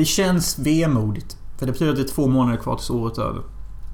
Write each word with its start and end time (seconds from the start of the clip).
Det 0.00 0.04
känns 0.06 0.58
vemodigt. 0.58 1.36
För 1.58 1.66
det 1.66 1.72
betyder 1.72 1.92
att 1.92 1.96
det 1.98 2.02
är 2.04 2.08
två 2.14 2.28
månader 2.28 2.58
kvar 2.58 2.76
tills 2.76 2.90
året 2.90 3.18
är 3.18 3.22
över. 3.22 3.42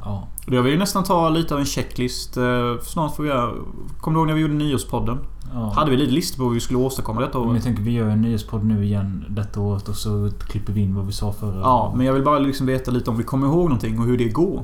Ja. 0.05 0.29
Och 0.47 0.53
jag 0.53 0.63
vill 0.63 0.73
ju 0.73 0.79
nästan 0.79 1.05
ta 1.05 1.29
lite 1.29 1.55
av 1.55 1.61
en 1.61 1.67
checklist. 1.67 2.37
Eh, 2.37 2.45
Snart 2.83 3.17
får 3.17 3.23
vi 3.23 3.29
göra... 3.29 3.53
Kommer 4.01 4.15
du 4.15 4.21
ihåg 4.21 4.27
när 4.27 4.35
vi 4.35 4.41
gjorde 4.41 4.55
nyårspodden? 4.55 5.19
ja. 5.55 5.73
Hade 5.75 5.91
vi 5.91 5.97
lite 5.97 6.13
listor 6.13 6.39
på 6.39 6.45
vad 6.45 6.55
vi 6.55 6.61
skulle 6.61 6.79
åstadkomma 6.79 7.21
detta 7.21 7.39
Men 7.39 7.49
året? 7.49 7.55
jag 7.57 7.65
tänker 7.65 7.83
vi 7.83 7.91
gör 7.91 8.09
en 8.09 8.21
nyhetspodd 8.21 8.65
nu 8.65 8.85
igen 8.85 9.25
detta 9.29 9.61
året 9.61 9.89
och 9.89 9.97
så 9.97 10.31
klipper 10.49 10.73
vi 10.73 10.81
in 10.81 10.95
vad 10.95 11.07
vi 11.07 11.13
sa 11.13 11.33
förra. 11.33 11.61
Ja, 11.61 11.93
men 11.97 12.07
jag 12.07 12.13
vill 12.15 12.25
bara 12.25 12.39
liksom 12.39 12.67
veta 12.67 12.91
lite 12.91 13.11
om 13.11 13.17
vi 13.17 13.25
kommer 13.25 13.47
ihåg 13.47 13.63
någonting 13.65 13.99
och 13.99 14.05
hur 14.07 14.19
det 14.19 14.29
går. 14.29 14.63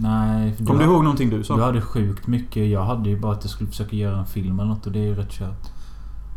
Nej, 0.00 0.56
Kommer 0.66 0.78
du 0.84 0.84
ihåg 0.90 1.02
någonting 1.02 1.30
du 1.30 1.38
Du 1.38 1.44
sa? 1.44 1.60
hade 1.60 1.80
sjukt 1.80 2.26
mycket. 2.26 2.68
Jag 2.68 2.84
hade 2.84 3.08
ju 3.10 3.20
bara 3.20 3.32
att 3.32 3.44
jag 3.44 3.50
skulle 3.50 3.70
försöka 3.70 3.96
göra 3.96 4.18
en 4.18 4.26
film 4.26 4.60
eller 4.60 4.68
något 4.70 4.86
och 4.86 4.92
det 4.92 4.98
är 4.98 5.02
ju 5.06 5.14
rätt 5.14 5.30
kört. 5.32 5.68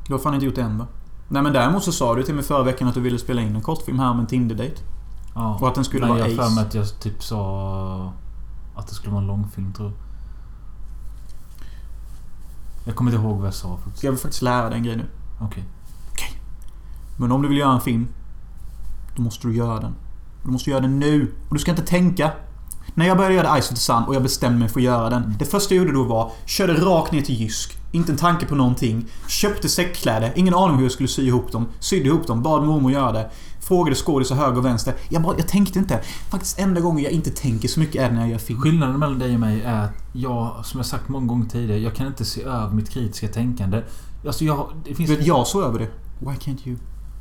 Du 0.08 0.14
har 0.14 0.20
fan 0.20 0.34
inte 0.34 0.46
gjort 0.46 0.56
det 0.56 0.62
än 0.62 0.78
va? 0.78 0.88
Nej 1.32 1.42
men 1.44 1.54
däremot 1.54 1.84
så 1.84 1.92
sa 1.92 2.16
du 2.16 2.24
till 2.24 2.36
mig 2.36 2.44
förra 2.44 2.64
veckan 2.64 2.88
att 2.88 2.94
du 2.94 3.02
ville 3.02 3.20
spela 3.20 3.42
in 3.42 3.56
en 3.56 3.62
kortfilm 3.62 4.00
här 4.00 4.12
om 4.12 4.20
en 4.20 4.28
Tinder-date. 4.28 4.82
Ja. 5.36 5.58
Och 5.62 5.68
att 5.68 5.76
den 5.76 5.84
skulle 5.84 6.08
vara 6.08 6.20
jag 6.20 6.26
har 6.26 6.32
för 6.32 6.56
mig 6.56 6.62
ace. 6.64 6.68
att 6.68 6.74
jag 6.74 7.00
typ 7.00 7.24
sa 7.24 8.14
att 8.76 8.88
det 8.88 8.94
skulle 8.94 9.12
vara 9.12 9.22
en 9.22 9.28
långfilm 9.28 9.74
tror 9.74 9.90
jag. 9.90 9.98
Jag 12.86 12.96
kommer 12.96 13.12
inte 13.12 13.24
ihåg 13.24 13.38
vad 13.38 13.48
jag 13.48 13.54
sa 13.54 13.78
faktiskt. 13.78 14.04
Jag 14.04 14.12
vill 14.12 14.20
faktiskt 14.20 14.42
lära 14.42 14.70
dig 14.70 14.78
en 14.78 14.84
grej 14.84 14.96
nu. 14.96 15.06
Okej. 15.42 15.64
Men 17.20 17.32
om 17.32 17.42
du 17.42 17.48
vill 17.48 17.58
göra 17.58 17.74
en 17.74 17.82
film. 17.82 18.08
Då 19.16 19.22
måste 19.22 19.48
du 19.48 19.56
göra 19.56 19.80
den. 19.80 19.96
Du 20.44 20.52
måste 20.52 20.70
göra 20.70 20.82
den 20.82 21.00
nu. 21.00 21.36
Och 21.50 21.56
du 21.56 21.60
ska 21.60 21.72
inte 21.72 21.86
tänka. 21.86 22.32
När 22.94 23.08
jag 23.08 23.18
började 23.18 23.36
göra 23.36 23.62
Ice 23.62 23.72
of 23.72 23.76
the 23.76 23.76
Sun 23.76 24.04
och 24.04 24.16
jag 24.16 24.24
bestämde 24.24 24.60
mig 24.60 24.70
för 24.70 24.80
att 24.80 24.84
göra 24.84 25.10
den. 25.10 25.36
Det 25.40 25.46
första 25.46 25.76
jag 25.76 25.86
gjorde 25.86 25.98
då 25.98 26.04
var 26.04 26.32
körde 26.46 26.74
rakt 26.74 27.12
ner 27.12 27.22
till 27.22 27.36
Jysk. 27.36 27.81
Inte 27.92 28.12
en 28.12 28.18
tanke 28.18 28.46
på 28.46 28.56
någonting. 28.56 29.06
Köpte 29.28 29.70
säckkläder. 29.70 30.34
Ingen 30.36 30.54
aning 30.54 30.76
hur 30.76 30.84
jag 30.84 30.92
skulle 30.92 31.10
sy 31.10 31.28
ihop 31.28 31.52
dem. 31.52 31.66
Sydde 31.80 32.06
ihop 32.06 32.28
dem. 32.28 32.44
Bad 32.44 32.64
mormor 32.64 32.92
göra 32.92 33.12
det. 33.12 33.30
Frågade 33.60 33.96
skådisar 33.96 34.36
höger 34.36 34.58
och 34.58 34.66
vänster. 34.66 34.94
Jag, 35.10 35.22
bara, 35.22 35.38
jag 35.38 35.48
tänkte 35.48 35.80
inte. 35.80 36.02
Faktiskt 36.30 36.60
enda 36.60 36.82
gången 36.82 37.04
jag 37.04 37.12
inte 37.12 37.30
tänker 37.30 37.68
så 37.68 37.80
mycket 37.80 38.02
är 38.02 38.12
när 38.12 38.22
jag 38.22 38.30
gör 38.30 38.38
film. 38.38 38.62
Skillnaden 38.62 39.00
mellan 39.00 39.20
dig 39.20 39.34
och 39.34 39.40
mig 39.40 39.62
är 39.62 39.84
att 39.84 39.92
jag, 40.14 40.66
som 40.66 40.80
jag 40.80 40.86
sagt 40.86 41.10
många 41.10 41.28
gånger 41.28 41.46
tidigare, 41.46 41.80
jag 41.80 41.96
kan 41.96 42.08
inte 42.08 42.26
se 42.26 42.44
över 42.44 42.76
mitt 42.76 42.90
kritiska 42.90 43.28
tänkande. 43.28 43.84
Alltså 44.26 44.46
jag... 44.46 44.74
Det 44.86 44.96
finns... 44.96 45.10
Vet, 45.10 45.26
jag 45.26 45.48
såg 45.48 45.64
över 45.64 45.80
det. 45.80 45.88
Why 46.20 46.36
can't 46.36 46.68
you? 46.68 46.78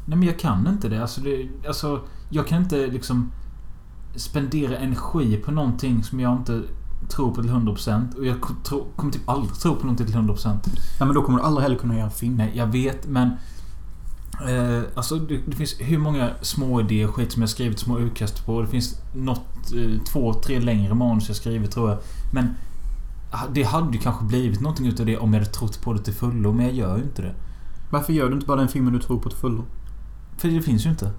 Nej 0.07 0.19
men 0.19 0.29
jag 0.29 0.39
kan 0.39 0.67
inte 0.67 0.89
det. 0.89 1.03
Alltså, 1.03 1.21
det, 1.21 1.49
alltså 1.69 2.01
jag 2.31 2.47
kan 2.47 2.63
inte 2.63 2.87
liksom 2.87 3.33
spendera 4.17 4.77
energi 4.79 5.37
på 5.37 5.51
någonting 5.51 6.05
som 6.05 6.21
jag 6.21 6.37
inte 6.37 6.63
tror 7.09 7.35
på 7.35 7.43
till 7.43 7.51
100% 7.51 8.17
och 8.17 8.27
jag 8.27 8.37
tro, 8.65 8.87
kommer 8.97 9.13
typ 9.13 9.29
aldrig 9.29 9.55
tro 9.55 9.75
på 9.77 9.83
någonting 9.83 10.07
till 10.07 10.17
100%. 10.17 10.47
Nej 10.47 10.75
men 10.99 11.15
då 11.15 11.23
kommer 11.23 11.39
du 11.39 11.45
aldrig 11.45 11.63
heller 11.63 11.77
kunna 11.77 11.99
göra 11.99 12.11
film. 12.11 12.37
Nej, 12.37 12.53
jag 12.55 12.67
vet 12.67 13.09
men... 13.09 13.31
Eh, 14.49 14.83
alltså 14.95 15.17
det, 15.17 15.41
det 15.47 15.57
finns 15.57 15.75
hur 15.79 15.99
många 15.99 16.31
små 16.43 16.81
idéer 16.81 17.09
och 17.09 17.15
skit 17.15 17.33
som 17.33 17.43
jag 17.43 17.49
skrivit 17.49 17.79
små 17.79 17.99
utkast 17.99 18.47
på. 18.47 18.63
Det 18.63 18.69
finns 18.69 19.01
något, 19.15 19.73
eh, 19.77 20.03
två, 20.13 20.35
tre 20.35 20.61
längre 20.61 20.95
manus 20.95 21.29
jag 21.29 21.37
skrivit 21.37 21.71
tror 21.71 21.91
jag. 21.91 21.99
Men 22.33 22.55
ah, 23.31 23.45
det 23.53 23.63
hade 23.63 23.93
ju 23.93 23.99
kanske 23.99 24.25
blivit 24.25 24.61
någonting 24.61 24.87
utav 24.87 25.07
det 25.07 25.19
om 25.19 25.35
jag 25.35 25.41
hade 25.41 25.53
trott 25.53 25.83
på 25.83 25.93
det 25.93 25.99
till 25.99 26.15
fullo, 26.15 26.53
men 26.53 26.67
jag 26.67 26.75
gör 26.75 26.97
ju 26.97 27.03
inte 27.03 27.23
det. 27.23 27.35
Varför 27.91 28.13
gör 28.13 28.29
du 28.29 28.35
inte 28.35 28.47
bara 28.47 28.57
den 28.57 28.69
filmen 28.69 28.93
du 28.93 28.99
tror 28.99 29.19
på 29.19 29.29
till 29.29 29.39
fullo? 29.39 29.65
För 30.37 30.49
det 30.49 30.63
finns 30.63 30.87
ju 30.87 30.91
inte. 30.91 31.11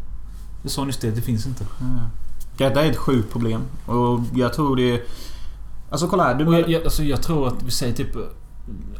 Jag 0.61 0.71
sa 0.71 0.83
nyss 0.85 0.97
det, 0.97 1.11
det 1.11 1.21
finns 1.21 1.45
inte. 1.45 1.65
Detta 2.57 2.85
är 2.85 2.89
ett 2.89 2.97
sjukt 2.97 3.31
problem. 3.31 3.61
Och 3.85 4.19
jag 4.35 4.53
tror 4.53 4.75
det 4.75 4.91
är... 4.91 5.01
Alltså 5.91 6.07
kolla 6.07 6.23
här. 6.23 6.35
Du, 6.35 6.45
Och 6.45 6.53
jag, 6.53 6.69
jag, 6.69 6.83
alltså 6.83 7.03
jag 7.03 7.21
tror 7.23 7.47
att 7.47 7.63
vi 7.63 7.71
säger 7.71 7.93
typ 7.93 8.15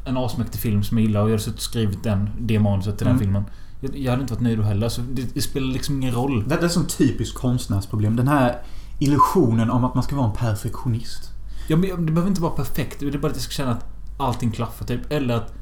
en 0.05 0.17
asmäktig 0.17 0.61
film 0.61 0.83
som 0.83 0.97
jag 0.97 1.07
gillar 1.07 1.21
och 1.21 1.27
jag 1.27 1.31
hade 1.31 1.43
suttit 1.43 1.57
och 1.59 1.63
skrivit 1.63 2.03
den, 2.03 2.29
det 2.39 2.59
manuset 2.59 2.97
till 2.97 3.07
Mm. 3.07 3.17
den 3.17 3.25
filmen. 3.25 3.43
Jag, 3.79 3.97
jag 3.97 4.11
hade 4.11 4.21
inte 4.21 4.33
varit 4.33 4.41
nöjd 4.43 4.57
då 4.57 4.63
heller. 4.63 4.89
Så 4.89 5.01
det, 5.01 5.33
det 5.33 5.41
spelar 5.41 5.67
liksom 5.67 5.95
ingen 5.95 6.13
roll. 6.13 6.47
Detta 6.47 6.65
är 6.65 6.69
som 6.69 6.85
typiskt 6.85 7.37
konstnärsproblem. 7.37 8.15
Den 8.15 8.27
här 8.27 8.61
illusionen 8.99 9.69
om 9.71 9.83
att 9.83 9.93
man 9.95 10.03
ska 10.03 10.15
vara 10.15 10.25
en 10.27 10.33
perfektionist. 10.35 11.29
Ja, 11.67 11.77
men 11.77 12.05
det 12.05 12.11
behöver 12.11 12.27
inte 12.29 12.41
vara 12.41 12.51
perfekt. 12.51 12.99
Det 12.99 13.07
är 13.07 13.17
bara 13.17 13.27
att 13.27 13.35
jag 13.35 13.43
ska 13.43 13.51
känna 13.51 13.71
att 13.71 13.85
allting 14.17 14.51
klaffar 14.51 14.85
typ. 14.85 15.11
Eller 15.11 15.35
att... 15.35 15.53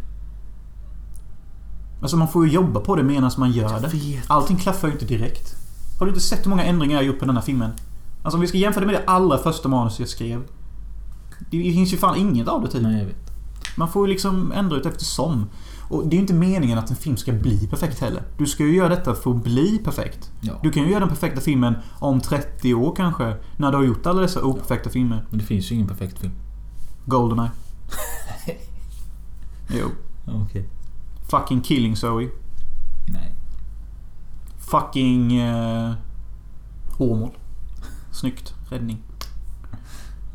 Alltså 2.01 2.17
man 2.17 2.27
får 2.27 2.45
ju 2.45 2.51
jobba 2.53 2.79
på 2.79 2.95
det 2.95 3.03
medan 3.03 3.31
man 3.37 3.51
gör 3.51 3.79
det. 3.79 3.87
vet. 3.87 4.23
Allting 4.27 4.57
klaffar 4.57 4.87
ju 4.87 4.93
inte 4.93 5.05
direkt. 5.05 5.55
Har 5.99 6.05
du 6.05 6.09
inte 6.11 6.21
sett 6.21 6.45
hur 6.45 6.49
många 6.49 6.63
ändringar 6.63 6.93
jag 6.93 6.99
har 6.99 7.05
gjort 7.07 7.19
på 7.19 7.25
den 7.25 7.35
här 7.35 7.43
filmen? 7.43 7.71
Alltså 8.23 8.37
om 8.37 8.41
vi 8.41 8.47
ska 8.47 8.57
jämföra 8.57 8.79
det 8.85 8.91
med 8.91 8.95
det 9.01 9.03
allra 9.07 9.37
första 9.37 9.69
manus 9.69 9.99
jag 9.99 10.09
skrev. 10.09 10.41
Det 11.51 11.73
finns 11.73 11.93
ju 11.93 11.97
fan 11.97 12.17
inget 12.17 12.47
av 12.47 12.61
det 12.61 12.71
typ. 12.71 12.81
Nej, 12.81 12.99
jag 12.99 13.05
vet. 13.05 13.31
Man 13.75 13.89
får 13.89 14.07
ju 14.07 14.13
liksom 14.13 14.51
ändra 14.51 14.77
ut 14.77 14.85
eftersom. 14.85 15.49
Och 15.89 16.07
det 16.07 16.15
är 16.15 16.17
ju 16.17 16.21
inte 16.21 16.33
meningen 16.33 16.77
att 16.77 16.89
en 16.89 16.95
film 16.95 17.17
ska 17.17 17.33
bli 17.33 17.67
perfekt 17.67 17.99
heller. 17.99 18.23
Du 18.37 18.45
ska 18.45 18.63
ju 18.63 18.75
göra 18.75 18.89
detta 18.89 19.15
för 19.15 19.31
att 19.31 19.43
bli 19.43 19.77
perfekt. 19.83 20.31
Ja. 20.41 20.53
Du 20.63 20.71
kan 20.71 20.83
ju 20.83 20.89
göra 20.89 20.99
den 20.99 21.09
perfekta 21.09 21.41
filmen 21.41 21.75
om 21.99 22.21
30 22.21 22.73
år 22.73 22.95
kanske. 22.95 23.35
När 23.57 23.71
du 23.71 23.77
har 23.77 23.83
gjort 23.83 24.05
alla 24.05 24.21
dessa 24.21 24.43
operfekta 24.43 24.89
filmer. 24.89 25.25
Men 25.29 25.39
det 25.39 25.45
finns 25.45 25.71
ju 25.71 25.75
ingen 25.75 25.87
perfekt 25.87 26.19
film. 26.19 26.33
Goldeneye. 27.05 27.51
jo. 29.69 29.87
Okej. 30.25 30.69
Fucking 31.29 31.61
Killing 31.61 31.95
Zoe. 31.95 32.29
Nej. 33.07 33.31
Fucking... 34.57 35.37
Eh, 35.37 35.93
Åmål. 36.97 37.31
Snyggt. 38.11 38.53
Räddning. 38.69 39.03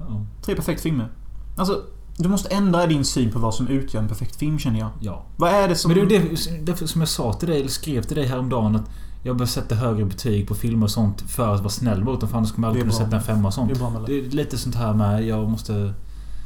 Ja. 0.08 0.26
Tre 0.42 0.56
perfekta 0.56 0.82
filmer. 0.82 1.08
Alltså, 1.56 1.82
du 2.16 2.28
måste 2.28 2.48
ändra 2.48 2.86
din 2.86 3.04
syn 3.04 3.32
på 3.32 3.38
vad 3.38 3.54
som 3.54 3.68
utgör 3.68 4.02
en 4.02 4.08
perfekt 4.08 4.36
film 4.36 4.58
känner 4.58 4.78
jag. 4.78 4.90
ja. 5.00 5.22
Vad 5.36 5.50
är 5.50 5.68
det 5.68 5.74
som... 5.76 5.92
Men 5.92 6.08
det 6.08 6.16
är 6.16 6.20
det, 6.20 6.66
därför 6.66 6.86
som 6.86 7.00
jag 7.00 7.08
sa 7.08 7.32
till 7.32 7.48
dig, 7.48 7.58
eller 7.60 7.68
skrev 7.70 8.02
till 8.02 8.16
dig 8.16 8.26
häromdagen 8.26 8.76
att 8.76 8.90
jag 9.22 9.36
bör 9.36 9.46
sätta 9.46 9.74
högre 9.74 10.04
betyg 10.04 10.48
på 10.48 10.54
filmer 10.54 10.84
och 10.84 10.90
sånt 10.90 11.20
för 11.20 11.54
att 11.54 11.60
vara 11.60 11.68
snäll 11.70 12.04
mot 12.04 12.20
dem. 12.20 12.28
För 12.28 12.38
annars 12.38 12.52
kommer 12.52 12.68
jag 12.68 12.76
är 12.76 12.80
aldrig 12.80 12.94
kunna 12.94 13.04
sätta 13.04 13.16
en 13.16 13.22
femma 13.22 13.48
och 13.48 13.54
sånt. 13.54 13.68
Det 13.72 13.76
är 13.78 13.90
bra 13.90 14.02
Det 14.06 14.18
är 14.18 14.30
lite 14.30 14.58
sånt 14.58 14.74
här 14.74 14.94
med, 14.94 15.24
jag 15.26 15.50
måste... 15.50 15.94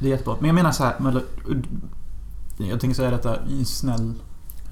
Det 0.01 0.05
är 0.05 0.09
jättebra. 0.09 0.35
Men 0.39 0.47
jag 0.47 0.55
menar 0.55 0.71
så 0.71 0.83
här, 0.83 0.99
med, 0.99 1.21
Jag 2.57 2.79
tänker 2.79 2.95
säga 2.95 3.11
detta 3.11 3.37
i 3.47 3.65
snäll... 3.65 4.13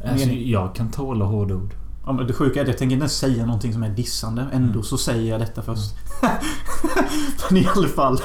Alltså, 0.06 0.28
Mening. 0.28 0.50
jag 0.50 0.76
kan 0.76 0.92
tåla 0.92 1.26
hårda 1.26 1.56
ord. 1.56 1.74
Ja, 2.06 2.14
men 2.14 2.28
det 2.28 2.34
sjuka 2.34 2.60
är 2.60 2.64
att 2.64 2.68
jag 2.68 2.78
tänker 2.78 2.94
inte 2.94 3.04
ens 3.04 3.18
säga 3.18 3.46
någonting 3.46 3.74
som 3.74 3.84
är 3.84 3.90
dissande. 3.90 4.48
Ändå 4.54 4.70
Mm. 4.72 4.84
så 4.84 4.98
säger 4.98 5.32
jag 5.32 5.40
detta 5.42 5.62
först. 5.62 5.96
Men 7.50 7.58
i 7.58 7.68
alla 7.76 7.88
fall. 7.88 8.20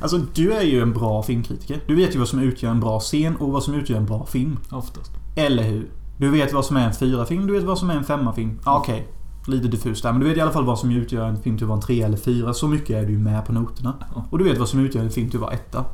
Alltså 0.00 0.18
du 0.34 0.52
är 0.52 0.62
ju 0.62 0.82
en 0.82 0.92
bra 0.92 1.22
filmkritiker. 1.22 1.80
Du 1.86 1.94
vet 1.94 2.14
ju 2.14 2.18
vad 2.18 2.28
som 2.28 2.38
utgör 2.38 2.70
en 2.70 2.80
bra 2.80 3.00
scen 3.00 3.36
och 3.36 3.52
vad 3.52 3.62
som 3.62 3.74
utgör 3.74 3.96
en 3.96 4.06
bra 4.06 4.26
film. 4.26 4.58
Oftast. 4.70 5.10
Eller 5.36 5.62
hur? 5.62 5.90
Du 6.18 6.30
vet 6.30 6.52
vad 6.52 6.64
som 6.64 6.76
är 6.76 6.86
en 6.86 6.94
fyra 6.94 7.26
film, 7.26 7.46
du 7.46 7.52
vet 7.52 7.64
vad 7.64 7.78
som 7.78 7.90
är 7.90 7.94
en 7.94 8.04
femma 8.04 8.32
film. 8.32 8.58
Ja, 8.64 8.78
Okej. 8.78 9.08
Lite 9.46 9.68
diffust 9.68 10.02
där, 10.02 10.12
men 10.12 10.20
du 10.20 10.28
vet 10.28 10.36
i 10.36 10.40
alla 10.40 10.50
fall 10.50 10.64
vad 10.64 10.78
som 10.78 10.90
utgör 10.90 11.28
en 11.28 11.42
film 11.42 11.56
till 11.56 11.64
att 11.64 11.68
vara 11.68 11.76
en 11.76 11.82
tre 11.82 12.02
eller 12.02 12.16
fyra. 12.16 12.54
Så 12.54 12.68
mycket 12.68 12.90
är 12.90 13.06
du 13.06 13.18
med 13.18 13.46
på 13.46 13.52
noterna. 13.52 13.94
Och 14.30 14.38
du 14.38 14.44
vet 14.44 14.58
vad 14.58 14.68
som 14.68 14.80
utgör 14.80 15.02
en 15.02 15.10
film 15.10 15.30
till 15.30 15.36
att 15.36 15.42
vara 15.42 15.52
etta. 15.52 15.84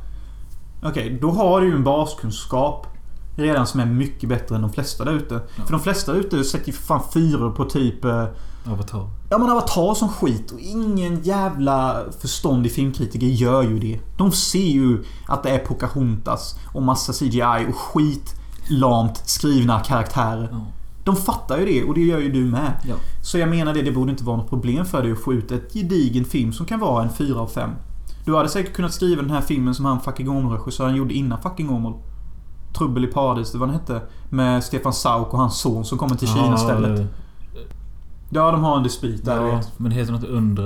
Okej, 0.82 1.18
då 1.20 1.30
har 1.30 1.60
du 1.60 1.66
ju 1.66 1.74
en 1.74 1.84
baskunskap. 1.84 2.86
Redan 3.36 3.66
som 3.66 3.80
är 3.80 3.86
mycket 3.86 4.28
bättre 4.28 4.56
än 4.56 4.62
de 4.62 4.72
flesta 4.72 5.04
där 5.04 5.12
ute. 5.12 5.34
Ja. 5.34 5.64
För 5.64 5.72
de 5.72 5.80
flesta 5.80 6.12
där 6.12 6.20
ute 6.20 6.44
sätter 6.44 6.66
ju 6.66 6.72
fan 6.72 7.02
fyror 7.14 7.50
på 7.50 7.64
typ... 7.64 8.04
Avatar. 8.66 9.08
Ja 9.30 9.38
men 9.38 9.50
Avatar 9.50 9.94
som 9.94 10.08
skit 10.08 10.50
och 10.50 10.60
ingen 10.60 11.22
jävla 11.22 12.02
förståndig 12.20 12.72
filmkritiker 12.72 13.26
gör 13.26 13.62
ju 13.62 13.78
det. 13.78 14.00
De 14.16 14.32
ser 14.32 14.58
ju 14.58 15.04
att 15.28 15.42
det 15.42 15.50
är 15.50 15.58
Pocahontas 15.58 16.58
och 16.74 16.82
massa 16.82 17.12
CGI 17.12 17.66
och 17.68 17.76
skitlamt 17.76 19.28
skrivna 19.28 19.80
karaktärer. 19.80 20.48
Ja. 20.52 20.60
De 21.04 21.16
fattar 21.16 21.58
ju 21.58 21.64
det 21.64 21.84
och 21.84 21.94
det 21.94 22.00
gör 22.00 22.18
ju 22.18 22.32
du 22.32 22.44
med. 22.44 22.72
Ja. 22.88 22.94
Så 23.22 23.38
jag 23.38 23.48
menar 23.48 23.74
det, 23.74 23.82
det 23.82 23.92
borde 23.92 24.10
inte 24.10 24.24
vara 24.24 24.36
något 24.36 24.48
problem 24.48 24.84
för 24.84 25.02
dig 25.02 25.12
att 25.12 25.18
få 25.18 25.32
ut 25.32 25.50
ett 25.50 25.72
gedigen 25.72 26.24
film 26.24 26.52
som 26.52 26.66
kan 26.66 26.80
vara 26.80 27.02
en 27.02 27.10
4 27.10 27.40
av 27.40 27.46
5. 27.46 27.70
Du 28.24 28.36
hade 28.36 28.48
säkert 28.48 28.72
kunnat 28.72 28.92
skriva 28.92 29.22
den 29.22 29.30
här 29.30 29.40
filmen 29.40 29.74
som 29.74 29.84
han 29.84 30.00
fucking 30.00 30.28
Åmål-regissören 30.28 30.94
gjorde 30.94 31.14
innan 31.14 31.42
fucking 31.42 31.70
Åmål. 31.70 31.94
Trubbel 32.78 33.04
i 33.04 33.06
paradis, 33.06 33.52
det 33.52 33.58
var 33.58 33.66
den 33.66 33.76
hette. 33.76 34.02
Med 34.30 34.64
Stefan 34.64 34.92
Sauk 34.92 35.32
och 35.32 35.38
hans 35.38 35.58
son 35.58 35.84
som 35.84 35.98
kommer 35.98 36.16
till 36.16 36.28
Kina 36.28 36.54
istället. 36.54 37.10
Ja, 38.34 38.50
de 38.50 38.64
har 38.64 38.76
en 38.76 38.82
dispyt 38.82 39.24
där. 39.24 39.46
Ja, 39.46 39.60
men 39.76 39.90
det 39.90 39.96
heter 39.96 40.12
något 40.12 40.24
undre... 40.24 40.64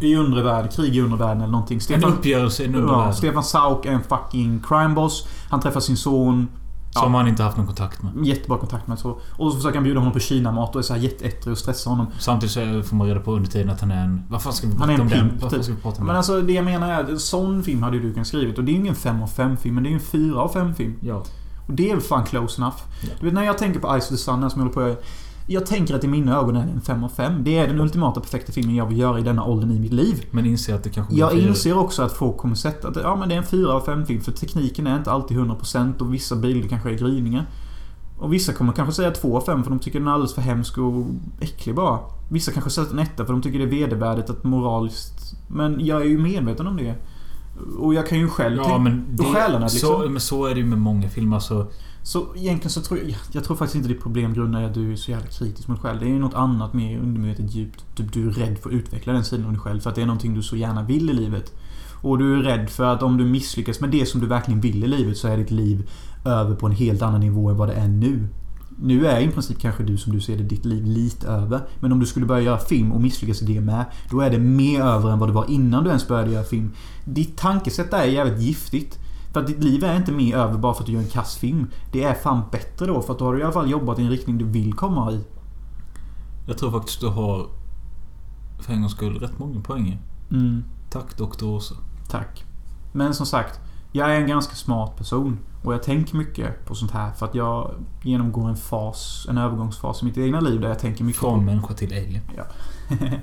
I 0.00 0.16
undre 0.16 0.42
värld, 0.42 0.72
krig 0.72 0.96
i 0.96 1.00
undre 1.00 1.18
världen 1.18 1.42
eller 1.42 1.52
någonting. 1.52 1.76
En 1.76 1.80
Stefan, 1.80 2.12
uppgörelse 2.12 2.62
i 2.62 2.66
en 2.66 2.74
undre 2.74 2.94
ja. 2.94 3.12
Stefan 3.12 3.44
Sauk 3.44 3.86
är 3.86 3.92
en 3.92 4.02
fucking 4.02 4.60
crime-boss. 4.60 5.26
Han 5.50 5.60
träffar 5.60 5.80
sin 5.80 5.96
son. 5.96 6.48
Som 6.90 7.14
han 7.14 7.28
inte 7.28 7.42
haft 7.42 7.56
någon 7.56 7.66
kontakt 7.66 8.02
med. 8.02 8.26
Jättebra 8.26 8.58
kontakt 8.58 8.86
med 8.86 8.98
så. 8.98 9.18
Och 9.36 9.50
så 9.52 9.56
försöker 9.56 9.74
han 9.74 9.84
bjuda 9.84 10.00
honom 10.00 10.12
på 10.12 10.18
Kina-mat 10.18 10.74
och 10.74 10.78
är 10.78 10.82
så 10.82 10.94
här 10.94 11.00
jätteättrig 11.00 11.52
och 11.52 11.58
stressar 11.58 11.90
honom. 11.90 12.06
Samtidigt 12.18 12.52
så 12.52 12.82
får 12.82 12.96
man 12.96 13.06
reda 13.06 13.20
på 13.20 13.32
under 13.32 13.50
tiden 13.50 13.70
att 13.70 13.80
han 13.80 13.90
är 13.90 14.04
en... 14.04 14.22
Vad 14.28 14.42
fan 14.42 14.52
ska 14.52 14.66
vi 14.66 14.76
prata 14.76 14.92
en 14.92 15.00
om 15.00 15.08
den? 15.08 15.38
Vad 15.40 15.50
typ. 15.50 15.64
ska 15.64 15.74
vi 15.74 15.80
prata 15.80 16.00
om 16.00 16.06
Men 16.06 16.16
alltså 16.16 16.40
det 16.40 16.52
jag 16.52 16.64
menar 16.64 16.90
är 16.90 17.00
att 17.00 17.08
en 17.08 17.18
sån 17.18 17.62
film 17.62 17.82
hade 17.82 17.96
ju 17.96 18.02
du 18.02 18.12
kunnat 18.12 18.26
skrivit. 18.26 18.58
Och 18.58 18.64
det 18.64 18.70
är 18.70 18.74
ju 18.74 18.80
ingen 18.80 18.94
5 18.94 19.22
av 19.22 19.26
5 19.26 19.56
film, 19.56 19.74
men 19.74 19.84
det 19.84 19.88
är 19.88 19.90
ju 19.90 19.96
en 19.96 20.00
4 20.00 20.40
av 20.40 20.48
5 20.48 20.74
film. 20.74 20.94
Ja. 21.00 21.24
Och 21.66 21.74
det 21.74 21.90
är 21.90 21.94
väl 21.94 22.04
fan 22.04 22.24
close 22.24 22.62
enough. 22.62 22.76
Ja. 23.02 23.08
Du 23.20 23.26
vet 23.26 23.34
när 23.34 23.42
jag 23.42 23.58
tänker 23.58 23.80
på 23.80 24.00
Ice 24.00 24.04
of 24.04 24.08
the 24.08 24.16
Sun, 24.16 24.50
som 24.50 24.60
jag 24.60 24.74
håller 24.74 24.94
på 24.94 25.02
Jag 25.46 25.66
tänker 25.66 25.94
att 25.94 26.04
i 26.04 26.08
mina 26.08 26.36
ögon 26.36 26.56
är 26.56 26.66
det 26.66 26.72
en 26.72 26.80
5 26.80 27.04
av 27.04 27.08
5. 27.08 27.44
Det 27.44 27.58
är 27.58 27.66
den 27.68 27.80
ultimata 27.80 28.20
perfekta 28.20 28.52
filmen 28.52 28.74
jag 28.74 28.86
vill 28.86 28.98
göra 28.98 29.18
i 29.18 29.22
denna 29.22 29.44
åldern 29.44 29.70
i 29.70 29.80
mitt 29.80 29.92
liv. 29.92 30.26
Men 30.30 30.46
inser 30.46 30.74
att 30.74 30.84
det 30.84 30.90
kanske 30.90 31.14
Jag 31.14 31.38
inser 31.38 31.78
också 31.78 32.02
att 32.02 32.12
folk 32.12 32.36
kommer 32.36 32.54
sätta 32.54 32.88
att 32.88 32.96
ja, 32.96 33.16
men 33.16 33.28
det 33.28 33.34
är 33.34 33.38
en 33.38 33.44
4 33.44 33.72
av 33.72 33.80
5 33.80 34.06
film 34.06 34.20
för 34.20 34.32
tekniken 34.32 34.86
är 34.86 34.96
inte 34.98 35.10
alltid 35.10 35.36
100% 35.38 35.98
och 36.00 36.14
vissa 36.14 36.36
bilder 36.36 36.68
kanske 36.68 36.90
är 36.90 36.94
gryningar. 36.94 37.46
Och 38.18 38.32
vissa 38.32 38.52
kommer 38.52 38.72
kanske 38.72 38.94
säga 38.94 39.10
2 39.10 39.36
av 39.36 39.40
5 39.40 39.62
för 39.62 39.70
de 39.70 39.78
tycker 39.78 39.98
den 39.98 40.08
är 40.08 40.12
alldeles 40.12 40.34
för 40.34 40.42
hemsk 40.42 40.78
och 40.78 41.04
äcklig 41.40 41.74
bara. 41.74 41.98
Vissa 42.30 42.52
kanske 42.52 42.70
sätter 42.70 42.92
en 42.92 42.98
etta 42.98 43.24
för 43.24 43.32
de 43.32 43.42
tycker 43.42 43.58
det 43.58 43.64
är 43.64 43.68
vedervärdigt 43.68 44.30
att 44.30 44.44
moraliskt... 44.44 45.36
Men 45.48 45.86
jag 45.86 46.00
är 46.00 46.06
ju 46.06 46.18
medveten 46.18 46.66
om 46.66 46.76
det. 46.76 46.94
Och 47.78 47.94
jag 47.94 48.06
kan 48.06 48.18
ju 48.18 48.28
själv 48.28 48.56
Ja 48.56 48.64
tänka- 48.64 48.78
men 48.78 49.18
och 49.18 49.26
stjärnorna, 49.26 49.64
det, 49.64 49.70
så, 49.70 49.98
liksom. 49.98 50.12
men 50.12 50.20
så 50.20 50.46
är 50.46 50.54
det 50.54 50.60
ju 50.60 50.66
med 50.66 50.78
många 50.78 51.08
filmer. 51.08 51.38
Så 51.38 51.66
så 52.06 52.26
egentligen 52.36 52.70
så 52.70 52.80
tror 52.80 53.00
jag... 53.00 53.16
Jag 53.32 53.44
tror 53.44 53.56
faktiskt 53.56 53.76
inte 53.76 53.88
ditt 53.88 54.02
problem 54.02 54.34
grundar 54.34 54.62
i 54.62 54.64
att 54.64 54.74
du 54.74 54.92
är 54.92 54.96
så 54.96 55.10
jävla 55.10 55.26
kritisk 55.26 55.68
mot 55.68 55.82
dig 55.82 55.90
själv. 55.90 56.00
Det 56.00 56.06
är 56.06 56.10
ju 56.10 56.18
något 56.18 56.34
annat 56.34 56.74
mer 56.74 56.98
undermedvetet 56.98 57.54
djupt. 57.54 57.84
Du, 57.96 58.02
du 58.02 58.28
är 58.28 58.32
rädd 58.32 58.58
för 58.58 58.70
att 58.70 58.74
utveckla 58.74 59.12
den 59.12 59.24
sidan 59.24 59.46
av 59.46 59.52
dig 59.52 59.60
själv. 59.60 59.80
För 59.80 59.90
att 59.90 59.96
det 59.96 60.02
är 60.02 60.06
någonting 60.06 60.34
du 60.34 60.42
så 60.42 60.56
gärna 60.56 60.82
vill 60.82 61.10
i 61.10 61.12
livet. 61.12 61.52
Och 62.02 62.18
du 62.18 62.34
är 62.34 62.42
rädd 62.42 62.70
för 62.70 62.84
att 62.84 63.02
om 63.02 63.16
du 63.16 63.24
misslyckas 63.24 63.80
med 63.80 63.90
det 63.90 64.06
som 64.06 64.20
du 64.20 64.26
verkligen 64.26 64.60
vill 64.60 64.84
i 64.84 64.86
livet 64.86 65.16
så 65.16 65.28
är 65.28 65.36
ditt 65.36 65.50
liv 65.50 65.90
över 66.24 66.54
på 66.54 66.66
en 66.66 66.72
helt 66.72 67.02
annan 67.02 67.20
nivå 67.20 67.50
än 67.50 67.56
vad 67.56 67.68
det 67.68 67.74
är 67.74 67.88
nu. 67.88 68.28
Nu 68.78 69.06
är 69.06 69.20
i 69.20 69.28
princip 69.28 69.58
kanske 69.58 69.82
du 69.82 69.98
som 69.98 70.12
du 70.12 70.20
ser 70.20 70.36
det 70.36 70.42
ditt 70.42 70.64
liv 70.64 70.84
lite 70.84 71.28
över. 71.28 71.60
Men 71.80 71.92
om 71.92 72.00
du 72.00 72.06
skulle 72.06 72.26
börja 72.26 72.42
göra 72.42 72.58
film 72.58 72.92
och 72.92 73.00
misslyckas 73.00 73.42
i 73.42 73.44
det 73.44 73.60
med. 73.60 73.84
Då 74.10 74.20
är 74.20 74.30
det 74.30 74.38
mer 74.38 74.80
över 74.80 75.10
än 75.10 75.18
vad 75.18 75.28
det 75.28 75.32
var 75.32 75.50
innan 75.50 75.84
du 75.84 75.88
ens 75.88 76.08
började 76.08 76.30
göra 76.30 76.44
film. 76.44 76.72
Ditt 77.04 77.36
tankesätt 77.36 77.90
där 77.90 77.98
är 77.98 78.04
jävligt 78.04 78.40
giftigt. 78.40 78.98
För 79.34 79.40
att 79.40 79.46
ditt 79.46 79.64
liv 79.64 79.84
är 79.84 79.96
inte 79.96 80.12
mer 80.12 80.36
över 80.36 80.58
bara 80.58 80.74
för 80.74 80.80
att 80.80 80.86
du 80.86 80.92
gör 80.92 81.00
en 81.00 81.08
kass 81.08 81.36
film. 81.36 81.70
Det 81.92 82.04
är 82.04 82.14
fan 82.14 82.42
bättre 82.52 82.86
då 82.86 83.02
för 83.02 83.12
att 83.12 83.18
då 83.18 83.24
har 83.24 83.34
du 83.34 83.40
i 83.40 83.42
alla 83.42 83.52
fall 83.52 83.70
jobbat 83.70 83.98
i 83.98 84.02
en 84.02 84.10
riktning 84.10 84.38
du 84.38 84.44
vill 84.44 84.72
komma 84.72 85.12
i. 85.12 85.24
jag 86.46 86.58
tror 86.58 86.70
faktiskt 86.70 87.00
du 87.00 87.08
har 87.08 87.46
för 88.60 88.72
en 88.72 88.80
gångs 88.80 88.92
skull 88.92 89.18
rätt 89.18 89.38
många 89.38 89.60
poänger. 89.60 89.98
Mm, 90.30 90.64
Tack 90.90 91.16
Dr. 91.16 91.44
Åsa. 91.44 91.74
tack. 92.10 92.44
Men 92.92 93.14
som 93.14 93.26
sagt. 93.26 93.60
Jag 93.92 94.14
är 94.14 94.20
en 94.20 94.26
ganska 94.26 94.54
smart 94.54 94.96
person. 94.96 95.38
Och 95.64 95.74
jag 95.74 95.82
tänker 95.82 96.16
mycket 96.16 96.66
på 96.66 96.74
sånt 96.74 96.90
här 96.90 97.12
för 97.12 97.26
att 97.26 97.34
jag 97.34 97.74
genomgår 98.02 98.48
en 98.48 98.56
fas, 98.56 99.26
en 99.30 99.38
övergångsfas 99.38 100.02
i 100.02 100.04
mitt 100.04 100.18
egna 100.18 100.40
liv 100.40 100.60
där 100.60 100.68
jag 100.68 100.78
tänker 100.78 101.04
mycket 101.04 101.20
Från 101.20 101.38
på... 101.38 101.44
människa 101.44 101.74
till 101.74 101.92
alien. 101.92 102.22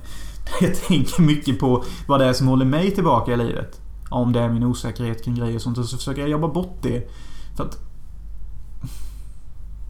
jag 0.61 0.75
tänker 0.75 1.21
mycket 1.21 1.59
på 1.59 1.83
vad 2.07 2.19
det 2.19 2.25
är 2.25 2.33
som 2.33 2.47
håller 2.47 2.65
mig 2.65 2.91
tillbaka 2.91 3.33
i 3.33 3.37
livet. 3.37 3.81
Om 4.11 4.31
det 4.33 4.39
är 4.39 4.49
min 4.49 4.63
osäkerhet 4.63 5.23
kring 5.23 5.35
grejer 5.35 5.55
och 5.55 5.61
sånt. 5.61 5.77
Och 5.77 5.85
så 5.85 5.97
försöker 5.97 6.21
jag 6.21 6.29
jobba 6.29 6.47
bort 6.47 6.77
det. 6.81 7.09
För 7.55 7.63
att... 7.63 7.77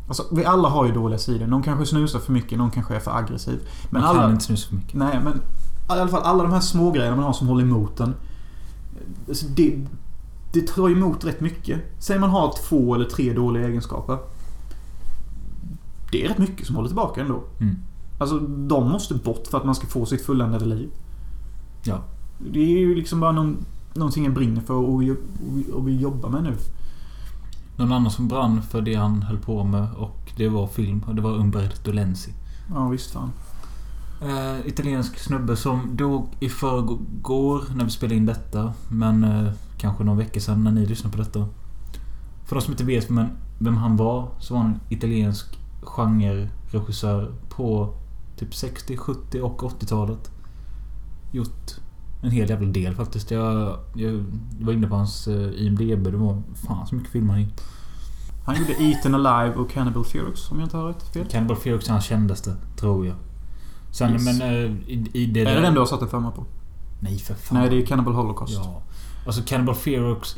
Alltså, 0.08 0.24
vi 0.32 0.46
alla 0.46 0.70
har 0.70 0.86
ju 0.86 0.92
dåliga 0.92 1.20
sidor. 1.20 1.48
Någon 1.48 1.64
kanske 1.64 1.86
snusar 1.86 2.20
för 2.20 2.34
mycket, 2.34 2.58
någon 2.58 2.72
kanske 2.72 2.96
är 2.96 3.00
för 3.00 3.18
aggressiv. 3.18 3.60
Men 3.90 4.02
Man 4.02 4.10
alla... 4.10 4.22
kan 4.22 4.32
inte 4.32 4.44
snusa 4.44 4.70
för 4.70 4.76
mycket. 4.76 4.94
Nej, 4.94 5.20
men 5.24 5.34
i 5.98 6.00
alla 6.00 6.08
fall 6.08 6.24
alla 6.24 6.44
de 6.44 6.52
här 6.52 6.60
små 6.60 6.92
grejerna 6.92 7.16
man 7.16 7.26
har 7.26 7.34
som 7.34 7.48
håller 7.48 7.64
emot 7.64 8.00
en. 8.00 8.14
Alltså 9.28 9.46
det, 9.46 9.88
det 10.54 10.68
tar 10.68 10.90
emot 10.90 11.26
rätt 11.26 11.42
mycket. 11.42 11.82
Säg 12.00 12.20
man 12.20 12.30
har 12.30 12.54
två 12.68 12.96
eller 12.96 13.06
tre 13.06 13.34
dåliga 13.34 13.68
egenskaper. 13.68 14.18
Det 16.12 16.26
är 16.26 16.30
rätt 16.30 16.38
mycket 16.38 16.68
som 16.68 16.76
håller 16.76 16.90
tillbaka 16.90 17.22
ändå. 17.22 17.44
Mm. 17.60 17.76
Alltså 18.20 18.40
de 18.40 18.90
måste 18.92 19.16
bort 19.16 19.48
för 19.48 19.58
att 19.58 19.66
man 19.66 19.76
ska 19.76 19.88
få 19.88 20.06
sitt 20.06 20.26
fulländade 20.26 20.66
liv. 20.66 20.90
Ja. 21.84 22.04
Det 22.52 22.60
är 22.60 22.80
ju 22.80 22.96
liksom 22.96 23.20
bara 23.20 23.32
någon, 23.32 23.66
någonting 23.94 24.24
jag 24.26 24.34
brinner 24.34 24.62
för 24.62 24.74
och, 24.74 25.02
vill- 25.02 25.12
och, 25.12 25.58
vill- 25.58 25.72
och 25.74 25.88
vill 25.88 26.02
jobba 26.02 26.30
med 26.30 26.44
nu. 26.44 26.56
Någon 27.78 27.92
annan 27.92 28.12
som 28.12 28.28
brann 28.28 28.62
för 28.62 28.82
det 28.82 28.96
han 28.96 29.22
höll 29.24 29.38
på 29.38 29.64
med 29.64 29.88
och 29.94 30.32
det 30.38 30.50
var 30.50 30.68
film. 30.68 31.04
Och 31.08 31.16
det 31.16 31.22
var 31.22 31.32
Umberto 31.32 31.92
Lenzi. 31.92 32.34
Ja 32.70 32.88
visst 32.90 33.12
fan. 33.12 33.32
Eh, 34.22 34.68
italiensk 34.68 35.20
snubbe 35.20 35.56
som 35.56 35.96
dog 35.98 36.28
i 36.40 36.50
förrgår 36.50 37.64
när 37.76 37.86
vi 37.86 37.92
spelade 37.92 38.16
in 38.16 38.26
detta. 38.26 38.74
Men 38.88 39.24
eh, 39.24 39.54
kanske 39.78 40.04
någon 40.04 40.18
vecka 40.18 40.40
sedan 40.40 40.64
när 40.64 40.72
ni 40.72 40.86
lyssnar 40.86 41.12
på 41.12 41.18
detta. 41.18 41.46
För 42.46 42.56
de 42.56 42.62
som 42.62 42.72
inte 42.74 42.84
vet 42.84 43.12
vem, 43.12 43.26
vem 43.60 43.78
han 43.78 43.98
var 43.98 44.28
så 44.40 44.54
var 44.54 44.62
han 44.62 44.72
en 44.72 44.80
italiensk 44.90 45.60
genreregissör 45.82 47.34
på 47.50 47.94
typ 48.38 48.56
60, 48.56 48.98
70 48.98 49.42
och 49.42 49.62
80-talet. 49.62 50.32
Gjort 51.32 51.72
en 52.22 52.32
hel 52.32 52.50
jävla 52.50 52.68
del 52.68 52.96
faktiskt. 52.96 53.32
Jag, 53.32 53.78
jag 53.96 54.24
var 54.60 54.74
inne 54.74 54.88
på 54.88 54.96
hans 54.96 55.28
eh, 55.28 55.66
IMDB. 55.66 56.04
Det 56.04 56.18
var 56.18 56.42
fan 56.68 56.88
så 56.88 56.96
mycket 56.96 57.12
filmer 57.12 57.34
han 57.34 57.42
gjort. 57.44 57.62
Han 58.46 58.56
gjorde 58.56 58.84
Eaten 58.84 59.16
Alive 59.16 59.56
och 59.56 59.70
Cannibal 59.72 60.06
Ferox 60.06 60.52
om 60.52 60.60
jag 60.60 60.66
inte 60.66 60.78
har 60.78 60.88
rätt 60.88 61.04
fel. 61.14 61.26
Cannibal 61.32 61.58
Ferox 61.58 61.88
är 61.88 61.92
hans 61.92 62.06
kändaste, 62.06 62.56
tror 62.80 63.06
jag. 63.06 63.16
Sen, 63.92 64.12
Yes. 64.14 64.26
men 64.26 64.42
eh, 64.42 64.72
i, 64.88 65.10
i 65.14 65.26
det 65.26 65.42
Är 65.42 65.46
det 65.46 65.52
där- 65.54 65.62
den 65.62 65.74
du 65.74 65.80
har 65.80 65.86
satt 65.88 66.02
en 66.02 66.08
femma 66.08 66.32
på? 66.32 66.46
Nej 67.00 67.18
för 67.20 67.34
fan. 67.34 67.58
Nej, 67.60 67.70
det 67.70 67.82
är 67.82 67.86
Cannibal 67.86 68.14
Holocaust. 68.14 68.54
Ja. 68.54 68.82
Alltså 69.26 69.42
Cannibal 69.46 69.76
Ferox. 69.76 70.36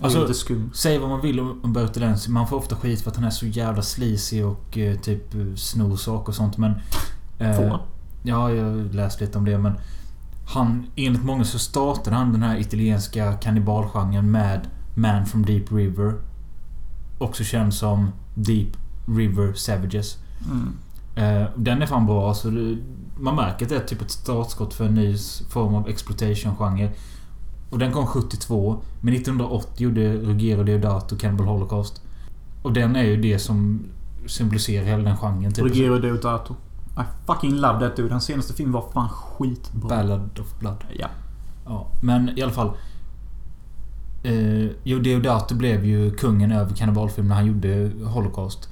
Alltså, 0.00 0.28
säg 0.74 0.98
vad 0.98 1.08
man 1.10 1.20
vill 1.20 1.40
om 1.40 1.60
Umberto 1.64 2.00
Lenzi. 2.00 2.30
Man 2.30 2.48
får 2.48 2.56
ofta 2.56 2.76
skit 2.76 3.00
för 3.02 3.10
att 3.10 3.16
han 3.16 3.24
är 3.24 3.30
så 3.30 3.46
jävla 3.46 3.82
sleazy 3.82 4.42
och 4.42 4.78
eh, 4.78 4.96
typ 4.98 5.22
snor 5.56 5.96
saker 5.96 6.28
och 6.28 6.34
sånt 6.34 6.58
men... 6.58 6.72
eh, 7.38 7.56
Får 7.56 7.68
man? 7.68 7.80
Ja, 8.22 8.50
jag 8.52 8.64
har 8.64 8.92
läst 8.92 9.20
lite 9.20 9.38
om 9.38 9.44
det 9.44 9.58
men... 9.58 9.72
Han, 10.46 10.86
enligt 10.96 11.24
många 11.24 11.44
så 11.44 11.58
startade 11.58 12.16
han 12.16 12.32
den 12.32 12.42
här 12.42 12.56
italienska 12.60 13.32
kannibalgenren 13.32 14.30
med 14.30 14.68
Man 14.94 15.26
from 15.26 15.44
Deep 15.44 15.72
River. 15.72 16.14
Också 17.18 17.44
känd 17.44 17.74
som 17.74 18.12
Deep 18.34 18.68
River 19.06 19.52
Savages. 19.52 20.18
Mm. 20.50 20.72
Eh, 21.14 21.48
den 21.56 21.82
är 21.82 21.86
fan 21.86 22.06
bra. 22.06 22.28
Alltså, 22.28 22.50
det, 22.50 22.76
man 23.18 23.36
märker 23.36 23.64
att 23.64 23.68
det 23.68 23.76
är 23.76 23.80
typ 23.80 24.02
ett 24.02 24.10
startskott 24.10 24.74
för 24.74 24.84
en 24.84 24.94
ny 24.94 25.16
form 25.50 25.74
av 25.74 25.88
exploitation-genre. 25.88 26.90
Och 27.70 27.78
den 27.78 27.92
kom 27.92 28.06
72. 28.06 28.82
Men 29.00 29.14
1980 29.14 29.70
gjorde 29.76 30.12
Ruggero 30.16 30.62
Deodato 30.62 31.16
Cannibal 31.16 31.46
Holocaust. 31.46 32.02
Och 32.62 32.72
den 32.72 32.96
är 32.96 33.02
ju 33.02 33.16
det 33.16 33.38
som 33.38 33.84
symboliserar 34.26 34.84
hela 34.84 35.02
den 35.02 35.16
genren. 35.16 35.52
Typ. 35.52 35.64
Ruggero 35.64 35.98
Deodato. 35.98 36.54
I 36.96 37.02
fucking 37.26 37.54
love 37.60 37.80
that 37.80 37.96
dude. 37.96 38.10
Hans 38.10 38.24
senaste 38.24 38.54
film 38.54 38.72
var 38.72 38.84
fan 38.92 39.08
skitbra. 39.08 39.88
Ballad 39.88 40.38
of 40.40 40.58
Blood. 40.58 40.84
Ja. 40.98 41.08
Ja, 41.66 41.86
men 42.00 42.38
i 42.38 42.42
alla 42.42 42.52
fall. 42.52 42.70
Eh, 44.22 44.70
jo, 44.82 44.98
Deodato 44.98 45.54
blev 45.54 45.84
ju 45.84 46.10
kungen 46.10 46.52
över 46.52 46.74
kannibalfilm 46.74 47.28
när 47.28 47.34
han 47.34 47.46
gjorde 47.46 47.90
Holocaust. 48.04 48.68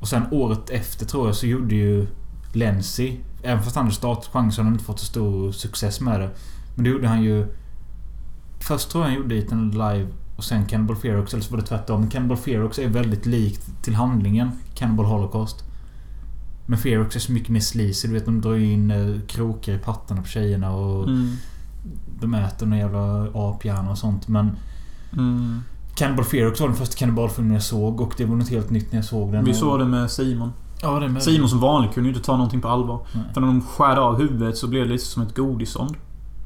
Och 0.00 0.08
sen 0.08 0.22
året 0.30 0.70
efter 0.70 1.06
tror 1.06 1.26
jag 1.26 1.36
så 1.36 1.46
gjorde 1.46 1.74
ju 1.74 2.06
Lenzi, 2.52 3.20
även 3.42 3.62
fast 3.62 3.76
han 3.76 3.84
hade 3.84 3.94
startat 3.94 4.30
genren 4.32 4.52
så 4.52 4.60
hade 4.60 4.66
han 4.66 4.74
inte 4.74 4.84
fått 4.84 4.98
så 4.98 5.06
stor 5.06 5.52
success 5.52 6.00
med 6.00 6.20
det. 6.20 6.30
Men 6.74 6.84
då 6.84 6.90
gjorde 6.90 7.08
han 7.08 7.22
ju... 7.22 7.46
Först 8.60 8.90
tror 8.90 9.04
jag 9.04 9.10
han 9.10 9.18
gjorde 9.18 9.34
Eaten 9.34 9.70
Live 9.70 10.08
och 10.36 10.44
sen 10.44 10.66
Cannibal 10.66 10.96
Ferox, 10.96 11.32
eller 11.34 11.44
så 11.44 11.50
var 11.50 11.60
det 11.60 11.66
tvärtom. 11.66 12.10
Cannibal 12.10 12.36
Ferox 12.36 12.78
är 12.78 12.88
väldigt 12.88 13.26
likt 13.26 13.82
till 13.82 13.94
handlingen 13.94 14.50
Cannibal 14.74 15.06
Holocaust. 15.06 15.63
Men 16.66 16.78
Ferox 16.78 17.16
är 17.16 17.20
så 17.20 17.32
mycket 17.32 17.48
mer 17.48 17.60
sleazy. 17.60 18.08
Du 18.08 18.14
vet, 18.14 18.24
de 18.24 18.40
drar 18.40 18.54
in 18.56 18.90
eh, 18.90 19.20
krokar 19.26 19.72
i 19.72 19.78
pattarna 19.78 20.22
på 20.22 20.28
tjejerna 20.28 20.70
och 20.70 21.04
Mm. 21.08 21.36
de 22.20 22.34
äter 22.34 22.66
några 22.66 22.78
jävla 22.82 23.28
aphjärna 23.34 23.90
och 23.90 23.98
sånt. 23.98 24.28
Men 24.28 24.56
Mm. 25.12 25.60
Cannibal 25.94 26.24
Ferox 26.24 26.60
var 26.60 26.68
den 26.68 26.76
första 26.76 26.96
kannibalfilmen 26.96 27.52
jag 27.54 27.62
såg 27.62 28.00
och 28.00 28.14
det 28.16 28.24
var 28.24 28.36
något 28.36 28.48
helt 28.48 28.70
nytt 28.70 28.92
när 28.92 28.98
jag 28.98 29.04
såg 29.04 29.32
den. 29.32 29.44
Vi 29.44 29.52
och- 29.52 29.56
såg 29.56 29.78
det 29.78 29.84
med 29.84 30.10
Simon. 30.10 30.52
Ja, 30.82 31.00
det 31.00 31.08
med. 31.08 31.22
Simon 31.22 31.48
som 31.48 31.60
vanligt 31.60 31.94
kunde 31.94 32.08
ju 32.10 32.14
inte 32.14 32.26
ta 32.26 32.32
någonting 32.36 32.60
på 32.60 32.68
allvar. 32.68 33.06
Nej. 33.12 33.24
För 33.34 33.40
när 33.40 33.48
de 33.48 33.60
skär 33.62 33.96
av 33.96 34.18
huvudet 34.18 34.56
så 34.56 34.66
blev 34.68 34.86
det 34.86 34.92
lite 34.92 35.04
som 35.04 35.22
ett 35.22 35.36
godisond. 35.36 35.96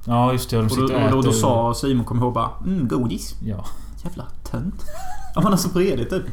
Ja, 0.04 0.32
just 0.32 0.50
det. 0.50 0.56
De 0.56 0.62
Och 0.66 0.76
då, 0.76 0.82
och 0.82 0.88
då, 0.90 0.96
äter... 0.96 1.22
då 1.22 1.32
sa 1.32 1.75
Simon, 1.75 2.04
kom 2.04 2.18
ihåg 2.18 2.34
bara 2.34 2.50
mm, 2.66 2.88
godis. 2.88 3.34
Ja. 3.44 3.64
Jävla 4.04 4.25
tönt. 4.50 4.84
Ja 5.34 5.40
men 5.42 5.52
alltså 5.52 5.68
på 5.68 5.78
redigt 5.78 6.10
typ. 6.10 6.25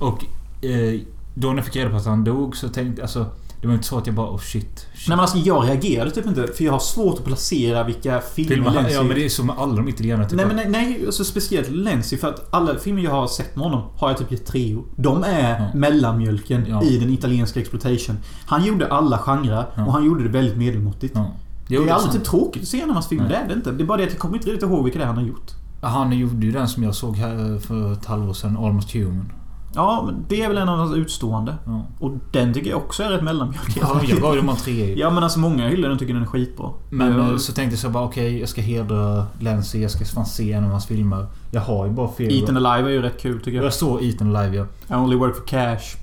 Och 0.00 0.24
eh, 0.64 1.00
då 1.34 1.48
när 1.48 1.56
jag 1.56 1.64
fick 1.64 1.76
reda 1.76 1.90
på 1.90 1.96
att 1.96 2.06
han 2.06 2.24
dog 2.24 2.56
så 2.56 2.68
tänkte 2.68 3.02
alltså... 3.02 3.26
Det 3.60 3.66
var 3.66 3.74
inte 3.74 3.86
så 3.86 3.98
att 3.98 4.06
jag 4.06 4.16
bara 4.16 4.30
oh 4.30 4.38
shit. 4.38 4.62
shit. 4.62 5.08
Nej 5.08 5.16
men 5.16 5.20
alltså 5.20 5.38
jag 5.38 5.68
reagerade 5.68 6.10
typ 6.10 6.26
inte. 6.26 6.46
För 6.56 6.64
jag 6.64 6.72
har 6.72 6.78
svårt 6.78 7.18
att 7.18 7.24
placera 7.24 7.84
vilka 7.84 8.20
filmer 8.20 8.54
Filmer, 8.54 8.70
Lenzi- 8.70 8.92
ja 8.92 9.02
men 9.02 9.14
det 9.16 9.24
är 9.24 9.28
så 9.28 9.44
med 9.44 9.54
alla 9.58 9.74
de 9.74 9.88
italienarna. 9.88 10.28
Typ 10.28 10.36
Nej 10.36 10.46
men 10.46 10.56
nej, 10.56 10.68
nej 10.68 11.02
alltså 11.06 11.24
speciellt 11.24 11.70
Lenzi 11.70 12.16
för 12.16 12.28
att 12.28 12.54
alla 12.54 12.74
filmer 12.78 13.02
jag 13.02 13.10
har 13.10 13.26
sett 13.26 13.56
med 13.56 13.64
honom 13.64 13.82
har 13.96 14.08
jag 14.08 14.18
typ 14.18 14.32
gett 14.32 14.46
trio. 14.46 14.84
De 14.96 15.24
är 15.24 15.60
Ja. 15.60 15.78
mellanmjölken 15.78 16.66
Ja. 16.68 16.82
i 16.82 16.98
den 16.98 17.10
italienska 17.10 17.60
exploitation. 17.60 18.16
Han 18.46 18.64
gjorde 18.64 18.92
alla 18.92 19.18
genrer 19.18 19.64
Ja. 19.74 19.84
och 19.86 19.92
han 19.92 20.04
gjorde 20.04 20.22
det 20.22 20.28
väldigt 20.28 20.56
medelmåttigt. 20.56 21.12
Ja. 21.16 21.30
Det 21.68 21.74
är 21.76 21.80
aldrig 21.80 21.98
sant. 22.00 22.12
typ 22.12 22.24
tråkigt 22.24 22.62
att 22.62 22.68
se 22.68 22.82
av 22.82 22.90
hans 22.90 23.08
filmer, 23.08 23.28
det 23.28 23.34
är 23.34 23.48
det 23.48 23.54
inte. 23.54 23.72
Det 23.72 23.82
är 23.82 23.86
bara 23.86 23.98
det 23.98 24.04
att 24.04 24.10
jag 24.10 24.18
kommer 24.18 24.36
inte 24.36 24.48
riktigt 24.50 24.70
ihåg 24.70 24.84
vilka 24.84 24.98
det 24.98 25.04
är 25.04 25.08
han 25.08 25.16
har 25.16 25.24
gjort. 25.24 25.50
Han 25.82 26.12
gjorde 26.18 26.46
ju 26.46 26.52
den 26.52 26.68
som 26.68 26.82
jag 26.82 26.94
såg 26.94 27.16
här 27.16 27.58
för 27.58 27.92
ett 27.92 28.06
halvår 28.06 28.32
sedan. 28.32 28.56
Almost 28.56 28.94
Human. 28.94 29.32
Ja, 29.74 30.02
men 30.06 30.24
det 30.28 30.42
är 30.42 30.48
väl 30.48 30.58
en 30.58 30.68
av 30.68 30.78
hans 30.78 30.94
utstående. 30.96 31.56
Ja. 31.66 31.86
Och 31.98 32.12
den 32.32 32.54
tycker 32.54 32.70
jag 32.70 32.78
också 32.78 33.02
är 33.02 33.08
rätt 33.10 33.22
mellanmjölk. 33.22 33.76
Ja, 33.80 34.00
jag 34.08 34.20
gav 34.20 34.34
ju 34.34 34.40
de 34.40 34.48
här 34.48 34.56
tre. 34.56 34.94
Ja 34.98 35.10
men 35.10 35.24
alltså 35.24 35.38
många 35.38 35.68
hyllar 35.68 35.88
den 35.88 35.98
tycker 35.98 36.14
den 36.14 36.22
är 36.22 36.26
skitbra. 36.26 36.70
Men 36.90 37.12
Jag- 37.18 37.30
eh, 37.30 37.36
så 37.36 37.52
tänkte 37.52 37.72
jag 37.72 37.78
så 37.80 37.88
bara 37.88 38.04
okej, 38.04 38.40
jag 38.40 38.48
ska 38.48 38.60
hedra 38.60 39.26
Lenzi. 39.40 39.82
Jag 39.82 39.90
ska 39.90 40.04
fan 40.04 40.26
se 40.26 40.52
en 40.52 40.64
av 40.64 40.70
hans 40.70 40.86
filmer. 40.86 41.26
Jag 41.50 41.60
har 41.60 41.86
ju 41.86 41.92
bara 41.92 42.08
Fear. 42.08 42.30
Eaten 42.32 42.56
Alive 42.56 42.88
är 42.88 42.92
ju 42.92 43.02
rätt 43.02 43.20
kul 43.20 43.38
tycker 43.38 43.56
jag. 43.56 43.64
Jag 43.64 43.72
såg 43.72 44.02
Eaten 44.02 44.32
Live 44.32 44.56
ja. 44.56 44.96
I 44.96 45.00
only 45.00 45.16
work 45.16 45.36
for 45.36 45.46
cash. 45.46 45.96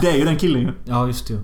Det 0.00 0.10
är 0.10 0.16
ju 0.16 0.24
den 0.24 0.36
killen 0.36 0.62
ju. 0.62 0.72
Ja, 0.84 1.06
just 1.06 1.28
det. 1.28 1.38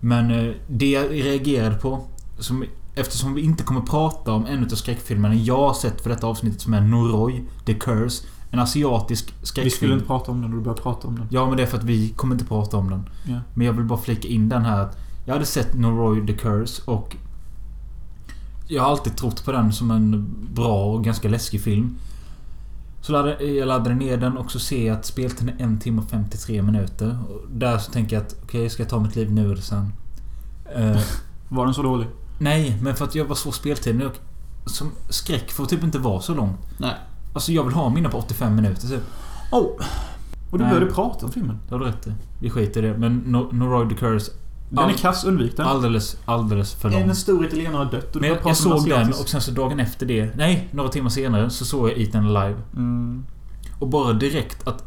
Men 0.00 0.30
eh, 0.30 0.52
det 0.68 0.90
jag 0.90 1.10
reagerade 1.10 1.74
på... 1.76 2.00
Som, 2.38 2.64
eftersom 2.94 3.34
vi 3.34 3.40
inte 3.42 3.62
kommer 3.64 3.80
prata 3.80 4.32
om 4.32 4.46
en 4.46 4.64
av 4.64 4.68
skräckfilmerna 4.68 5.34
jag 5.34 5.56
har 5.58 5.74
sett 5.74 6.00
för 6.00 6.10
detta 6.10 6.26
avsnittet 6.26 6.60
som 6.60 6.74
är 6.74 6.80
Noroi, 6.80 7.44
The 7.64 7.74
Curse. 7.74 8.26
En 8.56 8.62
asiatisk 8.62 9.34
skräckfilm. 9.42 9.64
Vi 9.64 9.70
skulle 9.70 9.94
inte 9.94 10.06
prata 10.06 10.30
om 10.30 10.42
den 10.42 10.50
och 10.50 10.56
du 10.56 10.64
började 10.64 10.82
prata 10.82 11.08
om 11.08 11.16
den. 11.16 11.26
Ja, 11.30 11.46
men 11.46 11.56
det 11.56 11.62
är 11.62 11.66
för 11.66 11.78
att 11.78 11.84
vi 11.84 12.08
kommer 12.08 12.34
inte 12.34 12.44
prata 12.44 12.76
om 12.76 12.90
den. 12.90 13.08
Ja. 13.24 13.40
Men 13.54 13.66
jag 13.66 13.72
vill 13.72 13.84
bara 13.84 13.98
flika 13.98 14.28
in 14.28 14.48
den 14.48 14.64
här 14.64 14.80
att 14.80 14.98
Jag 15.26 15.32
hade 15.32 15.46
sett 15.46 15.74
Norroy 15.74 16.26
the 16.26 16.32
Curse 16.32 16.82
och 16.84 17.16
Jag 18.68 18.82
har 18.82 18.90
alltid 18.90 19.16
trott 19.16 19.44
på 19.44 19.52
den 19.52 19.72
som 19.72 19.90
en 19.90 20.36
bra 20.54 20.84
och 20.84 21.04
ganska 21.04 21.28
läskig 21.28 21.60
film. 21.60 21.98
Så 23.00 23.12
laddade, 23.12 23.44
jag 23.44 23.68
laddade 23.68 23.94
ner 23.94 24.16
den 24.16 24.36
och 24.36 24.50
så 24.50 24.58
ser 24.58 24.86
jag 24.86 24.96
att 24.96 25.04
speltiden 25.04 25.48
är 25.58 25.64
en 25.64 25.78
timme 25.78 26.02
och 26.02 26.10
53 26.10 26.62
minuter. 26.62 27.18
Och 27.28 27.40
där 27.50 27.78
så 27.78 27.92
tänker 27.92 28.16
jag 28.16 28.22
att 28.26 28.32
okej, 28.42 28.60
okay, 28.60 28.68
ska 28.68 28.82
jag 28.82 28.90
ta 28.90 29.00
mitt 29.00 29.16
liv 29.16 29.32
nu 29.32 29.44
eller 29.44 29.62
sen? 29.62 29.92
Uh, 30.78 30.98
var 31.48 31.64
den 31.64 31.74
så 31.74 31.82
dålig? 31.82 32.06
Nej, 32.38 32.78
men 32.82 32.96
för 32.96 33.04
att 33.04 33.14
jag 33.14 33.24
var 33.24 33.34
så 33.34 33.52
speltiden. 33.52 34.10
Som 34.66 34.90
skräck 35.08 35.50
får 35.50 35.66
typ 35.66 35.84
inte 35.84 35.98
vara 35.98 36.20
så 36.20 36.34
långt. 36.34 36.58
Nej. 36.78 36.94
Alltså 37.36 37.52
jag 37.52 37.64
vill 37.64 37.74
ha 37.74 37.88
mina 37.88 38.08
på 38.08 38.18
85 38.18 38.56
minuter 38.56 38.88
typ. 38.88 39.02
Oh. 39.52 39.66
Och 40.50 40.58
du 40.58 40.64
Nej. 40.64 40.74
började 40.74 40.92
prata 40.92 41.26
om 41.26 41.32
filmen. 41.32 41.58
Det 41.68 41.74
har 41.74 41.80
du 41.80 41.86
rätt 41.86 42.06
i. 42.06 42.12
Vi 42.40 42.50
skiter 42.50 42.84
i 42.84 42.88
det. 42.88 42.98
Men 42.98 43.16
no 43.16 43.48
Noroid 43.52 43.88
the 43.88 43.94
Curse. 43.94 44.32
Den 44.70 44.78
all, 44.78 44.90
är 44.90 44.94
kass, 44.94 45.24
undvik 45.24 45.56
den. 45.56 45.66
Alldeles, 45.66 46.16
alldeles 46.24 46.74
för 46.74 46.90
lång. 46.90 47.00
En 47.00 47.16
stor 47.16 47.46
italienare 47.46 47.84
har 47.84 47.90
dött. 47.90 48.16
Och 48.16 48.20
Men 48.20 48.30
jag, 48.30 48.38
jag 48.44 48.56
såg 48.56 48.88
den 48.88 49.08
och 49.08 49.28
sen 49.28 49.40
så 49.40 49.50
dagen 49.50 49.80
efter 49.80 50.06
det. 50.06 50.36
Nej, 50.36 50.68
några 50.72 50.88
timmar 50.88 51.10
senare 51.10 51.50
så 51.50 51.64
såg 51.64 51.88
jag 51.88 51.98
Eaten 51.98 52.24
Alive. 52.26 52.60
Mm. 52.76 53.24
Och 53.78 53.88
bara 53.88 54.12
direkt 54.12 54.68
att... 54.68 54.84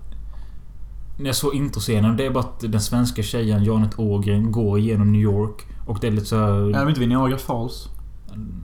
När 1.18 1.26
jag 1.26 1.36
såg 1.36 1.56
introscenen. 1.56 2.18
Det 2.18 2.26
är 2.26 2.32
bara 2.32 2.44
att 2.44 2.60
den 2.60 2.82
svenska 2.82 3.24
tjejen 3.24 3.64
Janet 3.64 4.00
Ågren 4.00 4.52
går 4.52 4.80
igenom 4.80 5.12
New 5.12 5.22
York. 5.22 5.68
Och 5.88 5.98
det 6.02 6.08
är 6.08 6.12
lite 6.12 6.26
så 6.26 6.36
här... 6.36 6.70
Är 6.70 6.80
de 6.80 6.90
inte 6.90 7.00
vid 7.00 7.10
Niagara 7.10 7.38
Falls? 7.38 7.90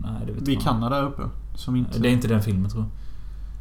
Nej, 0.01 0.25
det 0.25 0.31
vet 0.31 0.47
Vid 0.47 0.61
Kanada 0.61 1.01
uppe. 1.01 1.21
Som 1.55 1.75
inte... 1.75 1.99
Det 1.99 2.07
är 2.07 2.11
inte 2.11 2.27
den 2.27 2.41
filmen 2.41 2.71
tror 2.71 2.83
jag. 2.83 3.04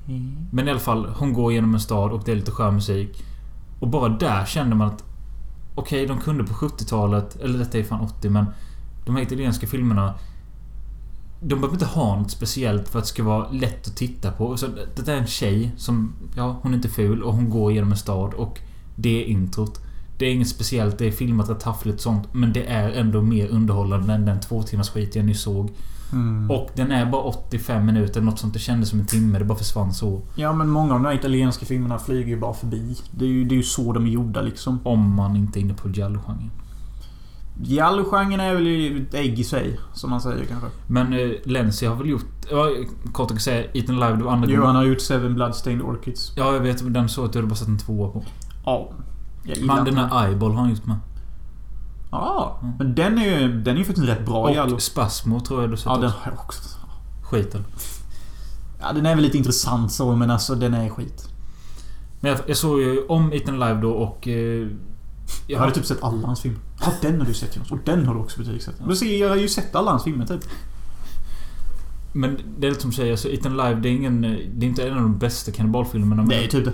Mm. 0.08 0.46
Men 0.52 0.68
i 0.68 0.70
alla 0.70 0.80
fall, 0.80 1.06
hon 1.18 1.32
går 1.32 1.52
genom 1.52 1.74
en 1.74 1.80
stad 1.80 2.12
och 2.12 2.22
det 2.24 2.32
är 2.32 2.36
lite 2.36 2.50
skön 2.50 2.74
musik. 2.74 3.24
Och 3.80 3.88
bara 3.88 4.08
där 4.08 4.44
kände 4.44 4.76
man 4.76 4.88
att... 4.88 5.04
Okej, 5.74 6.04
okay, 6.04 6.16
de 6.16 6.22
kunde 6.22 6.44
på 6.44 6.54
70-talet, 6.54 7.36
eller 7.36 7.58
detta 7.58 7.78
är 7.78 7.82
fan 7.82 8.00
80 8.00 8.30
men... 8.30 8.46
De 9.06 9.16
här 9.16 9.22
italienska 9.22 9.66
filmerna... 9.66 10.14
De 11.40 11.54
behöver 11.54 11.74
inte 11.74 11.86
ha 11.86 12.18
något 12.18 12.30
speciellt 12.30 12.88
för 12.88 12.98
att 12.98 13.04
det 13.04 13.08
ska 13.08 13.22
vara 13.22 13.50
lätt 13.50 13.88
att 13.88 13.96
titta 13.96 14.32
på. 14.32 14.56
Så 14.56 14.66
det 14.96 15.08
är 15.08 15.16
en 15.16 15.26
tjej 15.26 15.72
som... 15.76 16.12
Ja, 16.36 16.58
hon 16.62 16.72
är 16.72 16.76
inte 16.76 16.88
ful 16.88 17.22
och 17.22 17.34
hon 17.34 17.50
går 17.50 17.72
genom 17.72 17.90
en 17.90 17.98
stad 17.98 18.34
och... 18.34 18.60
Det 18.96 19.22
är 19.22 19.26
introt. 19.26 19.80
Det 20.18 20.26
är 20.26 20.32
inget 20.32 20.48
speciellt, 20.48 20.98
det 20.98 21.06
är 21.06 21.12
filmat 21.12 21.50
rätt 21.50 21.60
taffligt 21.60 21.96
och 21.96 22.02
sånt. 22.02 22.28
Men 22.32 22.52
det 22.52 22.66
är 22.66 22.90
ändå 22.90 23.22
mer 23.22 23.48
underhållande 23.48 24.14
än 24.14 24.24
den 24.24 24.40
två 24.40 24.62
timmars 24.62 24.90
skit 24.90 25.16
jag 25.16 25.24
nyss 25.24 25.42
såg. 25.42 25.70
Mm. 26.14 26.50
Och 26.50 26.70
den 26.74 26.92
är 26.92 27.06
bara 27.06 27.22
85 27.22 27.86
minuter, 27.86 28.20
något 28.20 28.38
sånt. 28.38 28.52
Det 28.52 28.58
kändes 28.58 28.88
som 28.88 29.00
en 29.00 29.06
timme. 29.06 29.38
Det 29.38 29.44
bara 29.44 29.58
försvann 29.58 29.94
så. 29.94 30.22
Ja, 30.34 30.52
men 30.52 30.68
många 30.68 30.94
av 30.94 31.00
de 31.00 31.06
här 31.06 31.14
italienska 31.14 31.66
filmerna 31.66 31.98
flyger 31.98 32.28
ju 32.28 32.40
bara 32.40 32.54
förbi. 32.54 32.96
Det 33.10 33.24
är 33.24 33.28
ju, 33.28 33.44
det 33.44 33.54
är 33.54 33.56
ju 33.56 33.62
så 33.62 33.92
de 33.92 34.06
är 34.06 34.10
gjorda 34.10 34.42
liksom. 34.42 34.80
Om 34.84 35.14
man 35.14 35.36
inte 35.36 35.58
är 35.58 35.60
inne 35.60 35.74
på 35.74 35.88
giallo-genren. 35.88 36.50
Giallo-genren 37.62 38.40
är 38.40 38.54
väl 38.54 39.02
ett 39.02 39.14
ägg 39.14 39.38
i 39.38 39.44
sig, 39.44 39.80
som 39.92 40.10
man 40.10 40.20
säger 40.20 40.44
kanske. 40.44 40.68
Men 40.86 41.12
eh, 41.12 41.30
Lenzi 41.44 41.86
har 41.86 41.96
väl 41.96 42.08
gjort... 42.08 42.26
Ja, 42.50 42.68
kort 43.12 43.30
att 43.30 43.42
säga, 43.42 43.64
Eaten 43.72 43.94
Live, 43.94 44.16
det 44.16 44.24
var 44.24 44.32
andra 44.32 44.48
Jo, 44.50 44.64
han 44.64 44.76
har 44.76 44.84
gjort 44.84 45.00
Seven 45.00 45.34
Bloodstained 45.34 45.82
Orchids. 45.82 46.32
Ja, 46.36 46.52
jag 46.52 46.60
vet. 46.60 46.94
Den 46.94 47.08
såg 47.08 47.24
att 47.24 47.34
jag 47.34 47.42
hade 47.42 47.48
bara 47.48 47.56
sett 47.56 47.68
en 47.68 47.78
tvåa 47.78 48.10
på. 48.10 48.24
Ja. 48.64 48.90
Men 49.60 49.84
den 49.84 49.96
här 49.96 50.26
Eyeball 50.26 50.52
har 50.52 50.60
han 50.60 50.70
gjort 50.70 50.86
med. 50.86 50.96
Ja, 52.14 52.58
mm. 52.62 52.74
men 52.78 52.94
den 52.94 53.18
är 53.18 53.40
ju 53.40 53.60
den 53.62 53.74
är 53.74 53.78
ju 53.78 53.84
faktiskt 53.84 54.08
rätt 54.08 54.26
bra 54.26 54.42
Och 54.42 54.50
Giallo. 54.50 54.78
Spasmo 54.78 55.40
tror 55.40 55.60
jag 55.60 55.70
du 55.70 55.76
sett 55.76 55.86
Ja, 55.86 55.96
den 55.96 56.10
har 56.10 56.32
jag 56.32 56.40
också. 56.40 56.62
Skit 57.22 57.54
eller? 57.54 57.66
Ja, 58.80 58.92
den 58.92 59.06
är 59.06 59.14
väl 59.14 59.24
lite 59.24 59.38
intressant 59.38 59.92
så, 59.92 60.16
men 60.16 60.30
alltså 60.30 60.54
den 60.54 60.74
är 60.74 60.88
skit. 60.88 61.28
Men 62.20 62.30
jag, 62.30 62.40
jag 62.46 62.56
såg 62.56 62.80
ju 62.80 63.06
om 63.06 63.32
Eaten 63.32 63.54
Live 63.54 63.80
då 63.80 63.90
och... 63.90 64.28
Eh, 64.28 64.68
jag, 65.46 65.58
hade 65.58 65.72
typ 65.72 65.86
sett 65.86 66.02
alla 66.02 66.26
hans 66.26 66.40
filmer. 66.40 66.60
Ja, 66.80 66.92
den 67.02 67.20
har 67.20 67.26
du 67.26 67.34
sett 67.34 67.56
Jonas. 67.56 67.70
Och 67.70 67.78
den 67.84 68.06
har 68.06 68.14
du 68.14 68.20
också 68.20 68.38
betygsatt. 68.38 68.74
Men 68.86 68.96
se, 68.96 69.18
jag 69.18 69.28
har 69.28 69.36
ju 69.36 69.48
sett 69.48 69.74
alla 69.74 69.90
hans 69.90 70.04
filmer 70.04 70.26
typ. 70.26 70.40
Men 72.12 72.38
det 72.58 72.66
är 72.66 72.70
lite 72.70 72.82
som 72.82 72.90
du 72.90 72.96
säger, 72.96 73.10
alltså 73.10 73.28
Eaten 73.28 73.56
Live 73.56 73.74
det 73.74 73.88
är 73.88 73.92
ingen... 73.92 74.20
Det 74.54 74.66
är 74.66 74.68
inte 74.68 74.88
en 74.88 74.96
av 74.96 75.02
de 75.02 75.18
bästa 75.18 75.52
kannibalfilmerna. 75.52 76.22
Nej, 76.22 76.48
typ 76.48 76.64
det. 76.64 76.72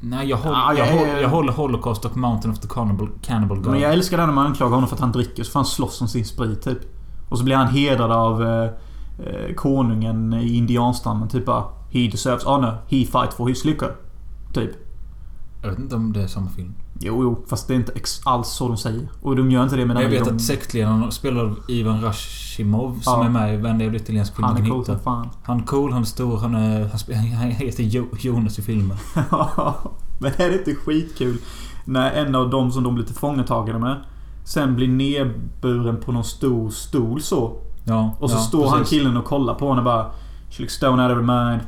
Nej, 0.00 0.28
jag, 0.28 0.36
håller, 0.36 0.56
ah, 0.56 0.74
jag, 0.74 0.88
jag, 0.88 0.98
håller, 0.98 1.20
jag 1.20 1.28
håller 1.28 1.52
Holocaust 1.52 2.04
och 2.04 2.16
Mountain 2.16 2.52
of 2.52 2.60
the 2.60 2.68
Cannibal, 2.68 3.08
Cannibal 3.22 3.58
God. 3.58 3.70
Men 3.70 3.80
jag 3.80 3.92
älskar 3.92 4.16
den 4.16 4.26
när 4.26 4.34
man 4.34 4.46
anklagar 4.46 4.74
honom 4.74 4.88
för 4.88 4.96
att 4.96 5.00
han 5.00 5.12
dricker. 5.12 5.44
Så 5.44 5.50
får 5.50 5.60
han 5.60 5.66
slåss 5.66 6.00
om 6.00 6.08
sin 6.08 6.24
sprit 6.24 6.62
typ. 6.62 6.78
Och 7.28 7.38
så 7.38 7.44
blir 7.44 7.56
han 7.56 7.68
hedrad 7.68 8.12
av 8.12 8.42
eh, 8.42 8.70
eh, 9.26 9.54
konungen 9.54 10.32
i 10.32 10.56
indianstammen. 10.56 11.28
Typ 11.28 11.46
bara 11.46 11.64
He 11.90 12.08
deserves 12.08 12.44
honor. 12.44 12.76
He 12.88 13.04
fight 13.04 13.32
for 13.32 13.48
his 13.48 13.64
liquor. 13.64 13.96
Typ. 14.54 14.70
Jag 15.62 15.70
vet 15.70 15.78
inte 15.78 15.96
om 15.96 16.12
det 16.12 16.22
är 16.22 16.26
samma 16.26 16.50
film. 16.50 16.74
Jo, 17.00 17.22
jo. 17.22 17.44
Fast 17.48 17.68
det 17.68 17.74
är 17.74 17.76
inte 17.76 17.92
alls 18.24 18.48
så 18.48 18.68
de 18.68 18.76
säger. 18.76 19.08
Och 19.22 19.36
de 19.36 19.50
gör 19.50 19.62
inte 19.62 19.76
det 19.76 19.86
med 19.86 20.04
Jag 20.04 20.10
vet 20.10 20.24
de... 20.24 20.34
att 20.34 20.42
sektledaren 20.42 21.12
spelar 21.12 21.54
Ivan 21.68 22.02
Rashimov 22.02 23.00
som 23.00 23.20
ja. 23.20 23.24
är 23.24 23.30
med 23.30 23.54
i 23.54 23.56
Vända 23.56 23.84
jävla 23.84 23.98
italiensk 23.98 24.36
film. 24.36 24.48
Han 24.48 24.64
är 24.64 24.70
cool 24.70 24.84
som 24.84 24.98
fan. 24.98 25.28
Han 25.42 25.60
är 25.60 25.64
cool, 25.64 25.92
han 25.92 26.02
är 26.02 26.06
stor, 26.06 26.38
han 26.38 26.54
är... 26.54 26.90
Han, 27.14 27.50
heter 27.50 27.82
Jonas 28.18 28.58
i 28.58 28.62
filmen. 28.62 28.96
Men 30.18 30.32
är 30.36 30.50
det 30.50 30.58
inte 30.58 30.74
skitkul 30.74 31.38
när 31.84 32.12
en 32.12 32.34
av 32.34 32.50
dem 32.50 32.72
som 32.72 32.82
de 32.82 32.94
blir 32.94 33.04
tillfångatagna 33.04 33.78
med 33.78 33.96
Sen 34.44 34.76
blir 34.76 34.88
nedburen 34.88 35.96
på 36.00 36.12
någon 36.12 36.24
stor 36.24 36.70
stol 36.70 37.22
så. 37.22 37.60
Ja, 37.84 38.16
och 38.20 38.30
så 38.30 38.36
ja, 38.36 38.40
står 38.40 38.62
precis. 38.62 38.74
han 38.74 38.84
killen 38.84 39.16
och 39.16 39.24
kollar 39.24 39.54
på 39.54 39.68
henne 39.68 39.82
bara 39.82 40.10
She 40.50 40.62
looks 40.62 40.74
stoned 40.74 41.00
out 41.00 41.10
of 41.10 41.16
her 41.16 41.50
mind. 41.50 41.60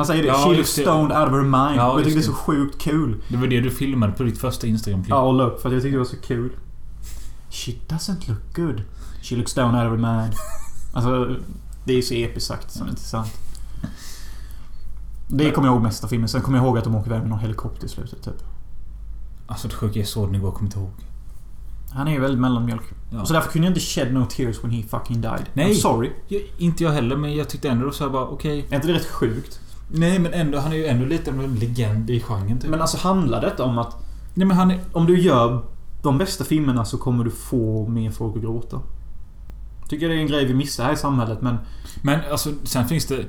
Han 0.00 0.06
säger 0.06 0.22
det. 0.22 0.28
Ja, 0.28 0.34
She 0.34 0.56
looks 0.56 0.70
stoned 0.70 1.18
out 1.18 1.28
of 1.28 1.32
her 1.32 1.42
mind. 1.42 1.80
Ja, 1.80 1.94
jag 1.94 1.98
tycker 1.98 2.10
det 2.10 2.14
är 2.14 2.16
det. 2.16 2.22
så 2.22 2.32
sjukt 2.32 2.78
kul. 2.82 3.22
Det 3.28 3.36
var 3.36 3.46
det 3.46 3.60
du 3.60 3.70
filmade 3.70 4.12
på 4.12 4.22
ditt 4.22 4.38
första 4.38 4.66
Instagram-klipp. 4.66 5.10
Ja, 5.10 5.22
och 5.22 5.46
upp 5.46 5.62
för 5.62 5.68
att 5.68 5.72
jag 5.72 5.82
tyckte 5.82 5.94
det 5.94 5.98
var 5.98 6.04
så 6.04 6.16
kul. 6.16 6.50
She 7.50 7.72
doesn't 7.88 8.28
look 8.28 8.56
good. 8.56 8.82
She 9.22 9.36
looks 9.36 9.52
stoned 9.52 9.74
out 9.74 9.92
of 9.92 10.04
her 10.06 10.20
mind. 10.20 10.34
Alltså, 10.92 11.36
det 11.84 11.92
är 11.92 11.96
ju 11.96 12.02
så 12.02 12.14
episkt 12.14 12.48
sagt 12.48 12.72
som 12.72 12.88
inte 12.88 13.00
är 13.00 13.04
sant. 13.04 13.32
Det 15.28 15.50
kommer 15.50 15.68
jag 15.68 15.74
ihåg 15.74 15.82
mest 15.82 16.04
av 16.04 16.08
filmen. 16.08 16.28
Sen 16.28 16.42
kommer 16.42 16.58
jag 16.58 16.66
ihåg 16.66 16.78
att 16.78 16.84
de 16.84 16.94
åker 16.94 17.10
iväg 17.10 17.20
med 17.20 17.30
någon 17.30 17.38
helikopter 17.38 17.86
i 17.86 17.88
slutet 17.88 18.22
typ. 18.22 18.42
Alltså 19.46 19.68
det 19.68 19.74
sjuka 19.74 20.00
är 20.00 20.04
så 20.04 20.26
den 20.26 20.42
jag 20.42 20.54
kommer 20.54 20.66
inte 20.66 20.78
ihåg. 20.78 20.90
Han 21.92 22.08
är 22.08 22.12
ju 22.12 22.20
väldigt 22.20 22.40
mellanmjölk. 22.40 22.82
Ja. 23.12 23.24
Så 23.24 23.32
därför 23.32 23.50
kunde 23.50 23.66
jag 23.66 23.70
inte 23.70 23.80
shed 23.80 24.14
no 24.14 24.26
tears 24.30 24.64
when 24.64 24.70
he 24.70 24.82
fucking 24.82 25.20
died. 25.20 25.46
Nej. 25.52 25.72
I'm 25.72 25.74
sorry. 25.74 26.10
Jag, 26.28 26.42
inte 26.58 26.84
jag 26.84 26.90
heller, 26.90 27.16
men 27.16 27.36
jag 27.36 27.48
tyckte 27.48 27.68
ändå 27.68 27.92
så 27.92 28.04
här 28.04 28.10
bara 28.10 28.26
okej. 28.26 28.58
Okay. 28.58 28.70
Är 28.70 28.76
inte 28.76 28.88
det 28.88 28.94
rätt 28.94 29.06
sjukt? 29.06 29.60
Nej, 29.92 30.18
men 30.18 30.32
ändå. 30.32 30.58
Han 30.58 30.72
är 30.72 30.76
ju 30.76 30.86
ändå 30.86 31.06
lite 31.06 31.30
av 31.30 31.40
en 31.40 31.54
legend 31.54 32.10
i 32.10 32.20
genren 32.20 32.58
typ. 32.58 32.70
Men 32.70 32.80
alltså 32.80 32.96
handlar 32.96 33.40
detta 33.40 33.64
om 33.64 33.78
att... 33.78 33.96
Nej 34.34 34.46
men 34.46 34.56
han 34.56 34.70
är... 34.70 34.80
Om 34.92 35.06
du 35.06 35.20
gör 35.20 35.62
de 36.02 36.18
bästa 36.18 36.44
filmerna 36.44 36.84
så 36.84 36.98
kommer 36.98 37.24
du 37.24 37.30
få 37.30 37.88
mer 37.88 38.10
folk 38.10 38.36
att 38.36 38.42
gråta. 38.42 38.80
Tycker 39.88 40.08
det 40.08 40.14
är 40.14 40.18
en 40.18 40.26
grej 40.26 40.44
vi 40.44 40.54
missar 40.54 40.84
här 40.84 40.92
i 40.92 40.96
samhället 40.96 41.42
men... 41.42 41.56
Men 42.02 42.20
alltså 42.30 42.52
sen 42.64 42.88
finns 42.88 43.06
det... 43.06 43.24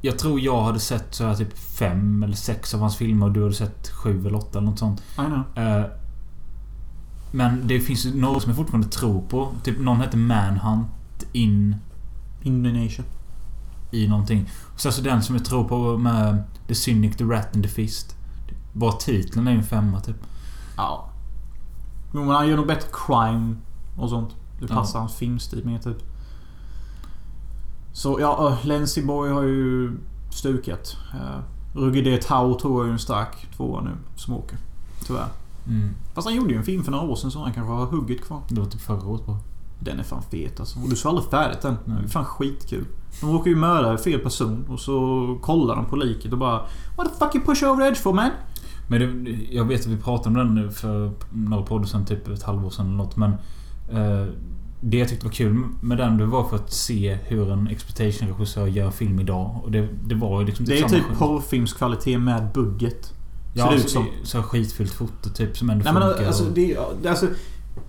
Jag 0.00 0.18
tror 0.18 0.40
jag 0.40 0.62
hade 0.62 0.80
sett 0.80 1.14
så 1.14 1.24
här 1.24 1.34
typ 1.34 1.58
fem 1.58 2.22
eller 2.22 2.36
sex 2.36 2.74
av 2.74 2.80
hans 2.80 2.96
filmer 2.96 3.26
och 3.26 3.32
du 3.32 3.42
hade 3.42 3.54
sett 3.54 3.88
sju 3.88 4.26
eller 4.26 4.38
åtta 4.38 4.58
eller 4.58 4.68
något 4.68 4.78
sånt. 4.78 5.00
I 5.00 5.14
know. 5.14 5.66
Uh, 5.66 5.86
men 7.30 7.66
det 7.66 7.80
finns 7.80 8.06
ju 8.06 8.20
några 8.20 8.40
som 8.40 8.50
jag 8.50 8.56
fortfarande 8.56 8.88
tror 8.88 9.22
på. 9.22 9.52
Typ 9.62 9.80
någon 9.80 10.00
heter 10.00 10.18
Manhunt 10.18 10.88
in... 11.32 11.76
Indonesia. 12.42 13.04
I 13.94 14.08
någonting. 14.08 14.50
Och 14.74 14.80
sen 14.80 14.92
så 14.92 15.02
den 15.02 15.22
som 15.22 15.34
jag 15.36 15.44
tror 15.44 15.64
på 15.64 15.98
med 15.98 16.44
The 16.68 16.74
Cynic, 16.74 17.16
The 17.16 17.24
Rat 17.24 17.54
and 17.54 17.64
the 17.64 17.68
Fist. 17.70 18.16
Bara 18.72 18.92
titeln 18.92 19.48
är 19.48 19.52
ju 19.52 19.58
en 19.58 19.64
femma 19.64 20.00
typ. 20.00 20.16
Ja. 20.76 21.08
Men 22.12 22.28
han 22.28 22.48
gör 22.48 22.56
nog 22.56 22.66
bättre 22.66 22.88
crime 22.92 23.56
och 23.96 24.10
sånt. 24.10 24.30
Det 24.60 24.66
passar 24.66 24.98
Ja. 24.98 25.00
hans 25.00 25.14
filmstil 25.14 25.64
mer 25.66 25.78
typ. 25.78 25.96
Så 27.92 28.20
ja, 28.20 28.48
uh, 28.50 28.66
Lenzi 28.66 29.02
Boy 29.02 29.30
har 29.30 29.42
ju 29.42 29.92
stukat. 30.30 30.96
Uh, 31.14 31.40
Rugged. 31.74 32.22
Tau 32.22 32.58
tror 32.58 32.80
jag 32.82 32.88
är 32.88 32.92
en 32.92 32.98
stark 32.98 33.46
tvåa 33.56 33.80
nu 33.80 33.90
som 34.16 34.34
åker. 34.34 34.58
Tyvärr. 35.06 35.28
Mm. 35.66 35.94
Fast 36.14 36.28
han 36.28 36.36
gjorde 36.36 36.50
ju 36.52 36.58
en 36.58 36.64
film 36.64 36.84
för 36.84 36.92
några 36.92 37.04
år 37.04 37.16
sedan 37.16 37.30
så 37.30 37.42
han 37.42 37.52
kanske 37.52 37.72
har 37.72 37.86
hugget 37.86 38.24
kvar. 38.24 38.40
Det 38.48 38.60
var 38.60 38.66
typ 38.66 38.80
förra 38.80 39.06
året 39.06 39.26
bara. 39.26 39.38
Den 39.78 39.98
är 39.98 40.02
fan 40.02 40.22
fet 40.30 40.60
alltså. 40.60 40.78
Och 40.78 40.88
du 40.90 40.96
såg 40.96 41.10
aldrig 41.10 41.30
färdigt 41.30 41.60
den. 41.62 41.76
Nej. 41.84 41.96
Det 42.00 42.04
är 42.04 42.08
fan 42.08 42.24
skitkul. 42.24 42.84
De 43.20 43.32
råkar 43.32 43.50
ju 43.50 43.56
mörda 43.56 43.98
fel 43.98 44.20
person 44.20 44.64
och 44.68 44.80
så 44.80 45.38
kollar 45.42 45.76
de 45.76 45.86
på 45.86 45.96
liket 45.96 46.32
och 46.32 46.38
bara 46.38 46.60
What 46.96 47.12
the 47.12 47.24
fuck 47.24 47.34
you 47.34 47.44
push 47.44 47.62
over 47.64 47.82
the 47.82 47.88
edge 47.88 47.96
for 47.98 48.12
man? 48.12 48.30
Men 48.88 49.24
det, 49.24 49.30
jag 49.50 49.64
vet 49.64 49.80
att 49.80 49.86
vi 49.86 49.96
pratade 49.96 50.28
om 50.28 50.34
den 50.46 50.54
nu 50.64 50.70
för 50.70 51.12
några 51.32 51.62
poddar 51.64 51.86
sen, 51.86 52.04
typ 52.04 52.28
ett 52.28 52.42
halvår 52.42 52.70
sedan 52.70 52.86
eller 52.86 52.96
något. 52.96 53.16
Men 53.16 53.30
eh, 53.90 54.26
det 54.80 54.96
jag 54.98 55.08
tyckte 55.08 55.26
var 55.26 55.32
kul 55.32 55.64
med 55.80 55.98
den, 55.98 56.16
det 56.18 56.26
var 56.26 56.44
för 56.48 56.56
att 56.56 56.72
se 56.72 57.18
hur 57.24 57.52
en 57.52 57.68
exploitation-regissör 57.68 58.66
gör 58.66 58.90
film 58.90 59.20
idag. 59.20 59.60
Och 59.64 59.70
det, 59.70 59.88
det 60.04 60.14
var 60.14 60.40
ju 60.40 60.46
liksom 60.46 60.64
Det 60.66 60.78
är 60.80 60.88
typ 60.88 61.04
porrfilmskvalitet 61.18 62.20
med 62.20 62.48
budget. 62.54 63.12
Ja, 63.54 63.64
ser 63.64 63.70
det 63.70 63.76
ut 63.80 63.90
som. 63.90 64.06
så 64.22 64.42
skitfyllt 64.42 64.92
foto 64.92 65.30
typ 65.34 65.56
som 65.56 65.70
ändå 65.70 65.84
Nej 65.84 65.92
men 65.92 66.02
funkar. 66.02 66.26
alltså 66.26 66.44
och- 66.44 66.52
det, 66.54 66.78
det, 67.02 67.08
alltså 67.08 67.26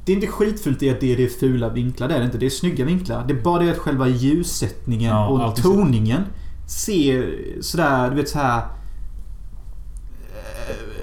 det 0.06 0.12
är 0.12 0.16
inte 0.16 0.28
skitfullt 0.28 0.84
i 0.84 0.90
att 0.90 1.00
det 1.00 1.14
är, 1.14 1.18
det 1.18 1.24
är 1.24 1.28
fula 1.30 1.70
vinklar. 1.70 2.08
Det 2.08 2.14
är 2.16 2.20
det 2.20 2.26
inte. 2.26 2.38
Det 2.38 2.46
är 2.46 2.50
snygga 2.50 2.86
vinklar. 2.86 3.26
Det 3.28 3.34
är 3.34 3.42
bara 3.42 3.64
det 3.64 3.72
att 3.72 3.78
själva 3.78 4.08
ljussättningen 4.08 5.12
Ja, 5.12 5.28
och 5.28 5.56
toningen 5.56 6.22
ser 6.68 7.36
sådär, 7.62 8.10
du 8.10 8.16
vet 8.16 8.30
så 8.30 8.40
här 8.40 8.66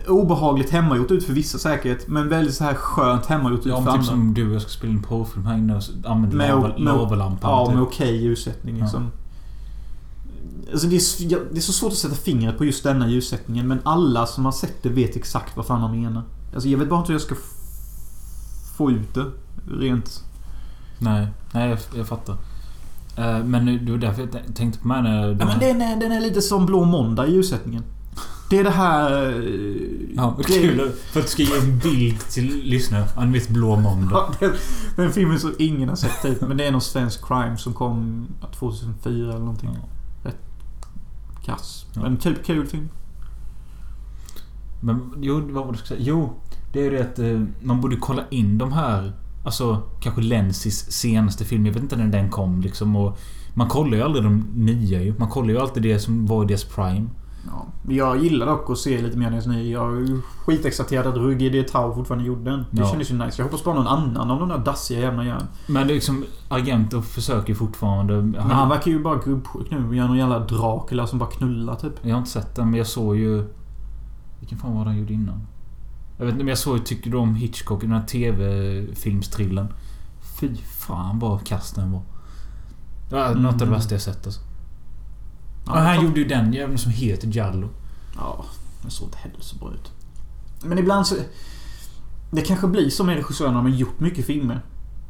obehagligt 0.09 0.71
hemmagjort 0.71 1.11
ut 1.11 1.25
för 1.25 1.33
vissa 1.33 1.59
säkert. 1.59 2.07
Men 2.09 2.29
väldigt 2.29 2.55
så 2.55 2.65
här 2.65 2.75
skönt 2.75 3.27
hemmagjort 3.27 3.61
ut 3.61 3.67
Ja, 3.67 3.77
för 3.77 3.83
men 3.85 3.93
typ 3.93 3.99
andra. 4.01 4.11
som 4.11 4.35
du 4.35 4.49
och 4.49 4.55
jag 4.55 4.63
ska 4.63 4.71
spela 4.71 4.93
in 4.93 5.03
porrfilm 5.03 5.47
här 5.47 5.59
inne 5.59 5.77
och 5.77 5.83
använder 6.05 6.37
Med- 6.37 6.51
lava- 6.51 6.69
med- 6.69 6.81
lavalampan. 6.85 7.51
Ja, 7.51 7.67
typ. 7.67 7.75
med 7.75 7.83
okej 7.83 8.17
ljussättning 8.23 8.77
Ja. 8.79 8.83
liksom. 8.85 9.11
Alltså 10.73 10.87
det, 10.87 10.97
är, 10.97 11.01
så- 11.01 11.23
ja, 11.25 11.39
det 11.53 11.57
är 11.59 11.61
så 11.63 11.73
svårt 11.73 11.93
att 11.93 11.99
sätta 11.99 12.15
fingret 12.15 12.59
på 12.59 12.65
just 12.65 12.85
denna 12.85 13.09
ljussättningen 13.09 13.69
men 13.69 13.79
alla 13.85 14.27
som 14.27 14.45
har 14.45 14.53
sett 14.53 14.83
det 14.83 14.89
vet 14.89 15.17
exakt 15.17 15.57
vad 15.57 15.67
fan 15.67 15.81
man 15.81 16.01
menar. 16.03 16.23
Alltså 16.55 16.69
jag 16.69 16.79
vet 16.79 16.89
bara 16.89 17.01
inte 17.01 17.13
hur 17.13 17.15
jag 17.15 17.23
ska 17.23 17.35
få 18.83 18.91
ut 18.91 19.15
det. 19.15 19.27
Rent... 19.79 20.25
Nej, 20.99 21.27
nej 21.53 21.69
jag, 21.71 21.79
jag 21.97 22.07
fattar. 22.09 22.37
Eh, 23.17 23.45
men 23.45 23.85
det 23.87 23.91
var 23.93 23.99
därför 23.99 24.23
jag 24.23 24.55
tänkte 24.57 24.79
på 24.81 24.89
mig 24.89 25.03
när... 25.03 25.29
Ja, 25.41 25.47
men 25.47 25.59
den 25.59 25.83
är, 25.83 25.97
den 26.01 26.13
är 26.13 26.21
lite 26.21 26.43
som 26.43 26.67
Blå 26.67 26.85
Måndag 26.85 27.27
i 27.27 27.33
ljussättningen. 27.33 27.83
Det 28.51 28.59
är 28.59 28.65
det 28.65 28.71
här... 28.71 29.23
eh, 29.31 30.15
Ja, 30.17 30.35
det- 30.39 30.45
kul. 30.45 30.93
För 31.13 31.21
att 31.21 31.29
ska 31.29 31.43
ge 31.43 31.57
en 31.59 31.79
bild 31.79 32.19
till 32.21 32.61
lyssnare. 32.65 33.05
Han 33.17 33.33
vet 33.33 33.49
Blå 33.49 33.77
Måndag. 33.77 34.17
Ja, 34.41 34.47
den, 34.47 34.53
den 34.97 35.13
filmen 35.13 35.39
som 35.41 35.55
ingen 35.59 35.89
har 35.89 35.97
sett 35.97 36.23
typ. 36.23 36.41
Men 36.41 36.57
det 36.57 36.65
är 36.67 36.73
någon 36.73 36.81
svensk 36.81 37.27
crime 37.27 37.57
som 37.57 37.73
kom 37.75 38.27
2004 38.59 39.13
eller 39.29 39.39
någonting. 39.39 39.71
Ja. 40.25 40.31
Kass. 41.45 41.87
Ja. 41.95 42.03
Men 42.03 42.17
typ 42.17 42.45
kul 42.47 42.67
film. 42.67 42.89
Men 44.81 45.13
jo, 45.21 45.35
vad 45.51 45.55
var 45.67 45.73
det 45.73 45.79
jag 45.79 45.87
skulle 45.87 46.01
säga? 46.01 46.09
Jo, 46.09 46.33
det 46.73 46.81
är 46.81 46.85
ju 46.85 46.91
det 46.91 47.01
att 47.01 47.19
eh, 47.19 47.43
man 47.63 47.81
borde 47.81 47.97
kolla 47.97 48.23
in 48.31 48.59
de 48.59 48.73
här... 48.73 49.13
Alltså, 49.45 49.83
kanske 50.01 50.21
Lenzis 50.23 50.93
senaste 50.93 51.45
film. 51.45 51.67
Jag 51.67 51.73
vet 51.73 51.83
inte 51.83 51.97
när 51.97 52.07
den 52.07 52.31
kom 52.31 52.61
liksom. 52.61 52.97
Och 52.97 53.19
man 53.55 53.69
kollar 53.69 53.97
ju 53.97 54.03
aldrig 54.03 54.25
de 54.25 54.47
nya 54.55 55.03
ju. 55.03 55.15
Man 55.19 55.29
kollar 55.29 55.49
ju 55.49 55.59
alltid 55.59 55.83
det 55.83 55.99
som 55.99 56.27
var 56.27 56.45
i 56.45 56.47
deras 56.47 56.65
prime. 56.65 57.07
Ja, 57.47 57.67
jag 57.89 58.25
gillar 58.25 58.47
dock 58.47 58.71
att 58.71 58.79
se 58.79 59.03
lite 59.03 59.19
mer 59.19 59.31
deras 59.31 59.47
nya. 59.47 59.63
Jag 59.63 59.97
är 59.97 60.01
ju 60.01 60.21
skitexalterad 60.47 61.07
att 61.07 61.15
Ruggie 61.17 61.51
D. 61.51 61.63
Tau 61.63 61.95
fortfarande 61.95 62.27
gjorde 62.27 62.51
den. 62.51 62.65
Det 62.71 62.81
Ja. 62.81 62.89
kändes 62.89 63.11
ju 63.11 63.15
nice. 63.19 63.35
Jag 63.43 63.45
hoppas 63.45 63.65
bara 63.65 63.75
någon 63.75 63.87
annan 63.87 64.31
av 64.31 64.41
de 64.41 64.49
där 64.49 64.59
dassiga 64.59 65.01
jävlarna 65.01 65.27
gör. 65.29 65.43
Men 65.67 65.87
det 65.87 65.93
är 65.93 65.95
liksom... 65.95 66.25
Argento 66.49 67.03
försöker 67.03 67.55
fortfarande... 67.55 68.23
Men 68.23 68.41
han 68.51 68.69
verkar 68.69 68.91
ju 68.91 69.03
bara 69.03 69.17
gubbsjuk 69.25 69.71
nu 69.71 69.97
gör 69.97 70.07
någon 70.09 70.17
jävla 70.19 70.39
Dracula 70.39 71.07
som 71.07 71.19
bara 71.19 71.31
knullar 71.31 71.75
typ. 71.75 71.93
Jag 72.03 72.11
har 72.15 72.19
inte 72.19 72.31
sett 72.31 72.55
den, 72.57 72.71
men 72.71 72.79
jag 72.79 72.87
såg 72.87 73.17
ju... 73.17 73.45
Vilken 74.41 74.59
fan 74.59 74.75
var 74.77 74.85
det 74.85 74.91
han 74.91 74.99
gjorde 74.99 75.13
innan? 75.13 75.41
Jag 76.23 76.27
vet 76.27 76.33
inte, 76.33 76.45
men 76.45 76.49
jag 76.49 76.59
såg 76.59 76.79
ju 76.79 76.85
Tycker 76.85 77.11
du 77.11 77.17
om 77.17 77.35
Hitchcock? 77.35 77.81
Den 77.81 77.93
här 77.93 78.03
TV-filmstrillen. 78.07 79.73
Fy 80.41 80.57
fan 80.57 81.19
vad 81.19 81.47
kass 81.47 81.73
den 81.73 81.93
var. 81.93 82.03
Det 83.11 83.15
var 83.15 83.35
något 83.35 83.53
av 83.53 83.59
det 83.59 83.65
Mm. 83.65 83.75
värsta 83.75 83.95
jag 83.95 84.03
sett 84.03 84.27
alltså. 84.27 84.41
Ja, 85.67 85.73
han 85.79 86.05
gjorde 86.05 86.21
ju 86.21 86.27
den 86.29 86.53
jäveln 86.53 86.79
som 86.79 86.93
heter 86.93 87.29
Jallo. 87.37 87.69
Ja, 88.17 88.45
den 88.83 88.91
såg 88.91 89.07
inte 89.09 89.19
heller 89.19 89.41
så 89.41 89.57
bra 89.57 89.73
ut. 89.73 89.93
Men 90.65 90.79
ibland 90.79 91.07
så... 91.07 91.15
Det 92.31 92.41
kanske 92.43 92.67
blir 92.67 92.91
så 92.91 93.05
med 93.05 93.17
regissörerna 93.17 93.61
har 93.61 93.69
gjort 93.69 94.01
mycket 94.01 94.27
filmer. 94.27 94.61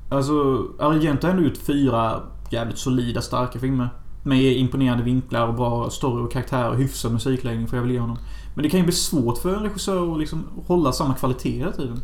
Alltså, 0.08 0.32
Argento 0.80 1.26
har 1.26 1.34
ändå 1.34 1.48
gjort 1.48 1.56
fyra 1.58 2.22
jävligt 2.50 2.78
solida, 2.78 3.22
starka 3.22 3.58
filmer. 3.58 3.88
Med 4.22 4.56
imponerande 4.56 5.04
vinklar 5.04 5.48
och 5.48 5.54
bra 5.54 5.90
story 5.90 6.24
och 6.24 6.32
karaktär 6.32 6.68
och 6.68 6.76
hyfsad 6.76 7.12
musikläggning 7.12 7.68
får 7.68 7.76
jag 7.76 7.82
väl 7.82 7.92
ge 7.92 7.98
honom. 7.98 8.18
Men 8.54 8.62
det 8.62 8.70
kan 8.70 8.80
ju 8.80 8.86
bli 8.86 8.94
svårt 8.94 9.38
för 9.38 9.54
en 9.54 9.62
regissör 9.62 10.12
att 10.12 10.18
liksom 10.18 10.44
hålla 10.66 10.92
samma 10.92 11.14
kvalitet 11.14 11.58
hela 11.58 11.72
tiden. 11.72 12.00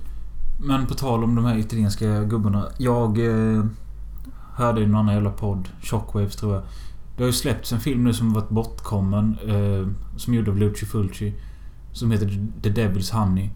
Men 0.61 0.87
på 0.87 0.95
tal 0.95 1.25
om 1.25 1.35
de 1.35 1.45
här 1.45 1.59
italienska 1.59 2.25
gubbarna. 2.25 2.67
Jag 2.79 3.19
eh, 3.19 3.65
hörde 4.55 4.81
i 4.81 4.87
någon 4.87 5.01
annan 5.01 5.15
jävla 5.15 5.31
podd, 5.31 5.69
Shockwaves 5.83 6.37
tror 6.37 6.55
jag. 6.55 6.63
Det 7.17 7.23
har 7.23 7.29
ju 7.29 7.33
släppts 7.33 7.73
en 7.73 7.81
film 7.81 8.05
nu 8.05 8.13
som 8.13 8.33
varit 8.33 8.49
bortkommen. 8.49 9.37
Eh, 9.47 9.89
som 10.17 10.35
gjord 10.35 10.49
av 10.49 10.57
Luci 10.57 10.87
Fulci. 10.87 11.35
Som 11.93 12.11
heter 12.11 12.47
The 12.63 12.71
Devil's 12.71 13.13
Honey. 13.13 13.51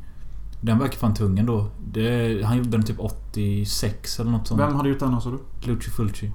Den 0.61 0.79
verkar 0.79 0.99
fan 0.99 1.15
tung 1.15 1.39
ändå. 1.39 1.67
Det, 1.93 2.43
han 2.45 2.57
gjorde 2.57 2.71
den 2.71 2.83
typ 2.83 3.01
86 3.01 4.21
eller 4.21 4.31
något 4.31 4.47
sånt. 4.47 4.61
Vem 4.61 4.75
hade 4.75 4.89
gjort 4.89 4.99
den 4.99 5.21
sa 5.21 5.31
du? 5.31 5.39
Luci 5.69 5.91
Fulci. 5.91 6.31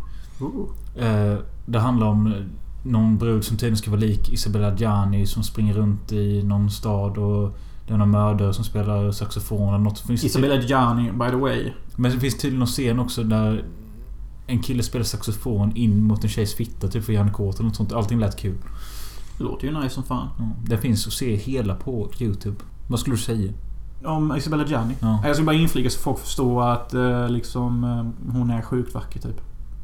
Eh, 0.95 1.39
det 1.65 1.79
handlar 1.79 2.07
om 2.07 2.27
eh, 2.27 2.41
någon 2.83 3.17
brud 3.17 3.43
som 3.43 3.57
tydligen 3.57 3.77
ska 3.77 3.91
vara 3.91 4.01
lik 4.01 4.29
Isabella 4.29 4.75
Gianni 4.75 5.25
som 5.25 5.43
springer 5.43 5.73
runt 5.73 6.11
i 6.11 6.43
någon 6.43 6.69
stad 6.69 7.17
och 7.17 7.57
det 7.87 7.93
är 7.93 7.97
någon 7.97 8.11
mördare 8.11 8.53
som 8.53 8.63
spelar 8.63 9.11
saxofon 9.11 9.67
eller 9.69 9.77
något. 9.77 9.99
Finns 9.99 10.23
Isabella 10.23 10.55
Gianni, 10.55 11.11
by 11.11 11.29
the 11.29 11.35
way. 11.35 11.71
men 11.95 12.11
det 12.11 12.19
finns 12.19 12.37
tydligen 12.37 12.59
någon 12.59 12.67
scen 12.67 12.99
också 12.99 13.23
där 13.23 13.65
en 14.47 14.59
kille 14.59 14.83
spelar 14.83 15.03
saxofon 15.03 15.75
in 15.75 16.03
mot 16.03 16.23
en 16.23 16.29
tjejs 16.29 16.55
fitta 16.55 16.87
typ 16.87 17.03
för 17.03 17.13
Janne 17.13 17.31
Kåt 17.31 17.55
eller 17.55 17.67
något 17.67 17.75
sånt. 17.75 17.93
Allting 17.93 18.19
lät 18.19 18.37
kul. 18.39 18.57
Låter 19.39 19.67
ju 19.67 19.79
nice 19.79 19.89
som 19.89 20.03
fan. 20.03 20.27
Ja, 20.37 20.43
det 20.65 20.77
finns 20.77 21.07
att 21.07 21.13
se 21.13 21.35
hela 21.35 21.75
på 21.75 22.09
YouTube. 22.19 22.55
Vad 22.87 22.99
skulle 22.99 23.15
du 23.15 23.21
säga? 23.21 23.53
Om 24.05 24.35
Isabella 24.37 24.65
Gianni? 24.65 24.93
Ja. 24.99 25.21
Jag 25.25 25.35
ska 25.35 25.45
bara 25.45 25.55
inflika 25.55 25.89
så 25.89 25.99
folk 25.99 26.19
förstår 26.19 26.71
att 26.71 26.93
eh, 26.93 27.29
liksom 27.29 27.83
hon 28.33 28.49
är 28.49 28.61
sjukt 28.61 28.93
vacker 28.93 29.19
typ. 29.19 29.41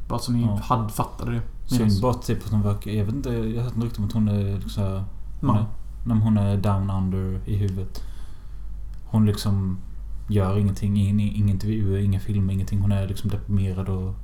Bara 0.08 0.18
så 0.18 0.32
ni 0.32 0.42
Ja. 0.42 0.60
hade 0.62 0.88
fattade 0.92 1.32
det. 1.32 1.42
Synd 1.66 2.00
bara 2.02 2.14
typ 2.14 2.44
att 2.44 2.50
hon 2.52 2.62
verkar... 2.62 2.90
Jag 2.90 3.04
vet 3.04 3.14
inte. 3.14 3.30
Jag 3.30 3.62
har 3.62 3.70
hört 3.70 3.82
rykte 3.82 4.00
om 4.00 4.06
att 4.06 4.12
hon 4.12 4.28
är 4.28 4.58
liksom... 4.58 5.04
Hon 5.40 5.56
är, 5.56 5.66
när 6.06 6.14
hon 6.14 6.36
är 6.36 6.56
down 6.56 6.90
under 6.90 7.40
i 7.44 7.56
huvudet. 7.56 8.02
Hon 9.04 9.26
liksom 9.26 9.78
gör 10.28 10.58
ingenting. 10.58 10.96
Ingen, 10.96 11.20
ingen 11.20 11.48
intervjuer, 11.48 11.98
inga 11.98 12.20
filmer, 12.20 12.52
ingenting. 12.54 12.80
Hon 12.80 12.92
är 12.92 13.08
liksom 13.08 13.30
deprimerad 13.30 13.88
och... 13.88 14.14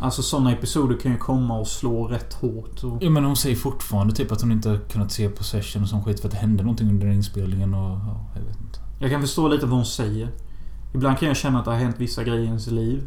Alltså 0.00 0.22
sådana 0.22 0.52
episoder 0.52 0.96
kan 0.96 1.12
ju 1.12 1.18
komma 1.18 1.58
och 1.58 1.66
slå 1.68 2.06
rätt 2.08 2.32
hårt. 2.34 2.84
Och... 2.84 2.98
Ja 3.02 3.10
men 3.10 3.24
hon 3.24 3.36
säger 3.36 3.56
fortfarande 3.56 4.14
typ 4.14 4.32
att 4.32 4.40
hon 4.40 4.52
inte 4.52 4.68
har 4.68 4.78
kunnat 4.78 5.12
se 5.12 5.28
Possession 5.28 5.82
och 5.82 5.88
sån 5.88 6.04
skit 6.04 6.20
för 6.20 6.28
att 6.28 6.32
det 6.32 6.38
hände 6.40 6.62
någonting 6.62 6.88
under 6.88 7.06
inspelningen 7.06 7.74
och... 7.74 7.90
Ja, 7.90 8.26
jag 8.34 8.42
vet 8.42 8.60
inte. 8.60 8.78
Jag 8.98 9.10
kan 9.10 9.20
förstå 9.20 9.48
lite 9.48 9.66
vad 9.66 9.74
hon 9.76 9.86
säger. 9.86 10.28
Ibland 10.94 11.18
kan 11.18 11.28
jag 11.28 11.36
känna 11.36 11.58
att 11.58 11.64
det 11.64 11.70
har 11.70 11.78
hänt 11.78 11.96
vissa 11.98 12.24
grejer 12.24 12.40
i 12.42 12.46
ens 12.46 12.66
liv. 12.66 13.02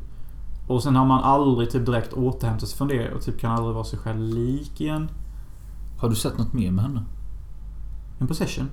Och 0.71 0.83
sen 0.83 0.95
har 0.95 1.05
man 1.05 1.23
aldrig 1.23 1.71
typ 1.71 1.85
direkt 1.85 2.13
återhämtat 2.13 2.69
sig 2.69 2.77
från 2.77 2.87
det 2.87 3.11
och 3.11 3.21
typ 3.21 3.39
kan 3.39 3.51
aldrig 3.51 3.73
vara 3.73 3.83
sig 3.83 3.99
själv 3.99 4.19
lik 4.19 4.81
igen. 4.81 5.09
Har 5.97 6.09
du 6.09 6.15
sett 6.15 6.37
något 6.37 6.53
mer 6.53 6.71
med 6.71 6.83
henne? 6.83 7.03
En 8.19 8.27
possession. 8.27 8.69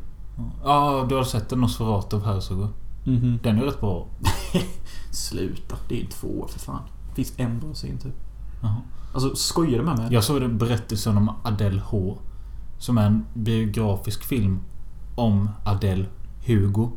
Ja, 0.64 1.06
du 1.08 1.14
har 1.14 1.24
sett 1.24 1.52
en 1.52 1.60
Nosferatu 1.60 2.16
av 2.16 2.24
Herzog 2.24 2.58
va? 2.58 2.68
Mhm. 3.04 3.38
Den 3.42 3.58
är 3.58 3.62
rätt 3.62 3.80
bra. 3.80 4.06
Sluta. 5.10 5.76
Det 5.88 6.00
är 6.00 6.04
en 6.04 6.10
två 6.10 6.46
för 6.48 6.58
fan. 6.58 6.82
Det 7.08 7.14
finns 7.14 7.32
en 7.36 7.58
bra 7.58 7.74
scen 7.74 7.98
typ. 7.98 8.14
Jaha. 8.62 8.76
Alltså 9.14 9.34
skojar 9.34 9.78
du 9.78 9.84
med 9.84 9.98
mig? 9.98 10.08
Jag 10.10 10.24
såg 10.24 10.40
den 10.40 10.58
berättelsen 10.58 11.16
om 11.16 11.30
Adele 11.42 11.82
H. 11.84 12.18
Som 12.78 12.98
är 12.98 13.06
en 13.06 13.26
biografisk 13.34 14.24
film 14.24 14.60
om 15.16 15.50
Adele 15.64 16.06
Hugo. 16.46 16.90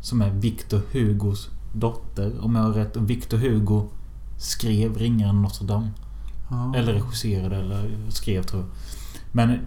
Som 0.00 0.22
är 0.22 0.30
Victor 0.30 0.80
Hugos 0.92 1.50
dotter, 1.72 2.44
om 2.44 2.54
jag 2.54 2.62
har 2.62 2.70
rätt. 2.72 2.96
Victor 2.96 3.38
Hugo 3.38 3.88
skrev 4.38 4.96
Ringaren 4.98 5.42
Notre 5.42 5.66
Dame. 5.66 5.90
Ja. 6.50 6.74
Eller 6.76 6.92
regisserade, 6.92 7.56
eller 7.56 7.90
skrev 8.10 8.42
tror 8.42 8.62
jag. 8.62 8.70
Men 9.32 9.58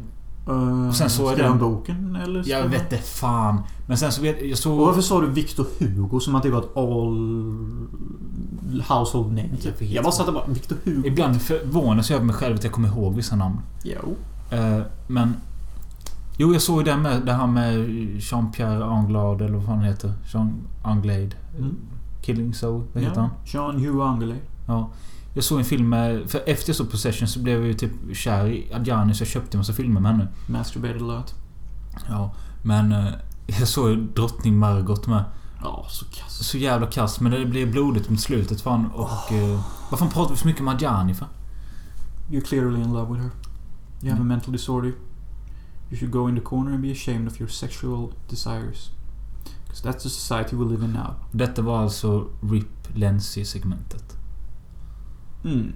Uh, 0.49 0.87
och 0.87 0.95
sen 0.95 1.03
jag 1.17 1.33
skrev 1.33 1.47
han 1.47 1.59
boken 1.59 2.15
eller? 2.15 2.43
jag 2.49 2.61
han- 2.61 2.71
vet 2.71 2.81
inte 2.93 2.97
fan. 3.05 3.61
Men 3.87 3.97
sen 3.97 4.11
så 4.11 4.21
vet 4.21 4.41
jag 4.41 4.51
Och 4.51 4.57
såg... 4.57 4.79
varför 4.79 5.01
sa 5.01 5.21
du 5.21 5.27
Victor 5.27 5.65
Hugo 5.79 6.19
som 6.19 6.35
att 6.35 6.43
det 6.43 6.49
var 6.49 6.59
ett 6.59 6.77
all 6.77 7.87
household 8.89 9.27
name? 9.27 9.49
Jag 9.79 9.87
Jag 9.89 10.03
bara 10.03 10.11
satte 10.11 10.31
bara 10.31 10.45
Victor 10.47 10.75
Hugo. 10.83 11.07
Ibland 11.07 11.41
förvånas 11.41 12.09
jag 12.09 12.15
över 12.17 12.25
mig 12.25 12.35
själv 12.35 12.55
att 12.55 12.63
jag 12.63 12.73
kommer 12.73 12.87
ihåg 12.87 13.15
vissa 13.15 13.35
namn. 13.35 13.57
Jo. 13.83 14.15
Eh, 14.57 14.79
men... 15.07 15.33
Jo, 16.37 16.53
jag 16.53 16.61
såg 16.61 16.77
ju 16.77 16.83
den 16.83 17.01
med 17.01 17.25
det 17.25 17.33
här 17.33 17.47
med 17.47 17.73
Jean-Pierre 18.19 18.83
Anglade, 18.85 19.45
eller 19.45 19.55
vad 19.55 19.65
fan 19.65 19.75
han 19.77 19.85
heter. 19.85 20.13
Jean 20.33 20.53
Anglade. 20.83 21.31
Mm. 21.57 21.75
Killing 22.21 22.53
So, 22.53 22.83
vad 22.93 23.03
heter 23.03 23.21
han? 23.21 23.29
Jean 23.45 23.79
Hugh 23.79 24.01
Anglais. 24.07 24.39
Ja. 24.67 24.89
Jag 25.33 25.43
såg 25.43 25.59
en 25.59 25.65
film 25.65 25.89
med... 25.89 26.29
För 26.29 26.43
efter 26.45 26.69
jag 26.69 26.75
såg 26.75 26.91
Possession 26.91 27.27
så 27.27 27.39
blev 27.39 27.57
jag 27.57 27.67
ju 27.67 27.73
typ 27.73 27.91
kär 28.13 28.47
i 28.47 28.73
Adjani 28.73 29.13
så 29.13 29.21
jag 29.21 29.27
köpte 29.27 29.57
en 29.57 29.59
massa 29.59 29.73
filmer 29.73 30.01
med 30.01 30.11
henne. 30.11 30.27
Masturbated 30.47 31.01
alert. 31.01 31.33
Ja. 32.09 32.33
Men... 32.63 32.91
eh, 32.91 33.07
jag 33.59 33.67
såg 33.67 33.89
ju 33.89 33.95
Drottning 33.95 34.57
Margot 34.57 35.07
med. 35.07 35.23
Ja, 35.61 35.85
så 35.89 36.05
kass. 36.05 36.47
Så 36.47 36.57
jävla 36.57 36.87
kass 36.87 37.19
men 37.19 37.31
det 37.31 37.45
blev 37.45 37.71
blodigt 37.71 38.09
mot 38.09 38.19
slutet 38.19 38.61
fan 38.61 38.85
och... 38.91 39.31
Uh, 39.31 39.61
vad 39.89 39.99
fan 39.99 40.09
pratar 40.09 40.31
vi 40.33 40.37
så 40.39 40.47
mycket 40.47 40.61
om 40.61 40.67
Adjani 40.67 41.13
för? 41.13 41.27
You're 42.29 42.41
clearly 42.45 42.81
in 42.81 42.93
love 42.93 43.13
with 43.13 43.21
her. 43.23 43.31
You 44.01 44.09
have 44.11 44.11
a 44.11 44.15
Mm. 44.15 44.27
mental 44.27 44.51
disorder. 44.51 44.87
You 45.89 45.97
should 45.99 46.11
go 46.11 46.29
in 46.29 46.35
the 46.35 46.41
corner 46.41 46.71
and 46.73 46.81
be 46.81 46.91
ashamed 46.91 47.27
of 47.27 47.39
your 47.41 47.49
sexual 47.49 48.09
desires. 48.29 48.89
Because 49.65 49.83
that's 49.89 50.03
the 50.03 50.09
society 50.09 50.55
we 50.55 50.65
live 50.65 50.85
in 50.85 50.91
now. 50.91 51.13
Detta 51.31 51.61
var 51.61 51.81
alltså 51.81 52.27
RIP 52.41 52.87
Lenzi-segmentet. 52.95 54.06
Mm. 55.43 55.73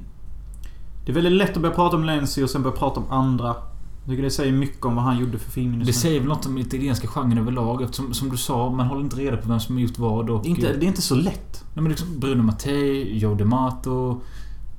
Det 1.06 1.12
är 1.12 1.14
väldigt 1.14 1.34
lätt 1.34 1.56
att 1.56 1.62
börja 1.62 1.76
prata 1.76 1.98
om 1.98 2.04
Lenzi 2.04 2.44
och 2.44 2.50
sen 2.50 2.64
börja 2.64 2.76
prata 2.76 3.00
om 3.00 3.12
andra. 3.12 3.48
Jag 3.48 4.10
tycker 4.10 4.24
det 4.24 4.32
säger 4.32 4.52
mycket 4.52 4.86
om 4.86 4.96
vad 4.96 5.04
han 5.04 5.20
gjorde 5.20 5.40
för 5.40 5.52
filmindustrin. 5.52 5.94
Det 5.94 6.00
säger 6.00 6.20
väl 6.20 6.30
något 6.30 6.46
om 6.46 6.58
italienska 6.58 7.08
genren 7.08 7.38
överlag 7.38 7.82
eftersom 7.82 8.14
som 8.14 8.30
du 8.30 8.38
sa, 8.38 8.70
man 8.70 8.88
håller 8.88 9.02
inte 9.02 9.16
reda 9.16 9.38
på 9.38 9.48
vem 9.50 9.60
som 9.60 9.76
har 9.76 9.82
gjort 9.82 9.98
vad 9.98 10.30
och... 10.30 10.44
Det 10.44 10.48
är 10.48 10.50
inte, 10.50 10.74
det 10.74 10.86
är 10.86 10.88
inte 10.88 11.02
så 11.02 11.16
lätt. 11.16 11.64
Nej 11.74 11.84
men 11.84 11.90
liksom 11.90 12.20
Bruno 12.20 12.44
Mattei, 12.44 13.18
Joe 13.18 13.36
D'Amato, 13.36 14.22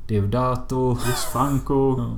Deodato... 0.09 0.97
Chris 1.05 1.25
Franco. 1.33 1.99
Ja. 1.99 2.11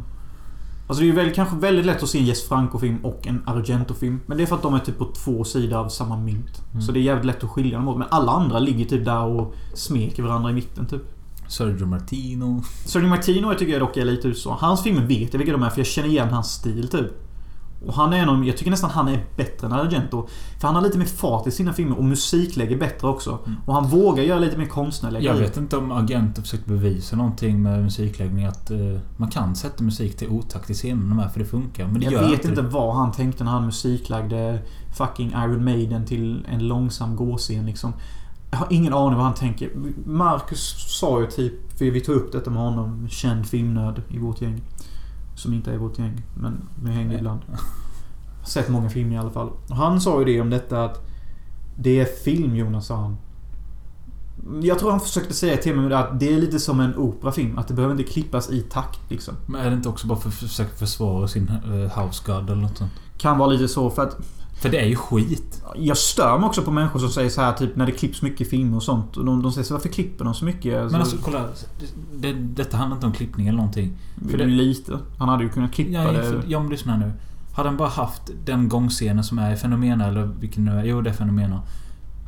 Alltså 0.86 1.00
det 1.00 1.04
är 1.04 1.10
ju 1.10 1.12
väl, 1.12 1.34
kanske 1.34 1.56
väldigt 1.56 1.86
lätt 1.86 2.02
att 2.02 2.08
se 2.08 2.18
en 2.18 2.24
Jess 2.24 2.48
Franco-film 2.48 2.98
och 3.02 3.26
en 3.26 3.42
Argento-film. 3.46 4.20
Men 4.26 4.36
det 4.36 4.42
är 4.42 4.46
för 4.46 4.56
att 4.56 4.62
de 4.62 4.74
är 4.74 4.78
typ 4.78 4.98
på 4.98 5.04
två 5.04 5.44
sidor 5.44 5.76
av 5.76 5.88
samma 5.88 6.16
mynt. 6.16 6.62
Mm. 6.70 6.82
Så 6.82 6.92
det 6.92 6.98
är 6.98 7.02
jävligt 7.02 7.26
lätt 7.26 7.44
att 7.44 7.50
skilja 7.50 7.78
dem 7.78 7.88
åt. 7.88 7.98
Men 7.98 8.08
alla 8.10 8.32
andra 8.32 8.58
ligger 8.58 8.84
typ 8.84 9.04
där 9.04 9.24
och 9.24 9.54
smeker 9.74 10.22
varandra 10.22 10.50
i 10.50 10.52
mitten 10.52 10.86
typ. 10.86 11.02
Sergio 11.48 11.86
Martino. 11.86 12.62
Sergio 12.84 13.08
Martino 13.08 13.48
jag 13.48 13.58
tycker 13.58 13.72
jag 13.72 13.82
dock 13.82 13.96
är 13.96 14.04
lite 14.04 14.28
ut 14.28 14.38
så. 14.38 14.50
Hans 14.50 14.82
filmer 14.82 15.02
vet 15.06 15.32
jag 15.32 15.38
vilka 15.38 15.52
de 15.52 15.62
är 15.62 15.70
för 15.70 15.78
jag 15.78 15.86
känner 15.86 16.08
igen 16.08 16.28
hans 16.28 16.52
stil 16.52 16.88
typ. 16.88 17.12
Och 17.86 17.94
han 17.94 18.12
är 18.12 18.26
någon, 18.26 18.44
jag 18.44 18.56
tycker 18.56 18.70
nästan 18.70 18.90
han 18.90 19.08
är 19.08 19.24
bättre 19.36 19.66
än 19.66 19.72
Argento. 19.72 20.26
För 20.60 20.68
han 20.68 20.74
har 20.74 20.82
lite 20.82 20.98
mer 20.98 21.06
fart 21.06 21.46
i 21.46 21.50
sina 21.50 21.72
filmer 21.72 21.98
och 21.98 22.04
musiklägger 22.04 22.76
bättre 22.78 23.08
också. 23.08 23.38
Mm. 23.46 23.58
Och 23.66 23.74
han 23.74 23.88
vågar 23.88 24.22
göra 24.22 24.38
lite 24.38 24.58
mer 24.58 24.66
konstnärliga 24.66 25.22
Jag 25.22 25.34
vet 25.34 25.56
inte 25.56 25.76
om 25.76 25.92
agenter 25.92 26.42
försökt 26.42 26.66
bevisa 26.66 27.16
någonting 27.16 27.62
med 27.62 27.82
musikläggning. 27.82 28.44
Att 28.44 28.70
eh, 28.70 28.78
man 29.16 29.30
kan 29.30 29.56
sätta 29.56 29.84
musik 29.84 30.16
till 30.16 30.28
otakt 30.28 30.70
i 30.70 30.74
scenerna 30.74 31.14
med 31.14 31.32
för 31.32 31.40
det 31.40 31.46
funkar. 31.46 31.86
Men 31.86 32.00
det 32.00 32.04
Jag 32.04 32.12
gör 32.12 32.30
vet 32.30 32.44
inte 32.44 32.62
det. 32.62 32.68
vad 32.68 32.94
han 32.94 33.12
tänkte 33.12 33.44
när 33.44 33.50
han 33.50 33.66
musiklagde 33.66 34.58
fucking 34.96 35.28
Iron 35.30 35.64
Maiden 35.64 36.06
till 36.06 36.46
en 36.48 36.68
långsam 36.68 37.16
gåscen 37.16 37.66
liksom. 37.66 37.92
Jag 38.54 38.58
har 38.58 38.66
ingen 38.70 38.94
aning 38.94 39.16
vad 39.16 39.24
han 39.24 39.34
tänker. 39.34 39.70
Marcus 40.04 40.74
sa 40.98 41.20
ju 41.20 41.26
typ, 41.26 41.78
för 41.78 41.84
vi 41.84 42.00
tog 42.00 42.14
upp 42.14 42.32
detta 42.32 42.50
med 42.50 42.62
honom, 42.62 43.08
känd 43.08 43.46
filmnörd 43.46 44.02
i 44.08 44.18
vårt 44.18 44.40
gäng. 44.40 44.62
Som 45.36 45.52
inte 45.52 45.72
är 45.72 45.76
vårt 45.76 45.98
gäng, 45.98 46.22
men 46.34 46.68
vi 46.82 46.90
hänger 46.90 47.18
ibland. 47.18 47.40
Sett 48.44 48.68
många 48.68 48.90
filmer 48.90 49.14
i 49.14 49.18
alla 49.18 49.30
fall. 49.30 49.50
Och 49.70 49.76
han 49.76 50.00
sa 50.00 50.18
ju 50.18 50.24
det 50.24 50.40
om 50.40 50.50
detta 50.50 50.84
att 50.84 51.06
det 51.76 52.00
är 52.00 52.04
film 52.04 52.56
Jonas, 52.56 52.86
sa 52.86 52.96
han. 52.96 53.16
Jag 54.62 54.78
tror 54.78 54.90
han 54.90 55.00
försökte 55.00 55.34
säga 55.34 55.56
till 55.56 55.76
mig 55.76 55.94
att 55.94 56.20
det 56.20 56.34
är 56.34 56.38
lite 56.38 56.58
som 56.58 56.80
en 56.80 56.96
operafilm. 56.96 57.58
Att 57.58 57.68
det 57.68 57.74
behöver 57.74 57.94
inte 57.94 58.12
klippas 58.12 58.50
i 58.50 58.60
takt 58.60 59.10
liksom. 59.10 59.34
Men 59.46 59.60
är 59.60 59.70
det 59.70 59.76
inte 59.76 59.88
också 59.88 60.06
bara 60.06 60.18
för 60.18 60.28
att 60.28 60.34
försöka 60.34 60.76
försvara 60.76 61.28
sin 61.28 61.48
eh, 61.48 62.02
house 62.02 62.22
god 62.26 62.50
eller 62.50 62.62
något 62.62 62.78
sånt? 62.78 62.92
Kan 63.18 63.38
vara 63.38 63.48
lite 63.48 63.68
så 63.68 63.90
för 63.90 64.02
att 64.02 64.16
För 64.60 64.68
det 64.68 64.78
är 64.80 64.86
ju 64.86 64.96
skit. 64.96 65.62
Jag 65.76 65.96
stör 65.96 66.38
mig 66.38 66.46
också 66.46 66.62
på 66.62 66.70
människor 66.70 67.00
som 67.00 67.08
säger 67.10 67.30
så 67.30 67.40
här 67.40 67.52
typ 67.52 67.76
när 67.76 67.86
det 67.86 67.92
klipps 67.92 68.22
mycket 68.22 68.50
filmer 68.50 68.76
och 68.76 68.82
sånt. 68.82 69.16
Och 69.16 69.24
de, 69.24 69.42
de 69.42 69.52
säger 69.52 69.64
så 69.64 69.74
varför 69.74 69.88
klipper 69.88 70.24
de 70.24 70.34
så 70.34 70.44
mycket? 70.44 70.78
Alltså, 70.80 70.92
Men 70.92 71.00
alltså 71.00 71.16
kolla. 71.22 71.44
Det, 72.16 72.32
detta 72.32 72.76
handlar 72.76 72.96
inte 72.96 73.06
om 73.06 73.12
klippning 73.12 73.46
eller 73.48 73.56
någonting. 73.56 73.92
för 74.30 74.38
det 74.38 74.44
är 74.44 74.48
lite. 74.48 74.98
Han 75.18 75.28
hade 75.28 75.44
ju 75.44 75.48
kunnat 75.50 75.72
klippa 75.72 75.92
Ja, 75.92 76.12
det. 76.12 76.42
ja 76.46 76.60
men 76.60 76.70
lyssna 76.70 76.96
nu. 76.96 77.12
Hade 77.54 77.68
han 77.68 77.76
bara 77.78 77.88
haft 77.88 78.22
den 78.44 78.68
gångscenen 78.68 79.24
som 79.24 79.38
är 79.38 79.52
i 79.52 79.56
Fenomena 79.56 80.06
eller 80.08 80.24
vilken 80.40 80.64
nu 80.64 80.72
är. 80.72 80.84
Jo, 80.84 81.00
det 81.00 81.10
är 81.10 81.14
Fenomena. 81.14 81.62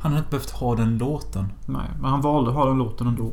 Han 0.01 0.11
hade 0.11 0.17
inte 0.17 0.29
behövt 0.29 0.49
ha 0.51 0.75
den 0.75 0.97
låten. 0.97 1.45
Nej, 1.65 1.89
men 2.01 2.09
han 2.11 2.21
valde 2.21 2.49
att 2.49 2.55
ha 2.55 2.65
den 2.65 2.77
låten 2.77 3.07
ändå. 3.07 3.31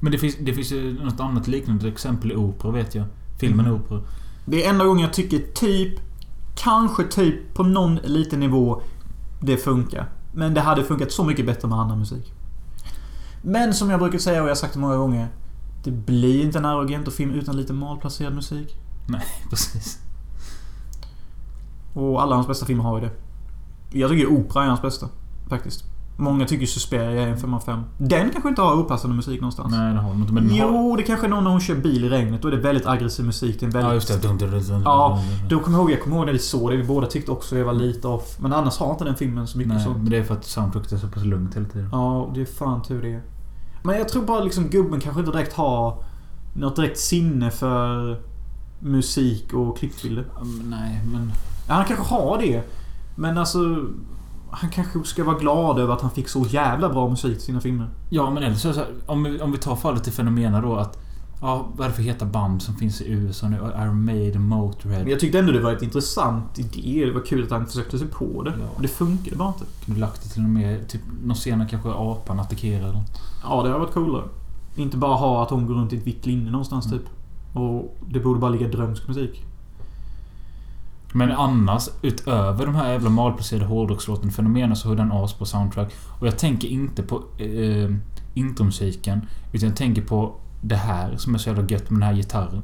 Men 0.00 0.12
det 0.12 0.18
finns, 0.18 0.36
det 0.40 0.52
finns 0.54 0.72
ju 0.72 1.04
något 1.04 1.20
annat 1.20 1.48
liknande 1.48 1.88
exempel 1.88 2.32
i 2.32 2.36
opera 2.36 2.70
vet 2.72 2.94
jag. 2.94 3.04
Filmen 3.38 3.66
Mm. 3.66 3.80
opera. 3.80 4.00
Det 4.46 4.64
är 4.64 4.70
enda 4.70 4.84
gången 4.84 5.02
jag 5.02 5.12
tycker 5.12 5.38
typ, 5.38 6.00
kanske 6.58 7.04
typ 7.04 7.54
på 7.54 7.62
någon 7.62 7.96
liten 7.96 8.40
nivå 8.40 8.82
det 9.40 9.56
funkar. 9.56 10.08
Men 10.32 10.54
det 10.54 10.60
hade 10.60 10.84
funkat 10.84 11.12
så 11.12 11.24
mycket 11.24 11.46
bättre 11.46 11.68
med 11.68 11.78
annan 11.78 11.98
musik. 11.98 12.32
Men 13.42 13.74
som 13.74 13.90
jag 13.90 14.00
brukar 14.00 14.18
säga 14.18 14.42
och 14.42 14.48
jag 14.48 14.50
har 14.50 14.56
sagt 14.56 14.74
det 14.74 14.80
många 14.80 14.96
gånger. 14.96 15.28
Det 15.84 15.90
blir 15.90 16.42
inte 16.42 16.58
en 16.58 16.64
Argento-film 16.64 17.30
utan 17.30 17.56
lite 17.56 17.72
malplacerad 17.72 18.34
musik. 18.34 18.76
Precis. 19.50 19.98
Och 21.94 22.22
alla 22.22 22.34
hans 22.34 22.46
bästa 22.46 22.66
filmer 22.66 22.84
har 22.84 23.00
ju 23.00 23.06
det. 23.06 23.12
Jag 23.98 24.10
tycker 24.10 24.26
Opera 24.26 24.62
är 24.62 24.68
hans 24.68 24.82
bästa. 24.82 25.08
Faktiskt. 25.48 25.84
Många 26.20 26.46
tycker 26.46 26.66
Suspiria 26.66 27.22
är 27.22 27.28
en 27.28 27.38
5 27.38 27.54
av 27.54 27.60
5. 27.60 27.82
Den 27.98 28.30
kanske 28.30 28.48
inte 28.48 28.62
har 28.62 28.74
opassande 28.74 29.16
musik 29.16 29.40
någonstans. 29.40 29.70
Nej, 29.72 29.94
det 29.94 30.00
har 30.00 30.10
de 30.10 30.20
inte. 30.20 30.32
Men 30.32 30.48
den 30.48 30.60
har... 30.60 30.68
Jo, 30.68 30.96
det 30.96 31.02
kanske 31.02 31.26
är 31.26 31.30
någon 31.30 31.44
när 31.44 31.50
hon 31.50 31.60
kör 31.60 31.74
bil 31.74 32.04
i 32.04 32.08
regnet. 32.08 32.42
Då 32.42 32.48
är 32.48 32.52
det 32.52 32.58
väldigt 32.58 32.86
aggressiv 32.86 33.24
musik. 33.24 33.60
Det 33.60 33.64
är 33.64 33.66
en 33.66 33.72
väldigt... 33.72 33.88
Ja, 33.88 33.94
just 33.94 34.08
det. 34.08 34.28
Dun, 34.28 34.38
dun, 34.38 34.50
dun, 34.50 34.62
dun, 34.62 34.82
Ja. 34.84 35.22
Då 35.48 35.58
kommer 35.60 35.78
jag 35.78 35.82
ihåg, 35.82 35.90
jag 35.90 36.02
kommer 36.02 36.16
ihåg 36.16 36.26
när 36.26 36.32
vi 36.32 36.38
såg 36.38 36.70
det. 36.70 36.76
Vi 36.76 36.84
båda 36.84 37.06
tyckte 37.06 37.32
också 37.32 37.54
det 37.54 37.64
var 37.64 37.72
lite 37.72 38.08
off. 38.08 38.36
Men 38.38 38.52
annars 38.52 38.78
har 38.78 38.90
inte 38.90 39.04
den 39.04 39.16
filmen 39.16 39.46
så 39.46 39.58
mycket 39.58 39.74
Nej, 39.74 39.84
så. 39.84 39.90
men 39.90 40.10
det 40.10 40.16
är 40.16 40.24
för 40.24 40.34
att 40.34 40.44
soundtracket 40.44 40.92
är 40.92 40.96
så 40.96 41.08
pass 41.08 41.24
lugnt 41.24 41.56
hela 41.56 41.68
tiden. 41.68 41.88
Ja, 41.92 42.30
det 42.34 42.40
är 42.40 42.44
fan 42.44 42.82
tur 42.82 43.02
det. 43.02 43.20
Men 43.82 43.98
jag 43.98 44.08
tror 44.08 44.22
bara 44.22 44.40
liksom 44.40 44.64
gubben 44.68 45.00
kanske 45.00 45.20
inte 45.20 45.32
direkt 45.32 45.52
har 45.52 46.04
något 46.54 46.76
direkt 46.76 46.98
sinne 46.98 47.50
för 47.50 48.20
musik 48.78 49.52
och 49.52 49.78
klippbilder. 49.78 50.24
Nej, 50.64 51.00
men... 51.12 51.32
Han 51.68 51.84
kanske 51.84 52.14
har 52.14 52.38
det. 52.38 52.62
Men 53.16 53.38
alltså... 53.38 53.58
Han 54.50 54.70
kanske 54.70 55.04
ska 55.04 55.24
vara 55.24 55.38
glad 55.38 55.78
över 55.78 55.94
att 55.94 56.00
han 56.00 56.10
fick 56.10 56.28
så 56.28 56.40
jävla 56.50 56.88
bra 56.88 57.08
musik 57.08 57.32
till 57.32 57.46
sina 57.46 57.60
filmer. 57.60 57.88
Ja, 58.10 58.30
men 58.30 58.42
eller 58.42 58.56
så, 58.56 58.72
så 58.72 58.84
om, 59.06 59.24
vi, 59.24 59.40
om 59.40 59.52
vi 59.52 59.58
tar 59.58 59.76
fallet 59.76 60.04
till 60.04 60.12
Fenomena 60.12 60.60
då 60.60 60.76
att... 60.76 60.98
Ja, 61.40 61.66
vad 61.76 61.84
är 61.84 61.88
det 61.88 61.96
för 61.96 62.02
heta 62.02 62.24
band 62.24 62.62
som 62.62 62.74
finns 62.74 63.00
i 63.00 63.10
USA 63.10 63.48
nu? 63.48 63.56
Iron 63.56 64.04
Maiden, 64.04 64.42
Motörhead. 64.42 64.98
Men 65.02 65.10
jag 65.10 65.20
tyckte 65.20 65.38
ändå 65.38 65.52
det 65.52 65.60
var 65.60 65.72
ett 65.72 65.82
intressant 65.82 66.58
idé. 66.58 67.04
Det 67.06 67.12
var 67.12 67.26
kul 67.26 67.44
att 67.44 67.50
han 67.50 67.66
försökte 67.66 67.98
sig 67.98 68.08
på 68.08 68.42
det. 68.42 68.50
Ja. 68.60 68.82
Det 68.82 68.88
funkade 68.88 69.36
bara 69.36 69.48
inte. 69.48 69.64
Kunde 69.84 70.00
lagt 70.00 70.22
det 70.22 70.28
till 70.28 70.42
och 70.42 70.48
med... 70.48 70.88
Typ 70.88 71.00
någon 71.24 71.58
där 71.58 71.68
kanske 71.70 71.88
apan 71.90 72.40
attackerar 72.40 72.82
eller 72.82 72.92
något. 72.92 73.20
Ja, 73.44 73.62
det 73.62 73.70
har 73.70 73.78
varit 73.78 73.94
coolare. 73.94 74.24
Inte 74.76 74.96
bara 74.96 75.14
ha 75.14 75.42
att 75.42 75.50
hon 75.50 75.66
går 75.66 75.74
runt 75.74 75.92
i 75.92 75.96
ett 75.96 76.06
vitt 76.06 76.26
linne 76.26 76.50
någonstans 76.50 76.86
Mm. 76.86 76.98
typ. 76.98 77.08
Och 77.54 77.96
det 78.10 78.20
borde 78.20 78.40
bara 78.40 78.50
ligga 78.50 78.68
drömsk 78.68 79.08
musik. 79.08 79.44
Men 81.12 81.32
annars, 81.32 81.88
utöver 82.02 82.66
de 82.66 82.74
här 82.74 82.92
jävla 82.92 83.10
malplacerade 83.10 83.66
hårdrockslåten 83.66 84.30
Fenomena 84.30 84.74
så 84.74 84.88
har 84.88 84.96
den 84.96 85.12
as 85.12 85.32
på 85.32 85.46
soundtrack. 85.46 85.92
Och 86.20 86.26
jag 86.26 86.38
tänker 86.38 86.68
inte 86.68 87.02
på 87.02 87.22
eh, 87.38 87.90
intromusiken. 88.34 89.26
Utan 89.52 89.68
jag 89.68 89.76
tänker 89.76 90.02
på 90.02 90.34
det 90.60 90.76
här 90.76 91.16
som 91.16 91.34
är 91.34 91.38
så 91.38 91.48
jävla 91.48 91.62
gött 91.62 91.90
med 91.90 92.00
den 92.00 92.08
här 92.08 92.14
gitarren. 92.14 92.62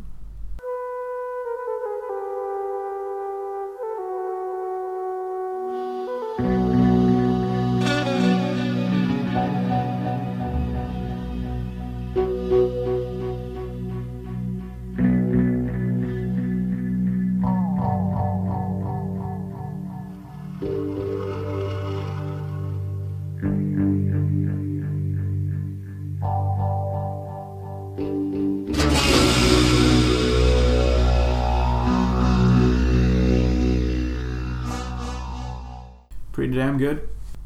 Damn 36.79 36.89
good. 36.89 36.99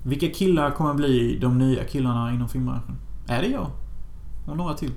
Vilka 0.02 0.28
killar 0.28 0.70
kommer 0.70 0.94
bli 0.94 1.38
de 1.38 1.58
nya 1.58 1.84
killarna 1.84 2.32
inom 2.32 2.48
filmbranschen? 2.48 2.96
Är 3.26 3.42
det 3.42 3.48
jag? 3.48 3.66
Och 4.46 4.56
några 4.56 4.74
till? 4.74 4.92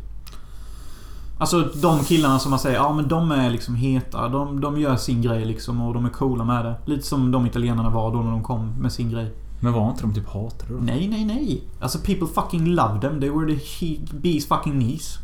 Alltså 1.37 1.69
de 1.81 1.99
killarna 1.99 2.39
som 2.39 2.49
man 2.49 2.59
säger, 2.59 2.75
ja 2.75 2.93
men 2.93 3.07
de 3.07 3.31
är 3.31 3.49
liksom 3.49 3.75
heta. 3.75 4.27
De, 4.27 4.61
de 4.61 4.79
gör 4.79 4.95
sin 4.95 5.21
grej 5.21 5.45
liksom 5.45 5.81
och 5.81 5.93
de 5.93 6.05
är 6.05 6.09
coola 6.09 6.43
med 6.43 6.65
det. 6.65 6.75
Lite 6.85 7.07
som 7.07 7.31
de 7.31 7.45
italienarna 7.45 7.89
var 7.89 8.11
då 8.13 8.21
när 8.21 8.31
de 8.31 8.43
kom 8.43 8.73
med 8.79 8.91
sin 8.91 9.09
grej. 9.09 9.33
Men 9.59 9.73
var 9.73 9.89
inte 9.89 10.01
de 10.01 10.13
typ 10.13 10.29
hatade 10.29 10.73
då? 10.73 10.79
Nej, 10.81 11.07
nej, 11.07 11.25
nej. 11.25 11.63
Alltså 11.81 11.99
people 11.99 12.27
fucking 12.27 12.65
loved 12.65 13.01
them. 13.01 13.19
They 13.19 13.29
were 13.29 13.55
the 13.55 13.85
he, 13.85 13.97
bees 14.11 14.47
fucking 14.47 14.81
knees. 14.81 15.17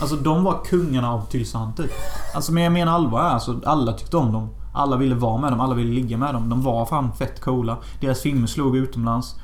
Alltså 0.00 0.16
de 0.16 0.44
var 0.44 0.64
kungarna 0.64 1.12
av 1.12 1.26
Tylösand 1.26 1.76
typ. 1.76 1.90
Alltså 2.34 2.52
men 2.52 2.62
jag 2.62 2.72
menar 2.72 2.92
allvar. 2.92 3.20
Alltså, 3.20 3.60
alla 3.64 3.92
tyckte 3.92 4.16
om 4.16 4.32
dem. 4.32 4.48
Alla 4.76 4.96
ville 4.96 5.14
vara 5.14 5.40
med 5.40 5.52
dem. 5.52 5.60
Alla 5.60 5.74
ville 5.74 5.94
ligga 5.94 6.18
med 6.18 6.34
dem. 6.34 6.48
De 6.48 6.62
var 6.62 6.86
fan 6.86 7.12
fett 7.12 7.40
coola. 7.40 7.76
Deras 8.00 8.20
filmer 8.20 8.46
slog 8.46 8.76
utomlands. 8.76 9.36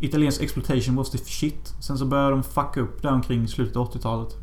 Italiensk 0.00 0.42
exploitation 0.42 0.96
was 0.96 1.10
the 1.10 1.18
shit. 1.18 1.74
Sen 1.80 1.98
så 1.98 2.06
började 2.06 2.30
de 2.30 2.42
fucka 2.42 2.80
upp 2.80 3.02
där 3.02 3.12
omkring 3.12 3.48
slutet 3.48 3.76
av 3.76 3.92
80-talet. 3.92 4.36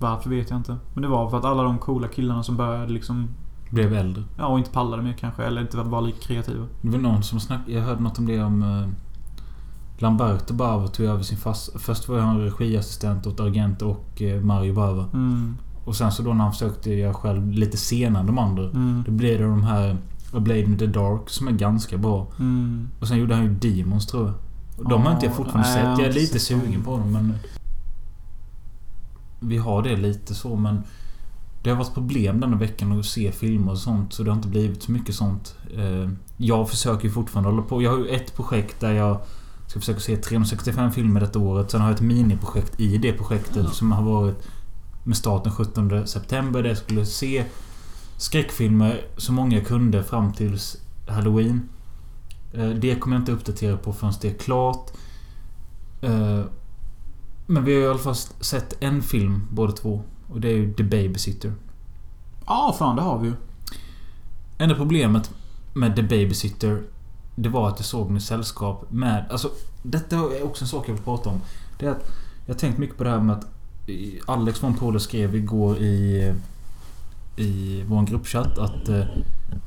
Varför 0.00 0.30
vet 0.30 0.50
jag 0.50 0.58
inte. 0.58 0.76
Men 0.94 1.02
det 1.02 1.08
var 1.08 1.30
för 1.30 1.38
att 1.38 1.44
alla 1.44 1.62
de 1.62 1.78
coola 1.78 2.08
killarna 2.08 2.42
som 2.42 2.56
började 2.56 2.92
liksom... 2.92 3.28
Blev 3.70 3.94
äldre. 3.94 4.24
Ja, 4.38 4.46
och 4.46 4.58
inte 4.58 4.70
pallade 4.70 5.02
mer 5.02 5.12
kanske. 5.12 5.44
Eller 5.44 5.60
inte 5.60 5.76
var 5.76 6.00
lika 6.00 6.18
kreativa. 6.18 6.66
Det 6.82 6.90
var 6.90 6.98
någon 6.98 7.22
som 7.22 7.40
snackade... 7.40 7.72
Jag 7.72 7.82
hörde 7.82 8.02
något 8.02 8.18
om 8.18 8.26
det 8.26 8.42
om... 8.42 8.62
Eh, 8.62 8.88
Lamberto 9.98 10.54
Bava 10.54 10.88
tog 10.88 11.06
över 11.06 11.22
sin 11.22 11.38
fast... 11.38 11.80
Först 11.80 12.08
var 12.08 12.18
han 12.18 12.40
regiassistent 12.40 13.26
åt 13.26 13.40
Argento 13.40 13.88
och 13.88 14.22
eh, 14.22 14.40
Mario 14.42 14.74
Bava. 14.74 15.04
Mm. 15.12 15.56
Och 15.90 15.96
sen 15.96 16.12
så 16.12 16.22
då 16.22 16.34
när 16.34 16.44
han 16.44 16.52
försökte 16.52 16.90
göra 16.90 17.14
själv 17.14 17.52
lite 17.52 17.76
senare 17.76 18.20
än 18.20 18.26
de 18.26 18.38
andra. 18.38 18.62
Mm. 18.62 19.02
Då 19.06 19.12
blev 19.12 19.38
det 19.38 19.44
de 19.44 19.62
här... 19.62 19.96
A 20.32 20.40
Blade 20.40 20.60
in 20.60 20.78
the 20.78 20.86
Dark 20.86 21.30
som 21.30 21.48
är 21.48 21.52
ganska 21.52 21.98
bra. 21.98 22.26
Mm. 22.38 22.88
Och 23.00 23.08
sen 23.08 23.18
gjorde 23.18 23.34
han 23.34 23.44
ju 23.44 23.54
Demons 23.54 24.06
tror 24.06 24.26
jag. 24.26 24.34
Och 24.84 24.90
de 24.90 25.02
har 25.02 25.12
inte 25.12 25.26
jag 25.26 25.32
Ja, 25.32 25.36
fortfarande 25.36 25.68
nej, 25.68 25.76
sett. 25.76 25.98
Jag 25.98 26.08
är 26.08 26.12
lite 26.12 26.38
sugen 26.38 26.82
på 26.82 26.90
dem 26.90 27.12
men... 27.12 27.34
Vi 29.40 29.56
har 29.58 29.82
det 29.82 29.96
lite 29.96 30.34
så 30.34 30.56
men... 30.56 30.82
Det 31.62 31.70
har 31.70 31.76
varit 31.76 31.94
problem 31.94 32.40
denna 32.40 32.56
veckan 32.56 32.98
att 32.98 33.06
se 33.06 33.32
filmer 33.32 33.72
och 33.72 33.78
sånt 33.78 34.12
så 34.12 34.22
det 34.22 34.30
har 34.30 34.36
inte 34.36 34.48
blivit 34.48 34.82
så 34.82 34.92
mycket 34.92 35.14
sånt. 35.14 35.54
Eh, 35.76 36.10
Jag 36.36 36.70
försöker 36.70 37.04
ju 37.04 37.10
fortfarande 37.10 37.50
hålla 37.50 37.62
på. 37.62 37.82
Jag 37.82 37.90
har 37.90 37.98
ju 37.98 38.08
ett 38.08 38.36
projekt 38.36 38.80
där 38.80 38.92
jag 38.92 39.20
ska 39.66 39.80
försöka 39.80 40.00
se 40.00 40.16
365 40.16 40.90
filmer 40.92 41.20
detta 41.20 41.38
året. 41.38 41.70
Sen 41.70 41.80
har 41.80 41.88
jag 41.88 41.94
ett 41.94 42.02
miniprojekt 42.02 42.80
i 42.80 42.98
det 42.98 43.12
projektet 43.12 43.74
som 43.74 43.92
har 43.92 44.02
varit 44.02 44.48
med 45.04 45.16
start 45.16 45.44
den 45.44 45.52
17 45.52 46.06
september 46.06 46.62
där 46.62 46.68
jag 46.68 46.78
skulle 46.78 47.06
se 47.06 47.44
skräckfilmer 48.16 49.04
så 49.16 49.32
många 49.32 49.56
jag 49.56 49.66
kunde 49.66 50.04
fram 50.04 50.32
tills 50.32 50.76
Halloween. 51.08 51.68
Eh, 52.52 52.68
Det 52.68 52.94
kommer 53.00 53.16
jag 53.16 53.20
inte 53.22 53.32
uppdatera 53.32 53.76
på 53.76 53.92
förrän 53.92 54.12
det 54.20 54.28
är 54.28 54.34
klart. 54.34 54.90
Eh, 56.00 56.40
Men 57.46 57.64
vi 57.64 57.74
har 57.74 57.82
i 57.82 57.86
alla 57.88 57.98
fall 57.98 58.14
sett 58.40 58.82
en 58.82 59.02
film 59.02 59.46
båda 59.50 59.72
två. 59.72 60.02
Och 60.28 60.40
det 60.40 60.48
är 60.48 60.56
ju 60.56 60.74
The 60.74 60.82
Babysitter. 60.82 61.52
Ja, 62.46 62.76
fan 62.78 62.96
det 62.96 63.02
har 63.02 63.18
vi 63.18 63.28
ju. 63.28 63.34
Enda 64.58 64.74
problemet 64.74 65.30
med 65.74 65.96
The 65.96 66.02
Babysitter 66.02 66.82
Det 67.36 67.48
var 67.48 67.68
att 67.68 67.78
jag 67.78 67.86
såg 67.86 68.06
den 68.08 68.16
i 68.16 68.20
sällskap 68.20 68.90
med... 68.90 69.24
Alltså, 69.30 69.50
detta 69.82 70.16
är 70.16 70.44
också 70.44 70.64
en 70.64 70.68
sak 70.68 70.88
jag 70.88 70.94
vill 70.94 71.02
prata 71.02 71.30
om. 71.30 71.40
Det 71.78 71.86
är 71.86 71.90
att 71.90 72.10
jag 72.46 72.54
har 72.54 72.58
tänkt 72.58 72.78
mycket 72.78 72.96
på 72.98 73.04
det 73.04 73.10
här 73.10 73.20
med 73.20 73.36
att 73.36 73.46
Alex 74.26 74.62
von 74.62 74.74
Polo 74.74 74.98
skrev 75.00 75.34
igår 75.36 75.76
i... 75.78 76.34
I 77.36 77.84
vår 77.88 78.02
gruppchatt 78.06 78.58
att... 78.58 78.88
eh, 78.88 79.04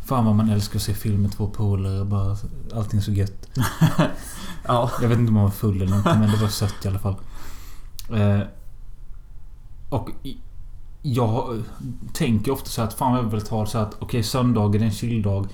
Fan 0.06 0.26
vad 0.26 0.36
man 0.36 0.50
älskar 0.50 0.76
att 0.80 0.84
se 0.84 0.94
film 0.94 1.22
med 1.22 1.32
två 1.32 1.48
polare. 1.48 2.06
Bara 2.06 2.38
allting 2.76 3.00
är 3.00 3.04
så 3.04 3.12
gött. 3.12 3.50
Ja. 4.68 4.92
Jag 5.02 5.10
vet 5.10 5.18
inte 5.20 5.30
om 5.30 5.36
han 5.36 5.44
var 5.46 5.52
full 5.52 5.82
eller 5.82 5.98
inte 5.98 6.18
men 6.20 6.32
det 6.32 6.38
var 6.42 6.48
sött 6.48 6.76
i 6.86 6.88
alla 6.88 7.00
fall. 7.00 7.16
Eh, 8.14 8.40
och 9.90 10.10
jag 11.02 11.64
tänker 12.14 12.52
ofta 12.52 12.70
så 12.70 12.82
att 12.82 12.94
fan 12.94 13.12
vad 13.14 13.24
jag 13.24 13.30
vill 13.30 13.42
ha 13.50 13.62
det 13.64 13.70
så 13.70 13.78
att 13.78 13.96
okej 14.00 14.24
söndagen 14.24 14.82
är 14.82 14.86
en 14.86 14.92
chilldag. 14.92 15.48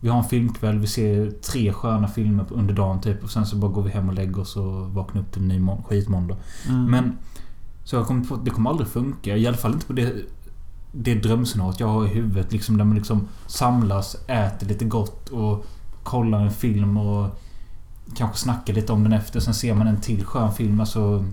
Vi 0.00 0.08
har 0.08 0.18
en 0.18 0.24
filmkväll, 0.24 0.78
vi 0.78 0.86
ser 0.86 1.30
tre 1.30 1.72
sköna 1.72 2.08
filmer 2.08 2.44
under 2.50 2.74
dagen 2.74 3.00
typ. 3.00 3.24
Och 3.24 3.30
sen 3.30 3.46
så 3.46 3.56
bara 3.56 3.70
går 3.70 3.82
vi 3.82 3.90
hem 3.90 4.08
och 4.08 4.14
lägger 4.14 4.38
oss 4.40 4.56
och 4.56 4.90
vaknar 4.90 5.22
upp 5.22 5.32
till 5.32 5.42
en 5.42 5.48
ny 5.48 5.58
må- 5.58 5.82
skitmåndag. 5.88 6.36
Mm. 6.68 6.84
Men... 6.90 7.18
Så 7.86 7.96
jag 7.96 8.06
kommit 8.06 8.28
på 8.28 8.34
att 8.34 8.44
det 8.44 8.50
kommer 8.50 8.70
aldrig 8.70 8.88
funka. 8.88 9.36
I 9.36 9.46
alla 9.46 9.56
fall 9.56 9.72
inte 9.72 9.86
på 9.86 9.92
det... 9.92 10.12
Det 10.92 11.14
drömscenariot 11.14 11.80
jag 11.80 11.86
har 11.86 12.04
i 12.04 12.08
huvudet. 12.08 12.52
Liksom 12.52 12.76
där 12.76 12.84
man 12.84 12.96
liksom 12.96 13.28
samlas, 13.46 14.14
äter 14.26 14.66
lite 14.66 14.84
gott 14.84 15.28
och 15.28 15.66
kollar 16.02 16.40
en 16.40 16.50
film 16.50 16.96
och... 16.96 17.40
Kanske 18.16 18.36
snackar 18.36 18.74
lite 18.74 18.92
om 18.92 19.02
den 19.02 19.12
efter. 19.12 19.40
Sen 19.40 19.54
ser 19.54 19.74
man 19.74 19.86
en 19.86 20.00
till 20.00 20.24
skön 20.24 20.52
film. 20.52 20.80
Alltså... 20.80 21.24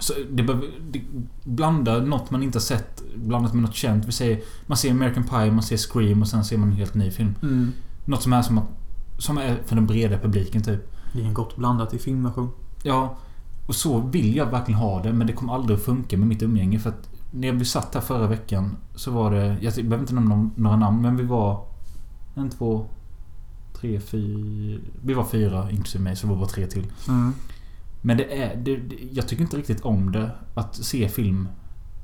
Så 0.00 0.12
det, 0.30 0.42
behöver- 0.42 0.68
det 0.90 1.00
blandar 1.44 2.00
något 2.00 2.30
man 2.30 2.42
inte 2.42 2.58
har 2.58 2.62
sett 2.62 3.02
blandat 3.16 3.52
med 3.54 3.62
något 3.62 3.74
känt. 3.74 4.06
Vi 4.06 4.12
säger... 4.12 4.40
Man 4.66 4.76
ser 4.76 4.90
American 4.90 5.24
Pie, 5.24 5.50
man 5.52 5.62
ser 5.62 5.76
Scream 5.76 6.22
och 6.22 6.28
sen 6.28 6.44
ser 6.44 6.58
man 6.58 6.68
en 6.70 6.76
helt 6.76 6.94
ny 6.94 7.10
film. 7.10 7.34
Mm. 7.42 7.72
Något 8.04 8.22
som 8.22 8.32
är 8.32 8.42
som. 8.42 8.60
Som 9.18 9.38
är 9.38 9.58
för 9.66 9.74
den 9.74 9.86
breda 9.86 10.18
publiken 10.18 10.62
typ. 10.62 10.92
Det 11.12 11.20
är 11.20 11.24
en 11.24 11.34
gott 11.34 11.56
blandat 11.56 11.94
i 11.94 11.98
filmversion. 11.98 12.50
Ja, 12.82 13.16
och 13.66 13.74
så 13.74 14.00
vill 14.00 14.36
jag 14.36 14.46
verkligen 14.46 14.80
ha 14.80 15.02
det 15.02 15.12
men 15.12 15.26
det 15.26 15.32
kommer 15.32 15.54
aldrig 15.54 15.78
att 15.78 15.84
funka 15.84 16.16
med 16.16 16.28
mitt 16.28 16.42
umgänge 16.42 16.78
för 16.78 16.90
att 16.90 17.08
när 17.34 17.52
vi 17.52 17.64
satt 17.64 17.94
här 17.94 18.00
förra 18.00 18.26
veckan 18.26 18.76
så 18.94 19.10
var 19.10 19.30
det... 19.30 19.56
Jag 19.60 19.74
behöver 19.74 19.98
inte 19.98 20.14
nämna 20.14 20.50
några 20.56 20.76
namn 20.76 21.02
men 21.02 21.16
vi 21.16 21.22
var... 21.22 21.66
En, 22.34 22.50
två... 22.50 22.86
Tre, 23.80 24.00
fyra... 24.00 24.80
Vi 25.02 25.14
var 25.14 25.24
fyra 25.24 25.70
inklusive 25.70 26.04
mig 26.04 26.16
så 26.16 26.26
vi 26.26 26.34
var 26.34 26.46
tre 26.46 26.66
till. 26.66 26.86
Mm. 27.08 27.32
Men 28.02 28.16
det 28.16 28.42
är... 28.42 28.56
Det, 28.56 28.80
jag 29.10 29.28
tycker 29.28 29.42
inte 29.42 29.56
riktigt 29.56 29.80
om 29.80 30.12
det. 30.12 30.30
Att 30.54 30.76
se 30.76 31.08
film 31.08 31.48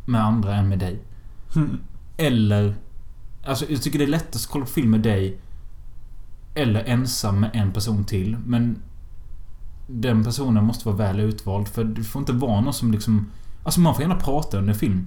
med 0.04 0.24
andra 0.24 0.54
än 0.54 0.68
med 0.68 0.78
dig. 0.78 1.02
Mm. 1.56 1.78
Eller... 2.16 2.74
Alltså 3.46 3.64
jag 3.68 3.82
tycker 3.82 3.98
det 3.98 4.04
är 4.04 4.08
lättast 4.08 4.46
att 4.46 4.52
kolla 4.52 4.64
på 4.64 4.70
film 4.70 4.90
med 4.90 5.00
dig. 5.00 5.40
Eller 6.54 6.84
ensam 6.84 7.40
med 7.40 7.50
en 7.54 7.72
person 7.72 8.04
till. 8.04 8.36
Men... 8.46 8.82
Den 9.90 10.24
personen 10.24 10.64
måste 10.64 10.88
vara 10.88 10.96
väl 10.96 11.20
utvald. 11.20 11.68
För 11.68 11.84
det 11.84 12.04
får 12.04 12.20
inte 12.20 12.32
vara 12.32 12.60
någon 12.60 12.74
som 12.74 12.92
liksom... 12.92 13.26
Alltså 13.62 13.80
man 13.80 13.94
får 13.94 14.02
gärna 14.02 14.16
prata 14.16 14.58
under 14.58 14.74
film. 14.74 15.06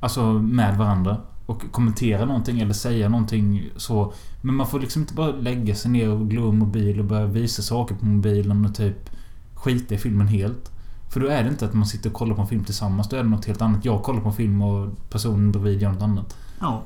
Alltså 0.00 0.32
med 0.32 0.78
varandra. 0.78 1.16
Och 1.46 1.62
kommentera 1.72 2.24
någonting 2.24 2.60
eller 2.60 2.74
säga 2.74 3.08
någonting 3.08 3.70
så. 3.76 4.12
Men 4.42 4.54
man 4.54 4.66
får 4.66 4.80
liksom 4.80 5.02
inte 5.02 5.14
bara 5.14 5.32
lägga 5.32 5.74
sig 5.74 5.90
ner 5.90 6.10
och 6.10 6.30
glo 6.30 6.52
mobil 6.52 6.98
och 7.00 7.04
börja 7.04 7.26
visa 7.26 7.62
saker 7.62 7.94
på 7.94 8.06
mobilen 8.06 8.64
och 8.64 8.74
typ 8.74 9.10
skita 9.54 9.94
i 9.94 9.98
filmen 9.98 10.28
helt. 10.28 10.70
För 11.08 11.20
då 11.20 11.26
är 11.26 11.42
det 11.42 11.48
inte 11.48 11.64
att 11.64 11.74
man 11.74 11.86
sitter 11.86 12.10
och 12.10 12.16
kollar 12.16 12.34
på 12.34 12.40
en 12.40 12.48
film 12.48 12.64
tillsammans. 12.64 13.08
Då 13.08 13.16
är 13.16 13.22
det 13.22 13.28
något 13.28 13.44
helt 13.44 13.62
annat. 13.62 13.84
Jag 13.84 14.02
kollar 14.02 14.20
på 14.20 14.28
en 14.28 14.34
film 14.34 14.62
och 14.62 14.88
personen 15.10 15.52
bredvid 15.52 15.82
gör 15.82 15.92
något 15.92 16.02
annat. 16.02 16.36
Ja. 16.60 16.82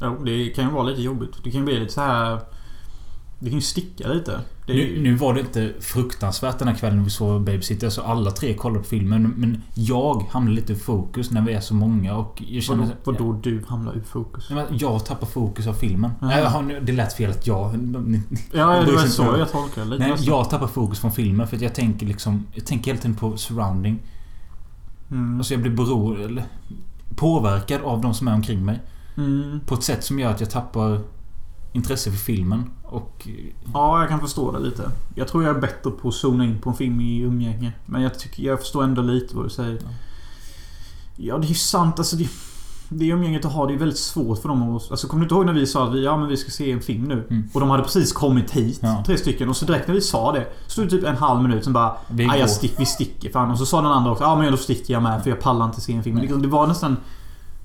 Jo, 0.00 0.24
det 0.24 0.48
kan 0.48 0.64
ju 0.64 0.70
vara 0.70 0.84
lite 0.84 1.02
jobbigt. 1.02 1.30
Det 1.44 1.50
kan 1.50 1.60
ju 1.60 1.64
bli 1.64 1.80
lite 1.80 1.92
så 1.92 2.00
här... 2.00 2.40
Det 3.38 3.50
kan 3.50 3.58
ju 3.58 3.62
sticka 3.62 4.08
lite. 4.08 4.32
Är 4.32 4.74
Nu, 4.74 4.74
ju... 4.74 5.02
nu 5.02 5.14
var 5.14 5.34
det 5.34 5.40
inte 5.40 5.72
fruktansvärt 5.80 6.58
den 6.58 6.68
här 6.68 6.74
kvällen 6.74 7.04
vi 7.04 7.10
såg 7.10 7.42
Babysitter. 7.42 7.90
Så 7.90 8.02
alla 8.02 8.30
tre 8.30 8.54
kollade 8.54 8.80
på 8.80 8.88
filmen. 8.88 9.34
Men 9.36 9.62
jag 9.74 10.26
hamnade 10.30 10.56
lite 10.56 10.72
i 10.72 10.76
fokus 10.76 11.30
när 11.30 11.42
vi 11.42 11.52
är 11.52 11.60
så 11.60 11.74
många 11.74 12.16
och 12.16 12.42
jag 12.48 12.62
känner... 12.62 12.88
Vadå, 13.04 13.24
vadå 13.24 13.40
du 13.42 13.64
hamnar 13.68 13.92
ur 13.96 14.02
fokus? 14.02 14.50
Jag 14.70 15.04
tappar 15.06 15.26
fokus 15.26 15.66
av 15.66 15.72
filmen. 15.72 16.10
Jag 16.20 16.50
har 16.50 16.62
nu- 16.62 16.80
det 16.80 16.92
lät 16.92 17.12
fel 17.12 17.30
att 17.30 17.46
jag... 17.46 17.74
Ja, 18.52 18.82
det 18.86 18.92
var 18.92 19.06
så 19.06 19.22
jag 19.22 19.52
tolkar 19.52 19.82
det 19.84 19.88
lite. 19.88 20.02
Nej, 20.02 20.10
nästan. 20.10 20.26
jag 20.34 20.50
tappar 20.50 20.66
fokus 20.66 20.98
från 21.00 21.12
filmen 21.12 21.48
för 21.48 21.56
att 21.56 21.62
jag 21.62 21.74
tänker 21.74 22.06
liksom... 22.06 22.46
Jag 22.54 22.64
tänker 22.66 22.90
hela 22.90 23.02
tiden 23.02 23.16
på 23.16 23.36
surrounding. 23.36 23.98
Mm. 25.10 25.38
Alltså 25.38 25.54
jag 25.54 25.62
blir 25.62 25.72
beroende... 25.72 26.24
Eller, 26.24 26.44
påverkad 27.16 27.80
av 27.82 28.00
de 28.00 28.14
som 28.14 28.28
är 28.28 28.34
omkring 28.34 28.64
mig. 28.64 28.80
Mm. 29.16 29.60
På 29.66 29.74
ett 29.74 29.82
sätt 29.82 30.04
som 30.04 30.18
gör 30.18 30.30
att 30.30 30.40
jag 30.40 30.50
tappar 30.50 31.00
intresse 31.76 32.10
för 32.10 32.18
filmen. 32.18 32.70
Och... 32.82 33.28
Ja, 33.74 34.00
jag 34.00 34.08
kan 34.08 34.20
förstå 34.20 34.52
det 34.52 34.58
lite. 34.58 34.90
Jag 35.14 35.28
tror 35.28 35.44
jag 35.44 35.56
är 35.56 35.60
bättre 35.60 35.90
på 35.90 36.08
att 36.08 36.14
zona 36.14 36.44
in 36.44 36.58
på 36.58 36.70
en 36.70 36.76
film 36.76 37.00
i 37.00 37.18
umgänge. 37.20 37.72
Men 37.86 38.02
jag 38.02 38.18
tycker 38.18 38.42
jag 38.42 38.60
förstår 38.60 38.84
ändå 38.84 39.02
lite 39.02 39.36
vad 39.36 39.44
du 39.44 39.50
säger. 39.50 39.78
Ja. 39.82 39.88
Ja, 41.16 41.38
det 41.38 41.46
är 41.46 41.48
ju 41.48 41.54
sant. 41.54 41.98
Alltså 41.98 42.16
det, 42.16 42.28
det 42.88 43.06
umgänget 43.06 43.44
att 43.44 43.52
ha, 43.52 43.66
det 43.66 43.74
är 43.74 43.78
väldigt 43.78 43.98
svårt 43.98 44.38
för 44.42 44.48
dem 44.48 44.76
att... 44.76 44.90
Alltså 44.90 45.08
kommer 45.08 45.20
du 45.20 45.24
inte 45.24 45.34
ihåg 45.34 45.46
när 45.46 45.52
vi 45.52 45.66
sa 45.66 45.86
att 45.88 45.94
vi, 45.94 46.04
ja, 46.04 46.16
men 46.16 46.28
vi 46.28 46.36
ska 46.36 46.50
se 46.50 46.72
en 46.72 46.80
film 46.80 47.04
nu? 47.04 47.26
Mm. 47.30 47.48
Och 47.52 47.60
de 47.60 47.70
hade 47.70 47.82
precis 47.82 48.12
kommit 48.12 48.50
hit. 48.50 48.78
Ja. 48.82 49.02
Tre 49.06 49.16
stycken. 49.18 49.48
Och 49.48 49.56
så 49.56 49.64
direkt 49.66 49.88
när 49.88 49.94
vi 49.94 50.00
sa 50.00 50.32
det. 50.32 50.46
Stod 50.66 50.84
det 50.84 50.90
typ 50.90 51.04
en 51.04 51.16
halv 51.16 51.42
minut 51.42 51.64
som 51.64 51.72
bara... 51.72 51.96
Vi 52.08 52.22
"Aj, 52.22 52.28
går. 52.28 52.36
jag 52.36 52.50
stick, 52.50 52.74
vi 52.78 52.86
sticker 52.86 53.30
fan. 53.30 53.50
Och 53.50 53.58
så 53.58 53.66
sa 53.66 53.82
den 53.82 53.92
andra 53.92 54.10
också, 54.12 54.24
ja 54.24 54.36
men 54.36 54.50
då 54.50 54.56
sticker 54.56 54.94
jag 54.94 55.02
med 55.02 55.22
för 55.22 55.30
jag 55.30 55.40
pallar 55.40 55.64
inte 55.66 55.80
se 55.80 55.92
en 55.92 56.02
film. 56.02 56.14
Men 56.14 56.22
liksom, 56.22 56.42
det 56.42 56.48
var 56.48 56.66
nästan... 56.66 56.96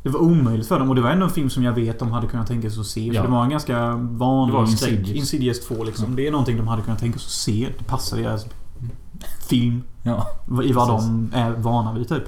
Det 0.04 0.10
var 0.10 0.20
omöjligt 0.20 0.68
för 0.68 0.80
dem 0.80 0.90
och 0.90 0.96
det 0.96 1.02
var 1.02 1.10
ändå 1.10 1.26
en 1.26 1.32
film 1.32 1.50
som 1.50 1.64
jag 1.64 1.74
vet 1.74 2.00
de 2.00 2.12
hade 2.12 2.28
kunnat 2.28 2.48
tänka 2.48 2.70
sig 2.70 2.80
att 2.80 2.86
se. 2.88 3.08
För 3.10 3.16
Ja. 3.16 3.22
det 3.22 3.28
var 3.28 3.44
en 3.44 3.50
ganska 3.50 3.96
vanlig 3.96 4.54
Det 4.54 4.58
var. 4.58 4.68
Insidious. 4.68 5.10
Insidious 5.10 5.68
2 5.68 5.84
liksom. 5.84 6.16
Det 6.16 6.28
är 6.28 6.32
någonting 6.32 6.58
de 6.58 6.68
hade 6.68 6.82
kunnat 6.82 7.00
tänka 7.00 7.20
sig 7.20 7.26
att 7.26 7.32
se. 7.32 7.68
Det 7.78 7.84
passar 7.84 8.18
deras 8.18 8.46
film. 9.50 9.82
Ja. 10.04 10.28
I 10.64 10.72
vad 10.74 10.88
Precis. 10.90 11.10
de 11.10 11.32
är 11.34 11.52
vana 11.52 11.94
vid 11.94 12.10
typ. 12.10 12.24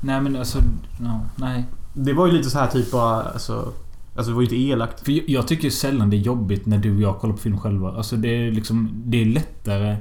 Nej 0.00 0.20
men 0.20 0.36
alltså... 0.36 0.58
Ja, 1.00 1.20
nej. 1.36 1.64
Det 1.94 2.12
var 2.12 2.26
ju 2.26 2.32
lite 2.32 2.50
så 2.50 2.58
här 2.58 2.66
typ 2.66 2.92
bara... 2.92 3.22
Alltså, 3.22 3.72
alltså 4.16 4.30
det 4.30 4.34
var 4.34 4.42
ju 4.42 4.46
inte 4.46 4.56
elakt. 4.62 5.00
För 5.04 5.12
jag, 5.12 5.24
jag 5.28 5.48
tycker 5.48 5.70
sällan 5.70 6.10
det 6.10 6.16
är 6.16 6.18
jobbigt 6.18 6.66
när 6.66 6.78
du 6.78 6.94
och 6.94 7.00
jag 7.02 7.18
kollar 7.18 7.34
på 7.34 7.40
film 7.40 7.58
själva. 7.58 7.92
Alltså 7.92 8.16
det 8.16 8.28
är 8.28 8.52
liksom... 8.52 8.90
Det 9.04 9.20
är 9.22 9.26
lättare 9.26 9.96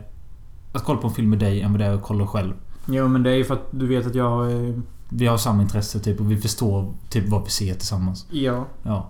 att 0.73 0.83
kolla 0.83 0.99
på 1.01 1.07
en 1.07 1.13
film 1.13 1.29
med 1.29 1.39
dig 1.39 1.61
än 1.61 1.71
vad 1.71 1.79
det 1.81 1.85
är 1.85 1.93
att 1.93 2.03
kolla 2.03 2.27
själv. 2.27 2.53
Jo 2.85 3.07
men 3.07 3.23
det 3.23 3.29
är 3.31 3.35
ju 3.35 3.43
för 3.45 3.53
att 3.53 3.67
du 3.71 3.87
vet 3.87 4.07
att 4.07 4.15
jag... 4.15 4.51
eh, 4.51 4.73
Vi 5.13 5.27
har 5.27 5.37
samma 5.37 5.61
intresse 5.61 5.99
typ 5.99 6.19
och 6.19 6.31
vi 6.31 6.37
förstår 6.37 6.93
typ 7.09 7.29
vad 7.29 7.43
vi 7.43 7.49
ser 7.49 7.73
tillsammans. 7.73 8.25
Ja. 8.29 8.67
Ja. 8.83 9.09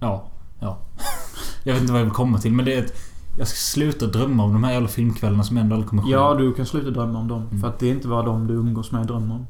Ja. 0.00 0.24
Ja. 0.60 0.78
Jag 1.64 1.72
vet 1.72 1.80
inte 1.80 1.92
vad 1.92 2.00
jag 2.00 2.04
vill 2.06 2.14
komma 2.14 2.38
till 2.38 2.52
men 2.52 2.64
det 2.64 2.74
är 2.74 2.84
ett... 2.84 2.94
Jag 3.38 3.48
ska 3.48 3.56
sluta 3.56 4.06
drömma 4.06 4.44
om 4.44 4.52
de 4.52 4.64
här 4.64 4.72
jävla 4.72 4.88
filmkvällarna 4.88 5.44
som 5.44 5.56
ändå 5.56 5.74
aldrig 5.74 5.88
kommer 5.90 6.02
ske. 6.02 6.10
Ja, 6.10 6.34
du 6.34 6.54
kan 6.54 6.66
sluta 6.66 6.90
drömma 6.90 7.18
om 7.18 7.28
dem. 7.28 7.42
Mm. 7.42 7.60
För 7.60 7.68
att 7.68 7.78
det 7.78 7.86
är 7.86 7.90
inte 7.90 8.08
vad 8.08 8.24
de 8.24 8.46
du 8.46 8.54
umgås 8.54 8.92
med 8.92 9.06
drömmer 9.06 9.34
om. 9.34 9.46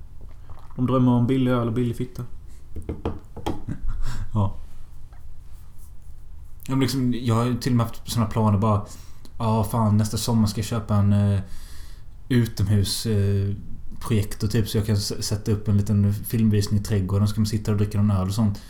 De 0.76 0.86
drömmer 0.86 1.12
om 1.12 1.26
billig 1.26 1.50
öl 1.50 1.68
och 1.68 1.74
billig 1.74 1.96
fitta. 1.96 2.22
Ja. 4.34 4.54
Jag, 6.66 6.80
liksom, 6.80 7.14
jag 7.16 7.34
har 7.34 7.60
till 7.60 7.72
och 7.72 7.76
med 7.76 7.86
haft 7.86 8.10
såna 8.10 8.26
planer 8.26 8.58
bara... 8.58 8.82
Ja, 9.38 9.64
fan 9.64 9.96
nästa 9.96 10.16
sommar 10.16 10.46
ska 10.46 10.58
jag 10.58 10.66
köpa 10.66 10.94
en 10.94 11.12
uh, 11.12 11.40
utomhus 12.28 13.06
uh, 13.06 13.54
projektor 14.06 14.48
typ 14.48 14.68
så 14.68 14.78
jag 14.78 14.86
kan 14.86 14.96
sätta 14.96 15.52
upp 15.52 15.68
en 15.68 15.76
liten 15.76 16.14
filmvisning 16.14 16.80
i 16.80 16.82
trädgården. 16.82 17.28
Så 17.28 17.32
ska 17.32 17.40
man 17.40 17.46
sitta 17.46 17.70
och 17.70 17.76
dricka 17.76 17.98
någon 18.02 18.10
öl 18.16 18.28
och 18.28 18.34
sånt. 18.34 18.60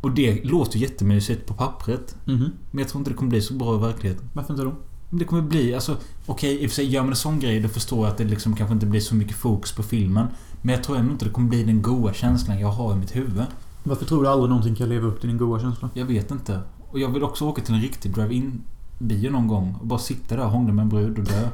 Och 0.00 0.10
det 0.10 0.44
låter 0.44 0.78
ju 0.78 0.86
jättemysigt 0.86 1.46
på 1.46 1.54
pappret. 1.54 2.16
Mhm. 2.24 2.50
Men 2.70 2.78
jag 2.78 2.88
tror 2.88 3.00
inte 3.00 3.10
det 3.10 3.16
kommer 3.16 3.30
bli 3.30 3.42
så 3.42 3.54
bra 3.54 3.76
i 3.76 3.78
verkligheten. 3.78 4.28
Varför 4.32 4.52
inte 4.54 4.64
då? 4.64 4.74
Det 5.10 5.24
kommer 5.24 5.42
bli, 5.42 5.74
alltså... 5.74 5.96
Okej, 6.26 6.62
i 6.62 6.66
och 6.66 6.70
för 6.70 6.74
sig 6.74 6.86
gör 6.86 7.02
man 7.02 7.10
en 7.10 7.16
sån 7.16 7.40
grej 7.40 7.60
då 7.60 7.68
förstår 7.68 7.98
jag 7.98 8.12
att 8.12 8.18
det 8.18 8.24
liksom 8.24 8.56
kanske 8.56 8.74
inte 8.74 8.86
blir 8.86 9.00
så 9.00 9.14
mycket 9.14 9.36
fokus 9.36 9.72
på 9.72 9.82
filmen. 9.82 10.26
Men 10.62 10.74
jag 10.74 10.84
tror 10.84 10.96
ändå 10.96 11.12
inte 11.12 11.24
det 11.24 11.30
kommer 11.30 11.48
bli 11.48 11.62
den 11.62 11.82
goa 11.82 12.14
känslan 12.14 12.60
jag 12.60 12.68
har 12.68 12.92
i 12.92 12.96
mitt 12.96 13.16
huvud. 13.16 13.44
Varför 13.82 14.04
tror 14.04 14.22
du 14.22 14.28
aldrig 14.28 14.50
någonting 14.50 14.74
kan 14.74 14.88
leva 14.88 15.06
upp 15.06 15.20
till 15.20 15.28
din 15.28 15.38
goda 15.38 15.62
känsla? 15.62 15.90
Jag 15.94 16.04
vet 16.04 16.30
inte. 16.30 16.60
Och 16.90 16.98
jag 16.98 17.08
vill 17.08 17.22
också 17.22 17.44
åka 17.44 17.62
till 17.62 17.74
en 17.74 17.80
riktig 17.80 18.14
drive-in 18.14 18.62
bio 18.98 19.30
någon 19.30 19.48
gång 19.48 19.76
och 19.80 19.86
bara 19.86 19.98
sitta 19.98 20.36
där 20.36 20.44
och 20.44 20.50
hångla 20.50 20.72
med 20.72 20.82
en 20.82 20.88
brud 20.88 21.18
och 21.18 21.24
dö. 21.24 21.48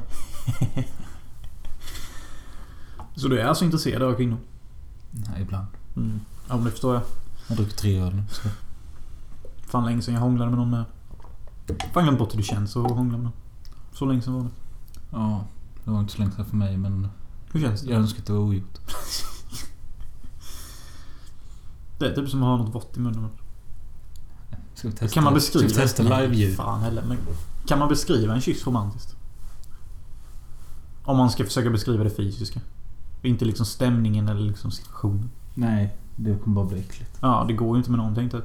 Så 3.15 3.27
du 3.27 3.39
är 3.39 3.45
alltså 3.45 3.65
intresserad 3.65 4.01
av 4.01 4.15
kvinnor? 4.15 4.37
Nej, 5.11 5.41
ibland. 5.41 5.67
Mm. 5.95 6.19
Ja, 6.47 6.55
men 6.55 6.65
det 6.65 6.71
förstår 6.71 6.93
jag. 6.93 7.03
Jag 7.47 7.49
har 7.49 7.55
druckit 7.55 7.77
tre 7.77 7.99
öl 7.99 8.15
nu. 8.15 8.23
Så. 8.31 8.49
Fan 9.67 9.85
länge 9.85 10.01
sedan 10.01 10.13
jag 10.13 10.21
hånglade 10.21 10.51
med 10.51 10.59
någon 10.59 10.69
med. 10.69 10.85
Fan 11.93 12.03
glömt 12.03 12.19
bort 12.19 12.33
hur 12.33 12.37
det 12.37 12.43
känns 12.43 12.75
att 12.77 12.91
hångla 12.91 13.17
med 13.17 13.23
någon. 13.23 13.33
Så 13.93 14.05
länge 14.05 14.21
sedan 14.21 14.33
var 14.33 14.43
det. 14.43 14.49
Ja, 15.11 15.45
det 15.83 15.91
var 15.91 15.99
inte 15.99 16.13
så 16.13 16.19
länge 16.19 16.31
sedan 16.31 16.45
för 16.45 16.55
mig 16.55 16.77
men... 16.77 17.07
Hur 17.51 17.61
känns 17.61 17.81
det? 17.81 17.89
Jag 17.89 17.99
önskar 17.99 18.19
att 18.19 18.25
det 18.25 18.33
var 18.33 18.39
ogjort. 18.39 18.79
Det 21.99 22.05
är 22.05 22.15
typ 22.15 22.29
som 22.29 22.43
att 22.43 22.47
ha 22.47 22.57
något 22.57 22.75
vått 22.75 22.97
i 22.97 22.99
munnen. 22.99 23.29
Ska 24.73 24.87
vi 24.87 24.93
testa? 24.93 25.13
Kan 25.13 25.23
man 25.23 25.33
beskriva... 25.33 25.69
Ska 25.69 25.81
vi 25.81 25.87
testa 25.87 26.03
live-ljud? 26.03 26.55
Fan 26.55 26.81
heller. 26.81 27.03
Men 27.07 27.17
kan 27.67 27.79
man 27.79 27.89
beskriva 27.89 28.33
en 28.33 28.41
kyss 28.41 28.67
romantiskt? 28.67 29.15
Om 31.03 31.17
man 31.17 31.29
ska 31.29 31.45
försöka 31.45 31.69
beskriva 31.69 32.03
det 32.03 32.09
fysiska. 32.09 32.61
Inte 33.21 33.45
liksom 33.45 33.65
stämningen 33.65 34.29
eller 34.29 34.41
liksom 34.41 34.71
situationen. 34.71 35.29
Nej, 35.53 35.95
det 36.15 36.35
kommer 36.35 36.55
bara 36.55 36.65
bli 36.65 36.79
äckligt. 36.79 37.17
Ja, 37.21 37.45
det 37.47 37.53
går 37.53 37.69
ju 37.69 37.77
inte 37.77 37.91
med 37.91 37.97
någonting 37.97 38.29
typ. 38.29 38.43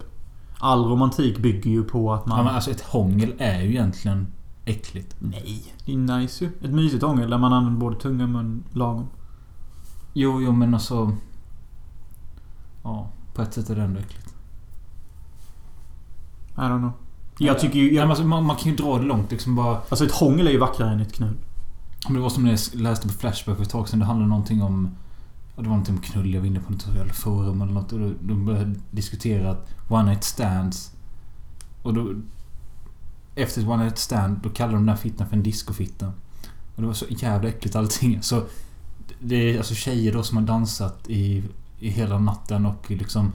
All 0.59 0.85
romantik 0.85 1.39
bygger 1.39 1.71
ju 1.71 1.85
på 1.85 2.13
att 2.13 2.27
man... 2.27 2.39
Ja, 2.39 2.45
men 2.45 2.55
alltså 2.55 2.71
ett 2.71 2.81
hångel 2.81 3.35
är 3.39 3.61
ju 3.63 3.69
egentligen 3.69 4.27
äckligt. 4.65 5.17
Nej, 5.19 5.75
det 5.85 5.93
är 5.93 5.97
nice 5.97 6.45
ju. 6.45 6.51
Ett 6.63 6.71
mysigt 6.71 7.03
hångel 7.03 7.31
där 7.31 7.39
man 7.39 7.53
använder 7.53 7.81
både 7.81 7.97
tunga 7.97 8.25
och 8.25 8.31
mun 8.31 8.65
lagom. 8.73 9.09
Jo, 10.13 10.41
jo 10.41 10.53
men 10.53 10.75
alltså... 10.75 11.17
Ja, 12.83 13.09
på 13.35 13.43
ett 13.43 13.55
sätt 13.55 13.71
är 13.71 13.77
det 13.77 13.83
ändå 13.83 14.01
äckligt. 14.01 14.35
I 16.57 16.61
don't 16.61 16.79
know. 16.79 16.93
Jag 17.39 17.59
tycker 17.59 17.79
ju... 17.79 17.87
Ja, 17.87 17.93
Jag, 17.95 18.03
men 18.03 18.11
alltså, 18.11 18.25
man, 18.25 18.45
man 18.45 18.57
kan 18.57 18.71
ju 18.71 18.77
dra 18.77 18.99
det 18.99 19.05
långt 19.05 19.31
liksom 19.31 19.55
bara... 19.55 19.77
alltså 19.77 20.05
ett 20.05 20.13
hångel 20.13 20.47
är 20.47 20.51
ju 20.51 20.59
vackrare 20.59 20.91
än 20.91 21.01
ett 21.01 21.13
knull. 21.13 21.37
Men 22.05 22.15
det 22.15 22.21
var 22.21 22.31
som 22.31 22.43
när 22.43 22.51
jag 22.51 22.81
läste 22.81 23.09
på 23.09 23.15
Flashback 23.15 23.57
för 23.57 23.63
ett 23.63 23.71
tag 23.71 23.89
sedan. 23.89 23.99
Det 23.99 24.05
handlade 24.05 24.29
någonting 24.29 24.63
om... 24.63 24.91
Det 25.57 25.63
var 25.63 25.69
någonting 25.69 25.95
om 25.95 26.01
knull. 26.01 26.35
Jag 26.35 26.41
var 26.41 26.47
inne 26.47 26.61
på 26.61 26.73
något 26.73 27.17
forum 27.17 27.63
eller 27.63 27.73
något. 27.73 27.93
Och 27.93 27.99
de 28.21 28.45
började 28.45 28.75
diskutera 28.91 29.51
att 29.51 29.69
one 29.89 30.11
night 30.11 30.25
stands... 30.25 30.93
Och 31.83 31.95
då... 31.95 32.15
Efter 33.35 33.61
ett 33.61 33.69
one 33.69 33.83
night 33.85 33.99
stand, 33.99 34.41
då 34.43 34.49
kallade 34.49 34.77
de 34.77 34.87
den 34.87 34.89
här 34.89 35.03
fittan 35.03 35.29
för 35.29 35.37
en 35.37 35.43
discofitta. 35.43 36.07
Och 36.75 36.83
det 36.83 36.87
var 36.87 36.95
så 36.95 37.07
jävla 37.09 37.49
äckligt 37.49 37.77
allting. 37.77 38.23
Så... 38.23 38.43
Det 39.23 39.37
är 39.37 39.59
alltså 39.59 39.75
tjejer 39.75 40.13
då 40.13 40.23
som 40.23 40.37
har 40.37 40.45
dansat 40.45 41.09
i, 41.09 41.43
i 41.79 41.89
hela 41.89 42.19
natten 42.19 42.67
och 42.67 42.91
liksom... 42.91 43.33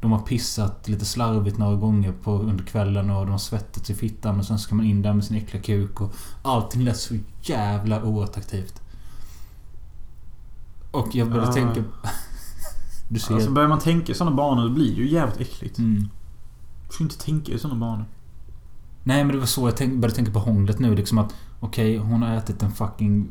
De 0.00 0.12
har 0.12 0.18
pissat 0.18 0.88
lite 0.88 1.04
slarvigt 1.04 1.58
några 1.58 1.76
gånger 1.76 2.12
på, 2.12 2.38
under 2.38 2.64
kvällen 2.64 3.10
och 3.10 3.24
de 3.26 3.30
har 3.30 3.38
svettats 3.38 3.90
i 3.90 3.94
fittan 3.94 4.38
och 4.38 4.44
sen 4.44 4.58
ska 4.58 4.74
man 4.74 4.86
in 4.86 5.02
där 5.02 5.12
med 5.12 5.24
sin 5.24 5.36
äckliga 5.36 5.62
kuk 5.62 6.00
och 6.00 6.14
allting 6.42 6.84
lät 6.84 6.96
så 6.96 7.14
jävla 7.42 8.02
oattraktivt. 8.04 8.80
Och 10.90 11.14
jag 11.14 11.30
började 11.30 11.48
Ah. 11.48 11.52
tänka... 11.52 11.84
Du 13.10 13.18
ser... 13.20 13.34
Alltså 13.34 13.50
börjar 13.50 13.68
man 13.68 13.78
tänka 13.78 14.12
i 14.12 14.14
sådana 14.14 14.36
banor 14.36 14.62
då 14.68 14.74
blir 14.74 14.94
det 14.96 15.02
ju 15.02 15.08
jävligt 15.10 15.40
äckligt. 15.40 15.78
mm. 15.78 16.08
Du 16.88 16.92
ska 16.94 17.04
inte 17.04 17.18
tänka 17.18 17.52
i 17.52 17.58
sådana 17.58 17.80
banor. 17.80 18.04
Nej 19.04 19.24
men 19.24 19.34
det 19.34 19.38
var 19.38 19.46
så 19.46 19.68
jag 19.68 19.76
tänk, 19.76 19.94
började 19.94 20.14
tänka 20.16 20.32
på 20.32 20.38
hånglet 20.38 20.78
nu 20.78 20.94
liksom 20.94 21.18
att... 21.18 21.34
Okej, 21.60 21.96
hon 21.96 22.22
har 22.22 22.34
ätit 22.36 22.62
en 22.62 22.70
fucking... 22.72 23.28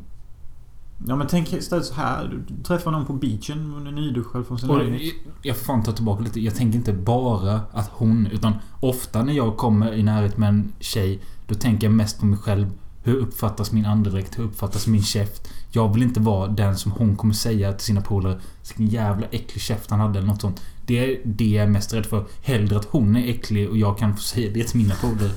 Ja 1.08 1.16
men 1.16 1.28
tänk 1.28 1.54
istället 1.54 1.86
så 1.86 1.94
här. 1.94 2.44
Du 2.48 2.64
träffar 2.64 2.92
någon 2.92 3.06
på 3.06 3.14
beachen. 3.14 3.72
Hon 3.74 3.88
är 3.88 3.92
nyduschad 3.92 4.48
från 4.48 4.60
sin 4.60 4.70
Och 4.70 4.78
lägenhet. 4.78 5.14
jag- 5.42 5.58
får 5.58 5.66
fan 5.66 5.84
ta 5.84 5.92
tillbaka 5.92 6.24
lite. 6.24 6.40
Jag 6.40 6.56
tänker 6.56 6.78
inte 6.78 6.94
bara 6.94 7.62
att 7.72 7.90
hon, 7.94 8.28
utan 8.28 8.54
ofta 8.80 9.24
när 9.24 9.34
jag 9.34 9.58
kommer 9.58 9.94
i 9.94 10.04
närhet 10.04 10.38
med 10.38 10.50
en 10.50 10.72
tjej, 10.80 11.20
då 11.48 11.56
tänker 11.56 11.88
jag 11.88 11.94
mest 11.94 12.20
på 12.20 12.26
mig 12.26 12.40
själv. 12.40 12.68
Hur 13.04 13.16
uppfattas 13.18 13.72
min 13.72 13.86
andedräkt? 13.86 14.40
Hur 14.40 14.44
uppfattas 14.44 14.88
min 14.88 15.04
käft? 15.04 15.48
Jag 15.72 15.94
vill 15.94 16.04
inte 16.04 16.20
vara 16.20 16.48
den 16.48 16.78
som 16.78 16.92
hon 16.92 17.16
kommer 17.16 17.34
säga 17.34 17.74
till 17.74 17.86
sina 17.86 18.02
polare. 18.02 18.40
Vilken 18.68 18.88
jävla 18.88 19.28
äcklig 19.28 19.62
käft 19.62 19.90
han 19.92 20.00
hade 20.00 20.20
eller 20.20 20.28
något 20.28 20.42
sånt. 20.42 20.62
Det 20.86 21.14
är 21.14 21.22
det 21.26 21.46
jag 21.50 21.64
är 21.64 21.70
mest 21.70 21.94
rädd 21.94 22.06
för. 22.06 22.26
Hellre 22.44 22.78
att 22.78 22.86
hon 22.86 23.16
är 23.16 23.30
äcklig 23.30 23.70
och 23.70 23.78
jag 23.78 23.98
kan 23.98 24.16
få 24.16 24.22
säga 24.22 24.52
det 24.54 24.64
till 24.64 24.78
mina 24.80 24.96
polare. 24.96 25.32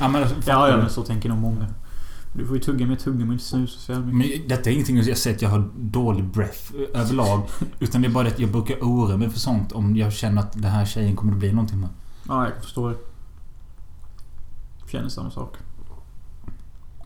Ja 0.00 0.08
men, 0.08 0.22
alltså, 0.22 0.36
Ja, 0.46 0.68
ja 0.68 0.76
men 0.76 0.90
så 0.90 1.02
tänker 1.02 1.28
nog 1.28 1.38
många. 1.38 1.66
Du 2.38 2.46
får 2.46 2.56
ju 2.56 2.62
tugga 2.62 2.86
med 2.86 2.98
tugga 2.98 3.18
men 3.18 3.32
inte 3.32 3.44
snusa 3.44 3.78
så 3.78 3.92
jävla 3.92 4.06
mycket. 4.06 4.40
Men 4.40 4.48
detta 4.48 4.70
är 4.70 4.74
ingenting 4.74 4.96
jag 4.96 5.16
säger 5.18 5.36
att 5.36 5.42
jag 5.42 5.48
har 5.48 5.70
dålig 5.78 6.24
breath 6.24 6.72
överlag. 6.94 7.42
Utan 7.78 8.02
det 8.02 8.08
är 8.08 8.12
bara 8.12 8.24
det 8.24 8.30
att 8.30 8.38
jag 8.38 8.50
brukar 8.52 8.76
oroa 8.76 9.16
mig 9.16 9.30
för 9.30 9.38
sånt 9.38 9.72
om 9.72 9.96
jag 9.96 10.12
känner 10.12 10.42
att 10.42 10.52
den 10.52 10.70
här 10.70 10.84
tjejen 10.84 11.16
kommer 11.16 11.32
det 11.32 11.38
bli 11.38 11.52
någonting 11.52 11.80
med. 11.80 11.88
Ja, 12.28 12.44
jag 12.44 12.52
kan 12.52 12.62
förstå 12.62 12.88
det. 12.88 12.96
Känner 14.90 15.08
samma 15.08 15.30
sak. 15.30 15.56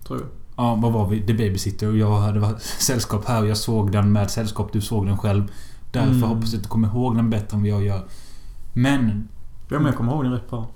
Tror 0.07 0.21
jag. 0.21 0.29
Ja, 0.57 0.75
vad 0.75 0.92
var 0.92 1.07
vi? 1.09 1.21
The 1.27 1.35
Babysitter 1.35 1.88
och 1.88 1.97
jag 1.97 2.21
hade 2.21 2.40
varit 2.40 2.62
sällskap 2.62 3.25
här 3.29 3.42
och 3.42 3.49
jag 3.49 3.57
såg 3.57 3.92
den 3.92 4.12
med 4.12 4.31
sällskap. 4.31 4.73
Du 4.73 4.81
såg 4.81 5.07
den 5.07 5.18
själv. 5.18 5.45
Därför 5.92 6.09
Mm. 6.11 6.23
hoppas 6.23 6.53
jag 6.53 6.59
att 6.59 6.62
du 6.64 6.68
kommer 6.68 6.88
ihåg 6.88 7.16
den 7.16 7.31
bättre 7.31 7.57
än 7.57 7.61
vad 7.62 7.71
jag 7.71 7.85
gör. 7.85 8.05
Men 8.73 9.29
Ja, 9.68 9.77
men 9.79 9.87
jag 9.87 9.97
kommer 9.97 10.12
ihåg 10.12 10.25
den 10.25 10.33
rätt 10.33 10.51
bra. 10.51 10.68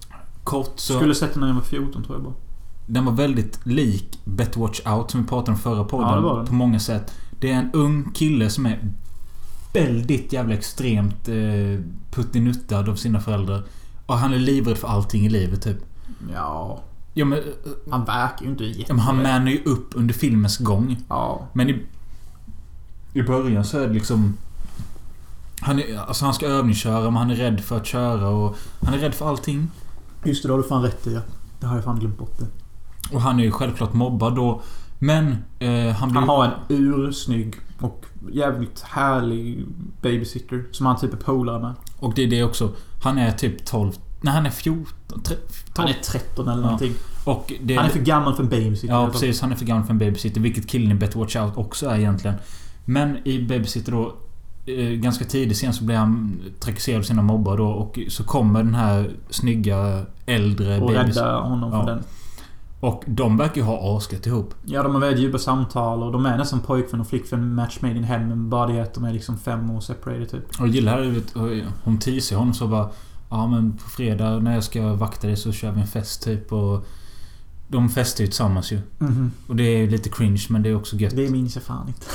kort 0.45 0.73
så... 0.77 0.97
Skulle 0.97 1.15
sett 1.15 1.33
den 1.33 1.41
när 1.41 1.47
jag 1.49 1.55
var 1.55 1.63
14 1.63 2.03
tror 2.05 2.17
jag 2.17 2.25
bara. 2.25 2.35
Den 2.87 3.05
var 3.05 3.13
väldigt 3.13 3.67
lik 3.67 4.19
Better 4.25 4.61
Watch 4.61 4.81
Out 4.87 5.11
som 5.11 5.23
vi 5.23 5.29
pratade 5.29 5.53
om 5.53 5.59
förra 5.59 5.85
podden. 5.85 6.25
Ja. 6.25 6.45
På 6.49 6.55
många 6.55 6.81
sätt. 6.81 7.15
Det 7.41 7.51
är 7.51 7.57
en 7.59 7.71
ung 7.73 8.13
kille 8.13 8.51
som 8.51 8.67
är 8.67 8.93
väldigt 9.73 10.33
jävla 10.33 10.55
extremt 10.55 11.29
eh, 11.29 11.85
puttinuttad 12.11 12.89
av 12.89 12.95
sina 12.95 13.21
föräldrar. 13.21 13.63
Och 14.07 14.19
han 14.19 14.35
är 14.35 14.39
livrädd 14.39 14.79
för 14.79 14.89
allting 14.89 15.27
i 15.27 15.29
livet 15.29 15.63
typ. 15.63 15.79
Ja. 16.33 16.83
Ja 17.15 17.25
men... 17.25 17.43
Han 17.91 18.05
verkar 18.05 18.45
ju 18.45 18.51
inte 18.51 18.65
jätte... 18.65 18.85
ja, 18.89 18.95
men 18.95 19.05
han 19.05 19.17
manar 19.17 19.51
ju 19.51 19.63
upp 19.65 19.91
under 19.95 20.15
filmens 20.15 20.59
gång. 20.59 20.97
Ja. 21.09 21.49
Men 21.53 21.71
i... 21.71 21.83
I 23.13 23.23
början 23.23 23.65
så 23.65 23.79
är 23.79 23.87
det 23.87 23.95
liksom... 23.95 24.37
Han, 25.61 25.79
är, 25.79 25.99
alltså 25.99 26.25
han 26.25 26.35
ska 26.35 26.47
övningsköra 26.47 27.05
men 27.05 27.17
han 27.17 27.31
är 27.31 27.35
rädd 27.35 27.61
för 27.61 27.77
att 27.77 27.87
köra 27.87 28.29
och... 28.29 28.57
Han 28.83 28.95
är 28.95 28.99
rädd 28.99 29.15
för 29.15 29.29
allting. 29.29 29.71
Just 30.25 30.43
det, 30.43 30.49
det 30.49 30.53
har 30.53 30.63
du 30.63 30.69
fan 30.69 30.83
rätt 30.83 31.07
i 31.07 31.15
ja. 31.15 31.21
Det 31.61 31.67
har 31.67 31.75
jag 31.75 31.85
fan 31.85 31.99
glömt 31.99 32.19
bort 32.19 32.39
det. 32.39 32.47
Och 33.13 33.21
han 33.21 33.41
är 33.41 33.45
ju 33.45 33.51
självklart 33.51 33.93
mobbad 33.93 34.35
då. 34.35 34.63
Men 34.99 35.37
eh, 35.59 35.89
han 35.95 36.09
blir... 36.11 36.21
Han 36.21 36.29
har 36.29 36.45
en 36.45 36.53
ursnygg 36.69 37.55
och 37.81 38.05
jävligt 38.33 38.81
härlig 38.81 39.65
babysitter 40.03 40.65
som 40.73 40.87
han 40.87 40.97
typ 40.99 41.13
är 41.13 41.17
polare 41.17 41.63
med. 41.63 41.75
Och 41.99 42.15
det 42.15 42.23
är 42.23 42.27
det 42.31 42.45
också. 42.45 42.71
Han 43.03 43.19
är 43.19 43.31
typ 43.33 43.65
12... 43.65 43.93
Nej, 44.21 44.35
han 44.35 44.47
är 44.47 44.51
14... 44.51 45.21
tre- 45.23 45.37
12. 45.75 45.77
Han 45.77 45.89
är 45.89 45.93
13 46.03 46.49
eller 46.49 46.59
Ja. 46.59 46.65
någonting. 46.65 46.93
Och 47.25 47.53
det, 47.63 47.75
Han 47.77 47.85
är 47.87 47.91
för 47.91 47.99
gammal 47.99 48.35
för 48.35 48.43
en 48.43 48.49
babysitter. 48.49 48.95
Ja, 48.95 49.09
precis. 49.13 49.41
Han 49.41 49.53
är 49.53 49.57
för 49.57 49.65
gammal 49.65 49.85
för 49.85 49.93
en 49.93 49.99
babysitter. 49.99 50.41
Vilket 50.41 50.69
killen 50.69 50.91
i 50.91 50.95
Better 50.95 51.19
Watch 51.19 51.37
Out 51.37 51.57
också 51.57 51.87
är 51.89 51.97
egentligen. 51.99 52.37
Men 52.85 53.29
i 53.29 53.43
Babysitter 53.47 53.93
då... 53.93 54.15
Eh, 54.73 54.89
ganska 54.91 55.25
tidigt 55.25 55.57
sen 55.57 55.73
så 55.73 55.85
blir 55.85 55.97
han 55.97 56.41
trakasserad 56.61 56.99
av 56.99 57.03
sina 57.03 57.23
mobbar 57.23 57.57
då 57.57 57.67
och 57.69 57.99
så 58.09 58.25
kommer 58.25 58.63
den 58.63 58.75
här 58.75 59.11
snygga 59.31 60.03
äldre 60.27 60.81
Och 60.81 60.91
babys- 60.91 61.07
rädda 61.07 61.41
honom 61.41 61.71
Ja. 61.73 61.79
från 61.79 61.87
den. 61.87 62.05
Och 62.87 63.05
de 63.07 63.37
verkar 63.37 63.57
ju 63.57 63.63
ha 63.63 63.97
asgött 63.97 64.27
ihop. 64.27 64.55
Ja, 64.65 64.83
de 64.83 64.95
har 64.95 65.01
väldigt 65.01 65.23
djupa 65.23 65.39
samtal 65.39 66.03
och 66.03 66.13
de 66.13 66.27
är 66.27 66.39
nästan 66.39 66.61
pojkvän 66.61 67.01
och 67.01 67.07
flickvän 67.07 67.55
match 67.55 67.79
made 67.81 67.95
in 67.95 68.05
heaven. 68.05 68.51
Bara 68.51 68.67
det 68.67 68.81
att 68.81 68.95
de 68.95 69.05
är 69.05 69.13
liksom 69.13 69.39
fem 69.39 69.71
år 69.71 69.81
separated 69.81 70.31
typ. 70.31 70.45
Och 70.49 70.67
jag 70.67 70.69
gillar 70.69 71.01
det, 71.01 71.11
vet, 71.11 71.35
hon 71.85 71.99
teasar 71.99 72.37
honom 72.37 72.55
så 72.55 72.67
bara... 72.67 72.91
Ja 73.31 73.47
men 73.47 73.73
på 73.73 73.91
fredag 73.91 74.39
när 74.39 74.55
jag 74.55 74.65
ska 74.65 74.95
vakta 74.95 75.27
dig 75.27 75.37
så 75.37 75.53
kör 75.53 75.73
vi 75.73 75.81
en 75.81 75.87
fest 75.87 76.23
typ 76.23 76.53
och... 76.53 76.87
De 77.69 77.89
festar 77.89 78.25
ju 78.25 78.27
tillsammans 78.27 78.73
ju. 78.73 78.81
Mhm. 78.99 79.31
Och 79.47 79.57
det 79.57 79.63
är 79.63 79.91
lite 79.91 80.09
cringe 80.09 80.47
men 80.49 80.63
det 80.63 80.69
är 80.69 80.77
också 80.77 80.97
gött. 80.97 81.17
Det 81.17 81.31
minns 81.31 81.55
jag 81.55 81.65
fan 81.65 81.89
inte. 81.89 82.07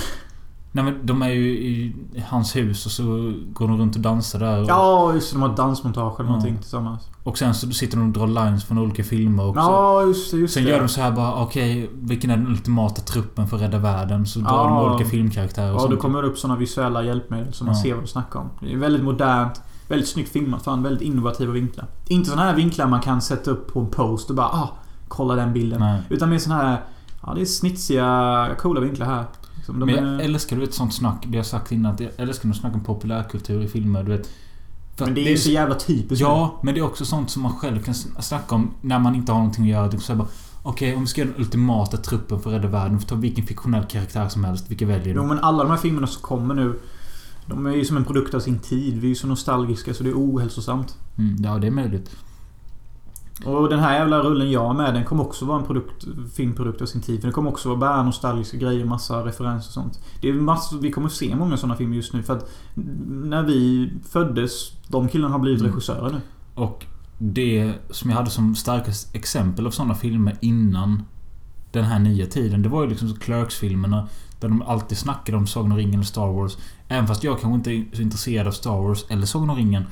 Nej 0.74 0.84
men 0.84 1.06
de 1.06 1.22
är 1.22 1.28
ju 1.28 1.48
i 1.58 1.94
hans 2.28 2.56
hus 2.56 2.86
och 2.86 2.92
så 2.92 3.32
går 3.52 3.68
de 3.68 3.78
runt 3.78 3.94
och 3.96 4.00
dansar 4.02 4.38
där. 4.38 4.60
Och, 4.62 4.68
Ja, 4.68 5.14
just 5.14 5.30
det. 5.32 5.36
De 5.38 5.42
har 5.42 5.50
ett 5.50 5.56
dansmontage 5.56 6.14
eller 6.20 6.28
Ja. 6.30 6.32
någonting 6.32 6.58
tillsammans. 6.58 7.02
och 7.24 7.38
sen 7.38 7.54
så 7.54 7.70
sitter 7.70 7.96
de 7.96 8.06
och 8.06 8.12
drar 8.12 8.26
lines 8.44 8.64
från 8.64 8.78
olika 8.78 9.04
filmer 9.04 9.48
också. 9.48 9.60
Ja, 9.60 10.02
just 10.02 10.30
det. 10.30 10.36
Just 10.36 10.54
Sen 10.54 10.64
det. 10.64 10.70
gör 10.70 10.80
de 10.80 10.88
så 10.88 11.00
här 11.00 11.12
bara, 11.12 11.34
okej, 11.42 11.90
vilken 11.94 12.30
är 12.30 12.36
den 12.36 12.46
ultimata 12.46 13.02
truppen 13.02 13.46
för 13.48 13.56
att 13.56 13.62
rädda 13.62 13.78
världen? 13.78 14.26
Så 14.26 14.38
drar 14.38 14.50
Ja. 14.50 14.64
de 14.84 14.92
olika 14.94 15.10
filmkaraktärer 15.10 15.74
och 15.74 15.80
Ja, 15.80 15.86
då 15.86 15.96
kommer 15.96 16.22
det 16.22 16.28
upp 16.28 16.38
såna 16.38 16.56
visuella 16.56 17.02
hjälpmedel 17.02 17.52
som 17.52 17.66
man 17.66 17.76
Ja. 17.76 17.82
ser 17.82 17.94
vad 17.94 18.02
du 18.02 18.06
snackar 18.08 18.40
om. 18.40 18.48
Det 18.60 18.72
är 18.72 18.76
väldigt 18.76 19.02
modernt. 19.04 19.60
Väldigt 19.88 20.08
snyggt 20.08 20.28
filmat. 20.32 20.62
Fan, 20.64 20.82
väldigt 20.82 21.02
innovativa 21.02 21.52
vinklar. 21.52 21.86
Inte 22.08 22.30
såna 22.30 22.42
här 22.42 22.54
vinklar 22.54 22.86
man 22.86 23.00
kan 23.00 23.20
sätta 23.22 23.50
upp 23.50 23.72
på 23.72 23.80
en 23.80 23.86
post 23.90 24.30
och 24.30 24.36
bara 24.36 24.46
ah, 24.46 24.70
kolla 25.08 25.34
den 25.34 25.52
bilden. 25.52 25.80
Nej. 25.80 26.00
Utan 26.08 26.30
mer 26.30 26.38
såna 26.38 26.56
här... 26.56 26.80
Ja, 27.26 27.32
det 27.34 27.40
är 27.40 27.44
snitsiga, 27.44 28.48
coola 28.58 28.80
vinklar 28.80 29.06
här. 29.06 29.24
Liksom, 29.66 29.78
Men 29.78 29.88
är, 29.88 30.12
jag 30.12 30.24
älskar 30.24 30.56
du 30.56 30.60
vet 30.62 30.74
sånt 30.74 30.94
snack. 30.94 31.22
Det 31.22 31.28
har 31.28 31.36
jag 31.36 31.46
sagt 31.46 31.72
innan. 31.72 31.94
Att 31.94 32.00
jag 32.00 32.10
älskar 32.16 32.50
att 32.50 32.56
snacka 32.56 32.74
om 32.74 32.84
populärkultur 32.84 33.62
i 33.62 33.68
filmer. 33.68 34.02
Du 34.02 34.10
vet. 34.16 34.30
Men 34.98 35.14
det 35.14 35.20
är 35.20 35.30
ju 35.30 35.36
så 35.36 35.50
jävla 35.50 35.74
typiskt. 35.74 36.20
Ja, 36.20 36.60
men 36.62 36.74
det 36.74 36.80
är 36.80 36.84
också 36.84 37.04
sånt 37.04 37.30
som 37.30 37.42
man 37.42 37.52
själv 37.52 37.82
kan 37.82 37.94
sn- 37.94 38.20
snacka 38.20 38.54
om 38.54 38.70
när 38.80 38.98
man 38.98 39.14
inte 39.14 39.32
har 39.32 39.38
någonting 39.38 39.64
att 39.64 39.70
göra. 39.70 39.84
Är 39.84 40.14
bara, 40.14 40.28
Okej, 40.62 40.94
om 40.94 41.00
vi 41.00 41.06
ska 41.06 41.20
göra 41.20 41.30
den 41.32 41.40
ultimata 41.40 41.96
truppen 41.96 42.40
för 42.40 42.50
att 42.50 42.56
rädda 42.56 42.68
världen. 42.68 42.94
Vi 42.94 43.00
får 43.00 43.08
ta 43.08 43.14
vilken 43.14 43.46
fiktionell 43.46 43.84
karaktär 43.84 44.28
som 44.28 44.44
helst. 44.44 44.70
Vilka 44.70 44.86
väljer 44.86 45.14
Jo 45.14 45.22
du? 45.22 45.28
men 45.28 45.38
alla 45.38 45.62
de 45.62 45.70
här 45.70 45.76
filmerna 45.76 46.06
som 46.06 46.22
kommer 46.22 46.54
nu 46.54 46.78
De 47.46 47.66
är 47.66 47.70
ju 47.70 47.84
som 47.84 47.96
en 47.96 48.04
produkt 48.04 48.34
av 48.34 48.40
sin 48.40 48.58
tid. 48.58 48.94
Vi 49.00 49.06
är 49.06 49.08
ju 49.08 49.14
så 49.14 49.26
nostalgiska 49.26 49.94
så 49.94 50.02
det 50.04 50.10
är 50.10 50.14
ohälsosamt. 50.14 50.96
Mm, 51.18 51.36
ja, 51.44 51.58
det 51.58 51.66
är 51.66 51.70
möjligt. 51.70 52.10
Och 53.44 53.68
den 53.68 53.80
här 53.80 53.98
jävla 53.98 54.18
rullen 54.18 54.50
jag 54.50 54.70
är 54.70 54.74
med 54.74 54.94
den 54.94 55.04
kommer 55.04 55.24
också 55.24 55.44
vara 55.44 55.58
en 55.58 55.66
produkt, 55.66 56.04
filmprodukt 56.34 56.82
av 56.82 56.86
sin 56.86 57.00
tid. 57.00 57.20
För 57.20 57.26
den 57.26 57.32
kommer 57.32 57.50
också 57.50 57.68
vara 57.68 57.78
bara 57.78 58.02
nostalgiska 58.02 58.56
grejer, 58.56 58.84
massa 58.84 59.26
referenser 59.26 59.68
och 59.68 59.74
sånt. 59.74 60.00
Det 60.20 60.28
är 60.28 60.32
massor, 60.32 60.78
vi 60.78 60.90
kommer 60.92 61.08
se 61.08 61.36
många 61.36 61.56
sådana 61.56 61.76
filmer 61.76 61.96
just 61.96 62.12
nu 62.12 62.22
för 62.22 62.36
att 62.36 62.50
när 63.08 63.42
vi 63.42 63.92
föddes, 64.08 64.72
de 64.88 65.08
killarna 65.08 65.32
har 65.34 65.38
blivit 65.38 65.60
Mm. 65.60 65.72
regissörer 65.72 66.10
nu. 66.10 66.20
Och 66.54 66.86
det 67.18 67.72
som 67.90 68.10
jag 68.10 68.16
hade 68.16 68.30
som 68.30 68.54
starkast 68.54 69.14
exempel 69.14 69.66
av 69.66 69.70
sådana 69.70 69.94
filmer 69.94 70.36
innan 70.40 71.02
den 71.72 71.84
här 71.84 71.98
nya 71.98 72.26
tiden. 72.26 72.62
Det 72.62 72.68
var 72.68 72.82
ju 72.82 72.88
liksom 72.88 73.14
Clerks-filmerna. 73.16 74.08
Där 74.40 74.48
de 74.48 74.62
alltid 74.62 74.98
snackade 74.98 75.38
om 75.38 75.46
Sagan 75.46 75.72
om 75.72 75.78
ringen 75.78 75.94
eller 75.94 76.04
Star 76.04 76.32
Wars. 76.32 76.56
Även 76.88 77.06
fast 77.06 77.24
jag 77.24 77.40
kanske 77.40 77.54
inte 77.56 77.70
är 77.70 77.96
så 77.96 78.02
intresserad 78.02 78.46
av 78.46 78.50
Star 78.52 78.82
Wars 78.82 79.04
eller 79.08 79.26
Sagan 79.26 79.50
om 79.50 79.56
ringen. 79.56 79.84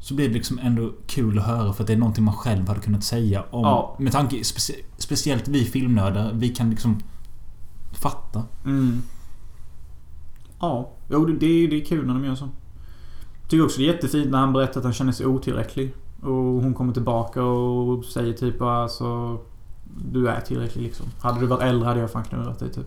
Så 0.00 0.14
blir 0.14 0.28
det 0.28 0.34
liksom 0.34 0.58
ändå 0.58 0.92
kul 1.06 1.38
att 1.38 1.46
höra 1.46 1.72
för 1.72 1.82
att 1.82 1.86
det 1.86 1.92
är 1.92 1.96
någonting 1.96 2.24
man 2.24 2.34
själv 2.34 2.68
hade 2.68 2.80
kunnat 2.80 3.04
säga 3.04 3.44
om... 3.50 3.62
Ja. 3.62 3.96
Med 3.98 4.12
tanke... 4.12 4.44
Specie, 4.44 4.76
speciellt 4.98 5.48
vi 5.48 5.64
filmnördar. 5.64 6.32
Vi 6.34 6.48
kan 6.48 6.70
liksom... 6.70 7.00
Fatta. 7.92 8.44
Mm. 8.64 9.02
Ja, 10.60 10.90
jo 11.08 11.26
det, 11.26 11.32
det, 11.32 11.66
det 11.66 11.82
är 11.82 11.84
kul 11.84 12.06
när 12.06 12.14
de 12.14 12.24
gör 12.24 12.34
så. 12.34 12.48
Tycker 13.48 13.64
också 13.64 13.78
det 13.78 13.84
är 13.84 13.92
jättefint 13.92 14.30
när 14.30 14.38
han 14.38 14.52
berättar 14.52 14.80
att 14.80 14.84
han 14.84 14.92
känner 14.92 15.12
sig 15.12 15.26
otillräcklig. 15.26 15.94
Och 16.22 16.62
hon 16.62 16.74
kommer 16.74 16.92
tillbaka 16.92 17.42
och 17.42 18.04
säger 18.04 18.32
typ 18.32 18.62
alltså... 18.62 19.38
Du 20.12 20.28
är 20.28 20.40
tillräcklig 20.40 20.82
liksom. 20.82 21.06
Hade 21.20 21.40
du 21.40 21.46
varit 21.46 21.62
äldre 21.62 21.88
hade 21.88 22.00
jag 22.00 22.10
fan 22.10 22.24
knullat 22.24 22.58
dig 22.58 22.72
typ. 22.72 22.86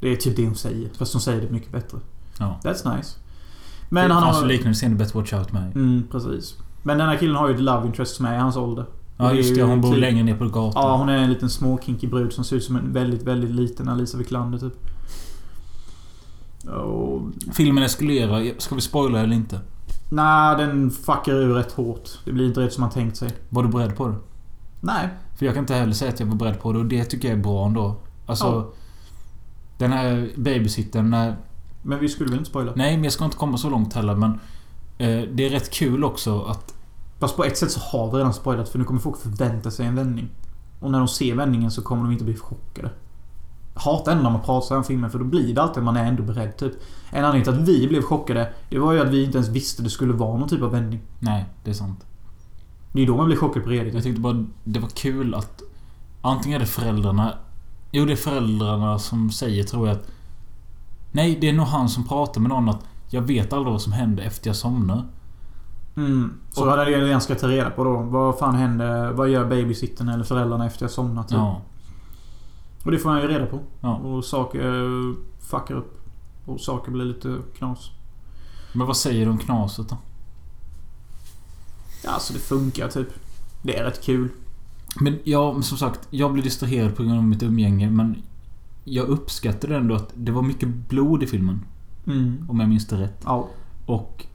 Det 0.00 0.08
är 0.08 0.16
typ 0.16 0.36
det 0.36 0.46
hon 0.46 0.54
säger. 0.54 0.90
Fast 0.98 1.12
hon 1.12 1.22
säger 1.22 1.40
det 1.40 1.50
mycket 1.50 1.72
bättre. 1.72 1.98
Ja. 2.38 2.60
That's 2.62 2.96
nice. 2.96 3.16
Men 3.92 4.10
han 4.10 4.22
har... 4.22 4.46
liknande 4.46 4.74
scen 4.74 4.92
i 4.92 4.94
Better 4.94 5.18
Watch 5.18 5.32
Out 5.32 5.52
med. 5.52 5.76
Mm, 5.76 6.02
precis. 6.10 6.56
Men 6.82 6.98
den 6.98 7.08
här 7.08 7.16
killen 7.16 7.36
har 7.36 7.48
ju 7.48 7.54
ett 7.54 7.60
love 7.60 7.86
interest 7.86 8.16
som 8.16 8.26
är 8.26 8.34
i 8.34 8.38
hans 8.38 8.56
ålder. 8.56 8.84
Ja 9.16 9.28
Det 9.28 9.34
just 9.34 9.54
det, 9.54 9.62
hon 9.62 9.80
bor 9.80 9.90
typ- 9.92 10.00
längre 10.00 10.22
ner 10.22 10.36
på 10.36 10.48
gatan. 10.48 10.82
Ja, 10.82 10.96
hon 10.96 11.08
är 11.08 11.16
en 11.16 11.30
liten 11.30 11.50
småkinkig 11.50 12.10
brud 12.10 12.32
som 12.32 12.44
ser 12.44 12.56
ut 12.56 12.64
som 12.64 12.76
en 12.76 12.92
väldigt, 12.92 13.22
väldigt 13.22 13.50
liten 13.50 13.88
Alicia 13.88 14.18
Vikander 14.18 14.58
typ. 14.58 14.74
Och... 16.68 17.22
Filmen 17.52 17.84
eskalerar. 17.84 18.52
Ska 18.58 18.74
vi 18.74 18.80
spoila 18.80 19.20
eller 19.20 19.36
inte? 19.36 19.60
Nej, 20.10 20.56
den 20.56 20.90
fuckar 20.90 21.32
ur 21.32 21.54
rätt 21.54 21.72
hårt. 21.72 22.10
Det 22.24 22.32
blir 22.32 22.46
inte 22.46 22.60
rätt 22.60 22.72
som 22.72 22.80
man 22.80 22.90
tänkt 22.90 23.16
sig. 23.16 23.30
Var 23.48 23.62
du 23.62 23.68
beredd 23.68 23.96
på 23.96 24.08
det? 24.08 24.14
Nej. 24.80 25.08
För 25.38 25.46
jag 25.46 25.54
kan 25.54 25.62
inte 25.62 25.74
heller 25.74 25.92
säga 25.92 26.12
att 26.12 26.20
jag 26.20 26.26
var 26.26 26.34
beredd 26.34 26.60
på 26.60 26.72
det 26.72 26.78
och 26.78 26.86
det 26.86 27.04
tycker 27.04 27.28
jag 27.28 27.38
är 27.38 27.42
bra 27.42 27.66
ändå. 27.66 27.96
Alltså... 28.26 28.46
Ja. 28.46 28.72
Den 29.78 29.92
här 29.92 30.30
babysittern 30.36 31.10
när... 31.10 31.36
Men 31.82 31.98
vi 31.98 32.08
skulle 32.08 32.30
väl 32.30 32.38
inte 32.38 32.50
spoila? 32.50 32.72
Nej, 32.76 32.96
men 32.96 33.04
jag 33.04 33.12
ska 33.12 33.24
inte 33.24 33.36
komma 33.36 33.58
så 33.58 33.70
långt 33.70 33.94
heller 33.94 34.14
men... 34.14 34.30
Eh, 34.98 35.28
det 35.32 35.46
är 35.46 35.50
rätt 35.50 35.70
kul 35.70 36.04
också 36.04 36.42
att... 36.42 36.74
Fast 37.18 37.36
på 37.36 37.44
ett 37.44 37.58
sätt 37.58 37.70
så 37.70 37.80
har 37.80 38.10
vi 38.10 38.18
redan 38.18 38.34
spoilat 38.34 38.68
för 38.68 38.78
nu 38.78 38.84
kommer 38.84 39.00
folk 39.00 39.16
förvänta 39.16 39.70
sig 39.70 39.86
en 39.86 39.94
vändning. 39.94 40.28
Och 40.80 40.90
när 40.90 40.98
de 40.98 41.08
ser 41.08 41.34
vändningen 41.34 41.70
så 41.70 41.82
kommer 41.82 42.02
de 42.02 42.12
inte 42.12 42.24
bli 42.24 42.36
chockade. 42.36 42.90
Jag 43.74 43.80
hatar 43.80 44.12
ändå 44.12 44.24
när 44.24 44.30
man 44.30 44.42
pratar 44.42 44.76
om 44.76 44.84
filmen 44.84 45.10
för 45.10 45.18
då 45.18 45.24
blir 45.24 45.54
det 45.54 45.62
alltid 45.62 45.78
att 45.78 45.84
man 45.84 45.96
är 45.96 46.04
ändå 46.04 46.22
beredd 46.22 46.56
typ. 46.56 46.72
En 47.10 47.24
anledning 47.24 47.44
till 47.44 47.62
att 47.62 47.68
vi 47.68 47.88
blev 47.88 48.02
chockade 48.02 48.52
Det 48.68 48.78
var 48.78 48.92
ju 48.92 49.00
att 49.00 49.08
vi 49.08 49.24
inte 49.24 49.38
ens 49.38 49.50
visste 49.50 49.82
det 49.82 49.90
skulle 49.90 50.12
vara 50.12 50.38
någon 50.38 50.48
typ 50.48 50.62
av 50.62 50.70
vändning. 50.70 51.00
Nej, 51.18 51.44
det 51.64 51.70
är 51.70 51.74
sant. 51.74 52.06
Det 52.92 53.02
är 53.02 53.06
då 53.06 53.16
man 53.16 53.26
blir 53.26 53.36
chockad 53.36 53.64
på 53.64 53.70
redigt. 53.70 53.94
Jag 53.94 54.02
tyckte 54.02 54.20
bara 54.20 54.44
det 54.64 54.80
var 54.80 54.88
kul 54.88 55.34
att... 55.34 55.62
Antingen 56.22 56.56
är 56.56 56.60
det 56.60 56.66
föräldrarna... 56.66 57.34
Jo, 57.90 58.04
det 58.04 58.12
är 58.12 58.16
föräldrarna 58.16 58.98
som 58.98 59.30
säger 59.30 59.64
tror 59.64 59.88
jag 59.88 59.96
att... 59.96 60.08
Nej, 61.12 61.38
det 61.40 61.48
är 61.48 61.52
nog 61.52 61.66
han 61.66 61.88
som 61.88 62.08
pratar 62.08 62.40
med 62.40 62.48
någon 62.48 62.68
att... 62.68 62.84
Jag 63.10 63.22
vet 63.22 63.52
aldrig 63.52 63.72
vad 63.72 63.82
som 63.82 63.92
händer 63.92 64.22
efter 64.22 64.48
jag 64.48 64.56
somnar. 64.56 65.04
Mm. 65.96 66.34
Så 66.50 66.62
Och- 66.64 66.70
hade 66.70 66.90
jag 66.90 67.08
ganska 67.08 67.34
ta 67.34 67.48
reda 67.48 67.70
på 67.70 67.84
då. 67.84 67.96
Vad 67.96 68.38
fan 68.38 68.54
händer? 68.54 69.12
Vad 69.12 69.28
gör 69.28 69.44
babysittern 69.44 70.08
eller 70.08 70.24
föräldrarna 70.24 70.66
efter 70.66 70.84
jag 70.84 70.90
somnat? 70.90 71.28
Typ. 71.28 71.38
Ja. 71.38 71.60
Och 72.84 72.90
det 72.90 72.98
får 72.98 73.10
man 73.10 73.20
ju 73.20 73.28
reda 73.28 73.46
på. 73.46 73.60
Ja. 73.80 73.94
Och 73.96 74.24
saker 74.24 74.60
eh, 74.60 75.14
fuckar 75.40 75.74
upp. 75.74 76.00
Och 76.44 76.60
saker 76.60 76.92
blir 76.92 77.04
lite 77.04 77.38
knas. 77.58 77.90
Men 78.72 78.86
vad 78.86 78.96
säger 78.96 79.24
du 79.26 79.30
om 79.30 79.38
knaset 79.38 79.88
då? 79.88 79.96
Ja, 82.04 82.10
alltså 82.10 82.32
det 82.32 82.38
funkar 82.38 82.88
typ. 82.88 83.08
Det 83.62 83.76
är 83.78 83.84
rätt 83.84 84.04
kul. 84.04 84.28
Men 85.00 85.18
ja, 85.24 85.62
som 85.62 85.78
sagt. 85.78 86.00
Jag 86.10 86.32
blev 86.32 86.44
distraherad 86.44 86.96
på 86.96 87.02
grund 87.02 87.18
av 87.18 87.24
mitt 87.24 87.42
umgänge 87.42 87.90
men... 87.90 88.22
Jag 88.84 89.08
uppskattade 89.08 89.76
ändå 89.76 89.94
att 89.94 90.10
det 90.14 90.32
var 90.32 90.42
mycket 90.42 90.68
blod 90.68 91.22
i 91.22 91.26
filmen. 91.26 91.60
Mm. 92.06 92.46
Om 92.48 92.60
jag 92.60 92.68
minns 92.68 92.86
det 92.86 92.96
rätt. 92.96 93.20
Ja. 93.24 93.48
Och... 93.86 94.26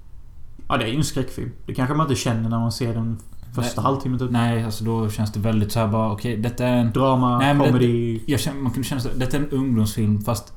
Ja, 0.68 0.78
det 0.78 0.84
är 0.84 0.88
ju 0.88 0.96
en 0.98 1.04
skräckfilm. 1.04 1.52
Det 1.66 1.74
kanske 1.74 1.96
man 1.96 2.06
inte 2.06 2.16
känner 2.22 2.50
när 2.50 2.60
man 2.60 2.72
ser 2.72 2.94
den 2.94 3.18
första 3.56 3.82
halvtimmen 3.82 4.20
typ. 4.20 4.32
Nej, 4.32 4.64
alltså 4.64 4.84
då 4.84 5.10
känns 5.10 5.32
det 5.32 5.40
väldigt 5.40 5.72
så 5.72 5.80
här 5.80 5.88
bara 5.88 6.12
okej, 6.12 6.38
detta 6.38 6.66
är 6.68 6.78
en... 6.78 6.92
Drama, 6.92 7.38
Nej, 7.38 7.54
men 7.54 7.64
det- 7.64 7.68
comedy. 7.72 8.20
Jag 8.26 8.40
känner, 8.40 8.62
man 8.62 8.72
kunde 8.72 8.88
känna 8.88 9.02
så 9.02 9.10
här, 9.10 9.16
detta 9.16 9.38
är 9.38 9.42
en 9.42 9.50
ungdomsfilm 9.50 10.22
fast... 10.22 10.54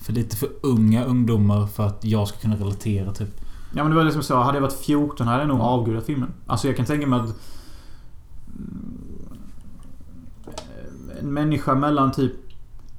För 0.00 0.12
lite 0.12 0.36
för 0.36 0.48
unga 0.62 1.04
ungdomar 1.04 1.66
för 1.66 1.86
att 1.86 2.04
jag 2.04 2.28
ska 2.28 2.38
kunna 2.38 2.56
relatera 2.56 3.12
typ. 3.12 3.40
Ja 3.74 3.82
men 3.82 3.90
det 3.90 3.96
var 3.96 4.04
det 4.04 4.10
som 4.10 4.18
jag 4.18 4.24
sa. 4.24 4.42
Hade 4.44 4.56
jag 4.56 4.62
varit 4.62 4.80
14 4.80 5.26
hade 5.26 5.38
jag 5.38 5.48
nog 5.48 5.60
avgudat 5.60 6.06
filmen. 6.06 6.28
Alltså 6.46 6.66
jag 6.66 6.76
kan 6.76 6.86
tänka 6.86 7.06
mig 7.06 7.20
att... 7.20 7.36
En 11.20 11.32
människa 11.32 11.74
mellan 11.74 12.12
typ 12.12 12.32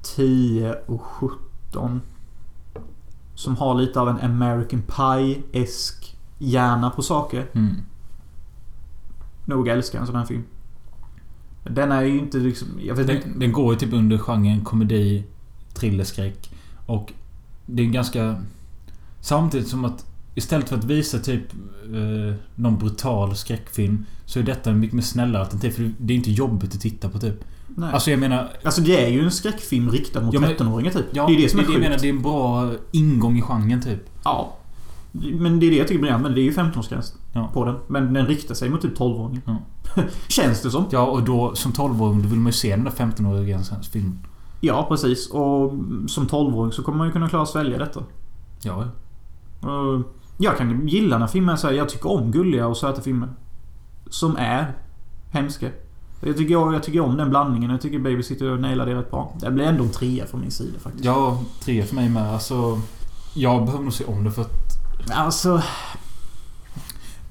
10 0.04 0.74
och 0.86 1.02
17. 1.02 2.00
Som 3.34 3.56
har 3.56 3.74
lite 3.74 4.00
av 4.00 4.08
en 4.08 4.20
American 4.20 4.82
Pie-esk 4.82 6.16
hjärna 6.38 6.90
på 6.90 7.02
saker. 7.02 7.46
Mm. 7.52 7.76
Nog 9.44 9.68
älskar 9.68 10.00
en 10.00 10.06
sån 10.06 10.16
här 10.16 10.24
film. 10.24 10.44
Den 11.64 11.92
är 11.92 12.02
ju 12.02 12.18
inte 12.18 12.38
liksom... 12.38 12.68
Jag 12.82 12.94
vet 12.94 13.08
inte. 13.10 13.28
Den, 13.28 13.38
den 13.38 13.52
går 13.52 13.72
ju 13.72 13.78
typ 13.78 13.92
under 13.92 14.18
genren 14.18 14.64
komedi, 14.64 15.24
thrillerskräck. 15.74 16.50
Och 16.86 17.12
det 17.66 17.82
är 17.82 17.86
ganska... 17.86 18.42
Samtidigt 19.20 19.68
som 19.68 19.84
att 19.84 20.06
istället 20.34 20.68
för 20.68 20.76
att 20.76 20.84
visa 20.84 21.18
typ 21.18 21.52
eh, 21.84 22.34
någon 22.54 22.78
brutal 22.78 23.36
skräckfilm 23.36 24.04
så 24.24 24.38
är 24.38 24.42
detta 24.42 24.70
en 24.70 24.80
mycket 24.80 24.94
mer 24.94 25.02
snällare 25.02 25.42
alternativ. 25.42 25.70
För 25.70 25.92
det 25.98 26.12
är 26.12 26.16
inte 26.16 26.30
jobbigt 26.30 26.74
att 26.74 26.80
titta 26.80 27.08
på 27.08 27.18
typ. 27.18 27.44
Nej. 27.68 27.92
Alltså 27.92 28.10
jag 28.10 28.20
menar... 28.20 28.48
Alltså 28.64 28.80
det 28.80 29.04
är 29.04 29.08
ju 29.08 29.24
en 29.24 29.30
skräckfilm 29.30 29.90
riktad 29.90 30.20
mot 30.20 30.34
Ja, 30.34 30.40
men- 30.40 30.50
13-åringar 30.50 30.90
typ. 30.90 31.06
Ja, 31.12 31.26
det 31.26 31.32
är 31.34 31.36
det 31.42 31.48
som 31.48 31.58
är 31.58 31.62
jag 31.64 31.72
sjukt. 31.72 31.80
menar. 31.82 31.98
Det 31.98 32.08
är 32.08 32.12
en 32.12 32.22
bra 32.22 32.70
ingång 32.92 33.36
i 33.38 33.42
genren 33.42 33.82
typ. 33.82 34.00
Ja. 34.24 34.56
Men 35.12 35.60
det 35.60 35.66
är 35.66 35.70
det 35.70 35.76
jag 35.76 35.88
tycker 35.88 36.00
blir 36.00 36.18
men 36.18 36.34
det 36.34 36.40
är 36.40 36.42
ju 36.42 36.50
15-årsgräns 36.52 37.14
Ja. 37.32 37.50
på 37.54 37.64
den. 37.64 37.76
Men 37.86 38.12
den 38.12 38.26
riktar 38.26 38.54
sig 38.54 38.70
mot 38.70 38.82
typ 38.82 38.98
12-åringar. 38.98 39.42
Ja. 39.46 39.56
Känns 40.28 40.62
det 40.62 40.70
som. 40.70 40.84
Ja, 40.90 41.06
och 41.06 41.22
då 41.22 41.54
som 41.54 41.72
12-åring 41.72 42.22
då 42.22 42.28
vill 42.28 42.38
man 42.38 42.46
ju 42.46 42.52
se 42.52 42.70
den 42.76 42.84
där 42.84 42.90
15-åriga 42.90 43.60
filmen. 43.92 44.18
Ja, 44.60 44.86
precis. 44.88 45.30
Och 45.30 45.72
som 46.06 46.26
12-åring 46.26 46.72
så 46.72 46.82
kommer 46.82 46.98
man 46.98 47.06
ju 47.06 47.12
kunna 47.12 47.28
klara 47.28 47.46
svälja 47.46 47.78
detta. 47.78 48.02
Ja, 48.62 48.84
jag 50.38 50.58
kan 50.58 50.88
gilla 50.88 51.18
när 51.18 51.26
filmer 51.26 51.52
är 51.52 51.56
så 51.56 51.66
här, 51.66 51.74
Jag 51.74 51.88
tycker 51.88 52.10
om 52.10 52.30
gulliga 52.30 52.66
och 52.66 52.76
söta 52.76 53.00
filmer. 53.00 53.28
Som 54.10 54.36
är 54.36 54.72
hemska. 55.30 55.68
Jag 56.20 56.36
tycker, 56.36 56.52
jag, 56.52 56.74
jag 56.74 56.82
tycker 56.82 57.00
om 57.00 57.16
den 57.16 57.30
blandningen. 57.30 57.70
Jag 57.70 57.80
tycker 57.80 57.98
Babysitter 57.98 58.56
nailar 58.56 58.86
det 58.86 58.94
rätt 58.94 59.10
bra. 59.10 59.36
Det 59.40 59.50
blir 59.50 59.64
ändå 59.64 59.84
en 59.84 59.90
trea 59.90 60.26
från 60.26 60.40
min 60.40 60.50
sida 60.50 60.78
faktiskt. 60.78 61.04
Ja, 61.04 61.42
tre 61.60 61.84
för 61.84 61.94
mig 61.94 62.08
med. 62.08 62.32
Alltså... 62.32 62.80
Jag 63.34 63.64
behöver 63.64 63.84
nog 63.84 63.92
se 63.92 64.04
om 64.04 64.24
det 64.24 64.32
för 64.32 64.42
att... 64.42 64.50
Alltså, 65.10 65.62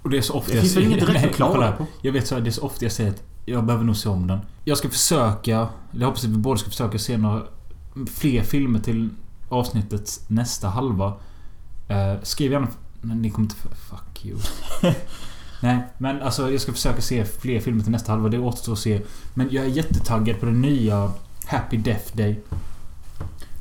Och 0.03 0.09
det 0.09 0.17
är 0.17 0.21
så 0.21 0.33
ofta 0.33 0.53
det 0.53 0.59
finns 0.59 0.75
väl 0.77 0.83
inget 0.83 0.99
direkt 0.99 1.25
att 1.25 1.35
klaga 1.35 1.71
på. 1.71 1.85
Jag 2.01 2.11
vet 2.11 2.27
så 2.27 2.35
här, 2.35 2.41
det 2.41 2.49
är 2.49 2.51
så 2.51 2.61
ofta 2.61 2.85
jag 2.85 2.91
säger 2.91 3.09
att 3.09 3.23
jag 3.45 3.65
behöver 3.65 3.85
nog 3.85 3.97
se 3.97 4.09
om 4.09 4.27
den. 4.27 4.39
Jag 4.63 4.77
ska 4.77 4.89
försöka... 4.89 5.67
Jag 5.91 6.05
hoppas 6.05 6.23
att 6.23 6.29
vi 6.29 6.37
båda 6.37 6.57
ska 6.57 6.69
försöka 6.69 6.99
se 6.99 7.17
några 7.17 7.41
fler 8.15 8.43
filmer 8.43 8.79
till 8.79 9.09
avsnittets 9.49 10.21
nästa 10.27 10.67
halva. 10.67 11.13
Eh, 11.87 12.13
skriv 12.23 12.51
gärna... 12.51 12.67
Nej, 13.01 13.17
ni 13.17 13.29
kommer 13.29 13.45
inte... 13.45 13.55
Fuck 13.55 14.25
you. 14.25 14.37
Nej, 15.63 15.87
men 15.97 16.21
alltså 16.21 16.51
jag 16.51 16.61
ska 16.61 16.71
försöka 16.71 17.01
se 17.01 17.25
fler 17.25 17.59
filmer 17.59 17.83
till 17.83 17.91
nästa 17.91 18.11
halva. 18.11 18.29
Det 18.29 18.39
återstår 18.39 18.73
att 18.73 18.79
se. 18.79 19.01
Men 19.33 19.47
jag 19.51 19.65
är 19.65 19.69
jättetaggad 19.69 20.39
på 20.39 20.45
den 20.45 20.61
nya 20.61 21.11
Happy 21.45 21.77
Death 21.77 22.17
Day. 22.17 22.43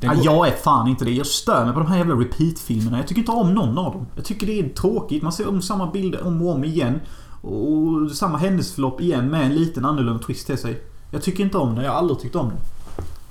Ja, 0.01 0.13
jag 0.23 0.47
är 0.47 0.51
fan 0.51 0.87
inte 0.87 1.05
det. 1.05 1.11
Jag 1.11 1.25
stör 1.25 1.65
mig 1.65 1.73
på 1.73 1.79
de 1.79 1.87
här 1.87 1.97
jävla 1.97 2.15
repeat-filmerna. 2.15 2.97
Jag 2.97 3.07
tycker 3.07 3.19
inte 3.19 3.31
om 3.31 3.53
någon 3.53 3.77
av 3.77 3.93
dem. 3.93 4.05
Jag 4.15 4.25
tycker 4.25 4.47
det 4.47 4.59
är 4.59 4.69
tråkigt. 4.69 5.23
Man 5.23 5.31
ser 5.31 5.49
om 5.49 5.61
samma 5.61 5.91
bilder 5.91 6.27
om 6.27 6.41
och 6.41 6.55
om 6.55 6.63
igen. 6.63 6.99
Och 7.41 8.11
samma 8.11 8.37
händelseförlopp 8.37 9.01
igen 9.01 9.29
med 9.29 9.45
en 9.45 9.55
liten 9.55 9.85
annorlunda 9.85 10.23
twist 10.23 10.47
till 10.47 10.57
sig. 10.57 10.81
Jag 11.11 11.21
tycker 11.21 11.43
inte 11.43 11.57
om 11.57 11.75
det. 11.75 11.83
Jag 11.83 11.91
har 11.91 11.97
aldrig 11.97 12.19
tyckt 12.19 12.35
om 12.35 12.49
det. 12.49 12.55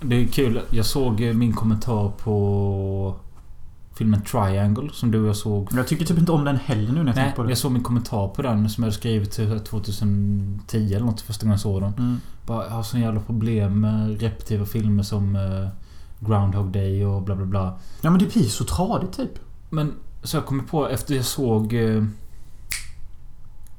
Det 0.07 0.23
är 0.23 0.27
kul. 0.27 0.61
Jag 0.71 0.87
såg 0.87 1.21
min 1.21 1.53
kommentar 1.53 2.09
på 2.09 3.15
filmen 3.95 4.23
Triangle 4.23 4.89
som 4.93 5.11
du 5.11 5.21
och 5.23 5.29
jag 5.29 5.37
såg. 5.37 5.69
Jag 5.77 5.89
tycker 5.89 6.05
typ 6.05 6.19
inte 6.19 6.33
om 6.33 6.45
den 6.45 6.57
heller 6.57 6.83
nu 6.83 6.89
när 6.93 6.97
jag 6.99 7.05
Nej, 7.05 7.15
tänker 7.15 7.37
på 7.37 7.43
det. 7.43 7.49
jag 7.49 7.59
såg 7.59 7.73
min 7.73 7.83
kommentar 7.83 8.29
på 8.29 8.43
den 8.43 8.71
som 8.71 8.85
jag 8.85 8.93
skrivit 8.93 9.31
till 9.33 9.61
2010 9.61 10.95
eller 10.95 11.07
något 11.07 11.21
första 11.21 11.45
gången 11.45 11.53
jag 11.53 11.61
såg 11.61 11.81
den. 11.83 11.93
Mm. 11.99 12.17
Bara, 12.47 12.65
jag 12.65 12.71
har 12.71 12.83
sån 12.83 13.01
jävla 13.01 13.21
problem 13.21 13.81
med 13.81 14.21
repetitiva 14.21 14.67
filmer 14.67 15.03
som 15.03 15.37
eh, 15.37 15.69
Groundhog 16.27 16.73
Day 16.73 17.05
och 17.07 17.23
bla 17.23 17.35
bla 17.37 17.47
bla. 17.47 17.79
Ja 18.01 18.11
men 18.11 18.19
det 18.19 18.33
blir 18.33 18.43
så 18.43 18.65
tradigt 18.65 19.13
typ. 19.13 19.39
Men 19.71 19.93
så 20.23 20.37
jag 20.37 20.47
kommer 20.47 20.63
på 20.65 20.89
efter 20.89 21.15
jag 21.15 21.25
såg 21.25 21.75
eh, 21.75 22.05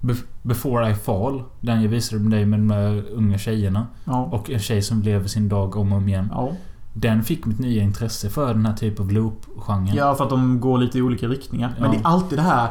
Bef- 0.01 0.24
Before 0.41 0.89
I 0.91 0.95
Fall. 0.95 1.43
Den 1.61 1.82
jag 1.82 1.89
visade 1.89 2.22
med 2.22 2.32
dig 2.32 2.45
med 2.45 2.59
de 2.59 3.03
unga 3.11 3.38
tjejerna. 3.38 3.88
Ja. 4.05 4.24
Och 4.24 4.49
en 4.49 4.59
tjej 4.59 4.82
som 4.82 5.01
lever 5.01 5.28
sin 5.28 5.49
dag 5.49 5.76
om 5.76 5.91
och 5.91 5.97
om 5.97 6.07
igen. 6.09 6.28
Ja. 6.32 6.51
Den 6.94 7.24
fick 7.24 7.46
mitt 7.46 7.60
nya 7.60 7.84
intresse 7.84 8.30
för 8.30 8.54
den 8.54 8.66
här 8.66 8.74
typen 8.74 9.06
av 9.06 9.12
loop-genren. 9.12 9.96
ja, 9.96 10.16
för 10.16 10.24
att 10.24 10.30
de 10.30 10.60
går 10.60 10.78
lite 10.78 10.98
i 10.98 11.02
olika 11.02 11.28
riktningar. 11.28 11.76
Men 11.80 11.91
Ja. 11.91 11.91
det 11.91 12.04
är 12.04 12.08
alltid 12.12 12.38
det 12.38 12.41
här... 12.41 12.70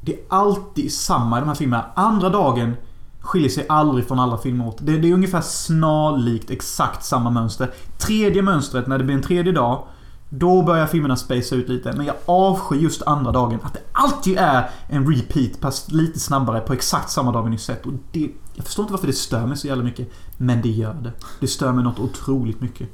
Det 0.00 0.12
är 0.12 0.18
alltid 0.28 0.92
samma 0.92 1.36
i 1.38 1.40
de 1.40 1.46
här 1.48 1.54
filmerna. 1.54 1.84
Andra 1.94 2.28
dagen 2.28 2.76
skiljer 3.20 3.48
sig 3.50 3.66
aldrig 3.68 4.06
från 4.08 4.18
alla 4.18 4.38
filmer 4.38 4.66
åt. 4.68 4.78
Det, 4.80 4.98
det 4.98 5.08
är 5.10 5.14
ungefär 5.14 5.40
snarlikt 5.40 6.50
exakt 6.50 7.04
samma 7.04 7.30
mönster. 7.30 7.70
Tredje 7.98 8.42
mönstret, 8.42 8.86
när 8.86 8.98
det 8.98 9.04
blir 9.04 9.14
en 9.16 9.22
tredje 9.22 9.52
dag. 9.52 9.82
Då 10.28 10.62
börjar 10.62 10.86
filmerna 10.86 11.16
spacea 11.16 11.58
ut 11.58 11.68
lite. 11.68 11.92
Men 11.96 12.06
jag 12.06 12.14
avskyr 12.26 12.76
just 12.78 13.02
andra 13.02 13.32
dagen. 13.32 13.58
Att 13.62 13.72
det 13.72 13.80
alltid 13.92 14.38
är 14.38 14.70
en 14.88 15.12
repeat 15.14 15.50
fast 15.60 15.92
lite 15.92 16.20
snabbare 16.20 16.60
på 16.60 16.72
exakt 16.72 17.10
samma 17.10 17.32
dag 17.32 17.42
vi 17.42 17.50
nyss 17.50 17.64
sett. 17.64 17.86
Och 17.86 17.92
det, 18.12 18.30
jag 18.54 18.64
förstår 18.64 18.82
inte 18.82 18.92
varför 18.92 19.06
det 19.06 19.12
stör 19.12 19.46
mig 19.46 19.56
så 19.56 19.66
jävla 19.66 19.84
mycket. 19.84 20.10
Men 20.36 20.62
det 20.62 20.68
gör 20.70 20.94
det. 20.94 21.12
Det 21.40 21.46
stör 21.46 21.72
mig 21.72 21.84
något 21.84 21.98
otroligt 21.98 22.60
mycket. 22.60 22.88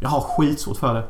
Jag 0.00 0.08
har 0.08 0.20
skitsvårt 0.20 0.76
för 0.76 0.94
det. 0.94 1.04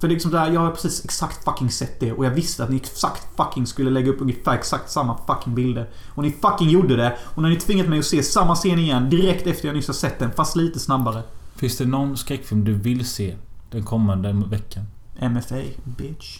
För 0.00 0.08
det 0.08 0.12
är 0.12 0.14
liksom 0.14 0.30
där, 0.30 0.52
jag 0.52 0.60
har 0.60 0.70
precis 0.70 1.04
exakt 1.04 1.44
fucking 1.44 1.70
sett 1.70 2.00
det 2.00 2.12
och 2.12 2.24
jag 2.24 2.30
visste 2.30 2.64
att 2.64 2.70
ni 2.70 2.76
exakt 2.76 3.36
fucking 3.36 3.66
skulle 3.66 3.90
lägga 3.90 4.10
upp 4.10 4.20
ungefär 4.20 4.54
exakt 4.54 4.90
samma 4.90 5.18
fucking 5.26 5.54
bilder. 5.54 5.88
Och 6.14 6.22
ni 6.22 6.30
fucking 6.30 6.70
gjorde 6.70 6.96
det. 6.96 7.16
Och 7.22 7.42
när 7.42 7.48
ni 7.48 7.56
tvingat 7.56 7.88
mig 7.88 7.98
att 7.98 8.04
se 8.04 8.22
samma 8.22 8.54
scen 8.54 8.78
igen 8.78 9.10
direkt 9.10 9.46
efter 9.46 9.68
jag 9.68 9.74
nyss 9.76 9.86
har 9.86 9.94
sett 9.94 10.18
den, 10.18 10.32
fast 10.32 10.56
lite 10.56 10.80
snabbare. 10.80 11.22
Finns 11.54 11.76
det 11.76 11.86
någon 11.86 12.16
skräckfilm 12.16 12.64
du 12.64 12.72
vill 12.72 13.06
se 13.06 13.36
den 13.70 13.84
kommande 13.84 14.32
veckan? 14.32 14.84
MFA, 15.20 15.62
bitch. 15.84 16.38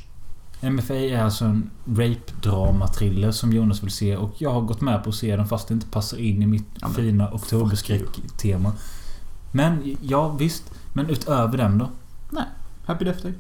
MFA 0.61 0.95
är 0.95 1.23
alltså 1.23 1.45
en 1.45 1.71
rape-drama-thriller 1.87 3.31
som 3.31 3.53
Jonas 3.53 3.83
vill 3.83 3.91
se 3.91 4.17
och 4.17 4.35
jag 4.39 4.51
har 4.51 4.61
gått 4.61 4.81
med 4.81 5.05
på 5.05 5.09
att 5.09 5.15
se 5.15 5.37
den 5.37 5.49
fast 5.49 5.69
det 5.69 5.75
inte 5.75 5.87
passar 5.87 6.19
in 6.19 6.43
i 6.43 6.47
mitt 6.47 6.67
Ja, 6.81 6.89
fina 6.89 7.33
oktoberskräck-tema. 7.33 8.73
Men, 9.53 9.97
ja 10.01 10.29
visst. 10.29 10.75
Men 10.93 11.11
utöver 11.11 11.59
den 11.59 11.79
då? 11.79 11.89
Happy 12.87 13.05
Death 13.05 13.23
Day. 13.23 13.35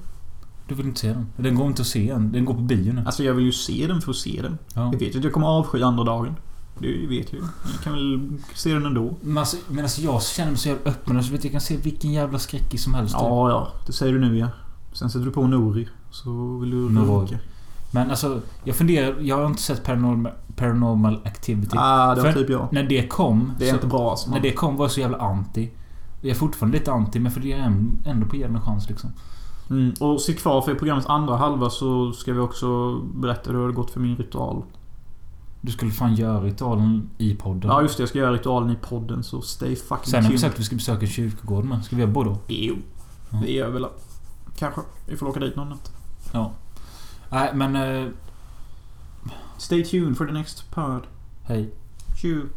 Du 0.68 0.74
vill 0.74 0.86
inte 0.86 1.00
se 1.00 1.09
den? 1.09 1.26
Den 1.36 1.54
går 1.54 1.66
inte 1.66 1.82
att 1.82 1.88
se 1.88 2.11
än. 2.11 2.32
Den 2.32 2.44
går 2.44 2.54
på 2.54 2.61
bio 2.61 2.92
nu. 2.92 3.02
Alltså 3.07 3.24
jag 3.24 3.34
vill 3.34 3.44
ju 3.44 3.52
se 3.52 3.86
den 3.86 4.00
för 4.00 4.11
att 4.11 4.16
se 4.16 4.42
den. 4.42 4.59
Ja. 4.74 4.90
Jag 4.92 4.98
vet 4.98 5.14
ju 5.14 5.18
att 5.18 5.24
jag 5.24 5.32
kommer 5.32 5.46
avsky 5.46 5.82
andra 5.82 6.04
dagen. 6.04 6.36
Det 6.78 7.07
vet 7.07 7.32
jag 7.32 7.42
ju. 7.42 7.48
Jag 7.72 7.82
kan 7.84 7.92
väl 7.92 8.38
se 8.54 8.74
den 8.74 8.86
ändå. 8.86 9.14
Men 9.20 9.38
alltså, 9.38 9.57
men 9.68 9.84
alltså 9.84 10.00
jag 10.00 10.22
känner 10.22 10.50
mig 10.50 10.59
så 10.61 10.68
jävla 10.68 10.90
öppen 10.90 11.24
så 11.24 11.32
vet 11.32 11.44
jag 11.44 11.52
kan 11.52 11.61
se 11.61 11.76
vilken 11.76 12.12
jävla 12.12 12.38
skräckis 12.38 12.84
som 12.84 12.94
helst. 12.94 13.14
Ja, 13.18 13.50
ja. 13.50 13.68
Det 13.86 13.92
säger 13.92 14.12
du 14.12 14.20
nu 14.20 14.38
ja. 14.38 14.48
Sen 14.92 15.11
sätter 15.11 15.26
du 15.26 15.32
på 15.32 15.46
Nori. 15.46 15.88
Så 16.11 16.59
vill 16.59 16.70
du 16.70 16.88
runka. 16.88 17.38
Men 17.90 18.11
alltså, 18.11 18.40
jag 18.64 18.76
funderar. 18.76 19.20
Jag 19.20 19.36
har 19.36 19.46
inte 19.46 19.62
sett 19.62 19.84
Paranormal, 19.84 20.32
paranormal 20.57 21.20
Activity. 21.24 21.76
Ah, 21.78 22.14
det 22.14 22.22
var 22.22 22.32
För- 22.32 22.40
typ 22.40 22.50
jag. 22.50 22.68
När 22.72 22.82
det 22.82 23.09
kom... 23.09 23.52
Det 23.59 23.64
är 23.64 23.70
så, 23.70 23.74
inte 23.74 23.86
bra 23.86 24.11
alltså. 24.11 24.30
När 24.30 24.40
det 24.40 24.52
kom 24.52 24.76
var 24.76 24.84
jag 24.84 24.90
så 24.92 25.00
jävla 25.00 25.18
anti. 25.18 25.70
Jag 26.27 26.35
är 26.35 26.39
fortfarande 26.39 26.79
lite 26.79 26.93
anti, 26.93 27.18
men 27.18 27.33
för 27.33 27.41
det 27.41 27.53
är 27.53 27.72
ändå 28.05 28.27
på 28.27 28.37
ge 28.37 28.43
en 28.43 28.61
chans 28.61 28.89
liksom. 28.89 29.12
Mm, 29.70 29.95
och 30.01 30.20
sitt 30.20 30.39
kvar 30.39 30.62
för 30.62 30.72
i 30.72 30.74
programmets 30.74 31.07
andra 31.09 31.37
halva 31.37 31.70
så 31.70 32.12
ska 32.12 32.33
vi 32.33 32.39
också 32.39 32.99
berätta 32.99 33.51
hur 33.51 33.59
det 33.59 33.64
har 33.64 33.72
gått 33.72 33.91
för 33.91 34.01
min 34.01 34.16
ritual. 34.16 34.62
Du 35.61 35.72
skulle 35.72 35.91
fan 35.91 36.14
göra 36.14 36.41
ritualen 36.41 37.11
i 37.18 37.35
podden. 37.35 37.70
Ja 37.70 37.83
just 37.83 37.97
det, 37.97 38.03
jag 38.03 38.09
ska 38.09 38.18
göra 38.18 38.33
ritualen 38.33 38.70
i 38.70 38.77
podden 38.77 39.22
så 39.22 39.43
stay 39.43 39.77
fucking 39.77 40.11
Sen 40.11 40.24
har 40.24 40.31
vi 40.31 40.39
sagt 40.39 40.55
att 40.55 40.61
vi 40.61 40.64
ska 40.64 40.77
besöka 40.77 41.07
kyrkogården 41.07 41.68
med. 41.68 41.85
Ska 41.85 41.97
vi 41.97 42.03
göra 42.03 42.12
båda? 42.12 42.37
Jo. 42.47 42.77
Ja. 43.31 43.39
Det 43.39 43.53
gör 43.53 43.66
vi 43.66 43.72
väl. 43.72 43.87
Kanske. 44.59 44.81
Vi 45.07 45.16
får 45.16 45.27
åka 45.27 45.41
dit 45.41 45.57
någon 45.57 45.68
natt. 45.68 45.93
Ja. 46.33 46.53
Nej, 47.31 47.51
men... 47.55 47.77
Eh, 47.77 48.11
Stay 49.59 49.85
tuned 49.85 50.16
for 50.16 50.27
the 50.27 50.33
next 50.33 50.70
pod. 50.70 51.03
hej. 51.43 51.74
Tju. 52.22 52.49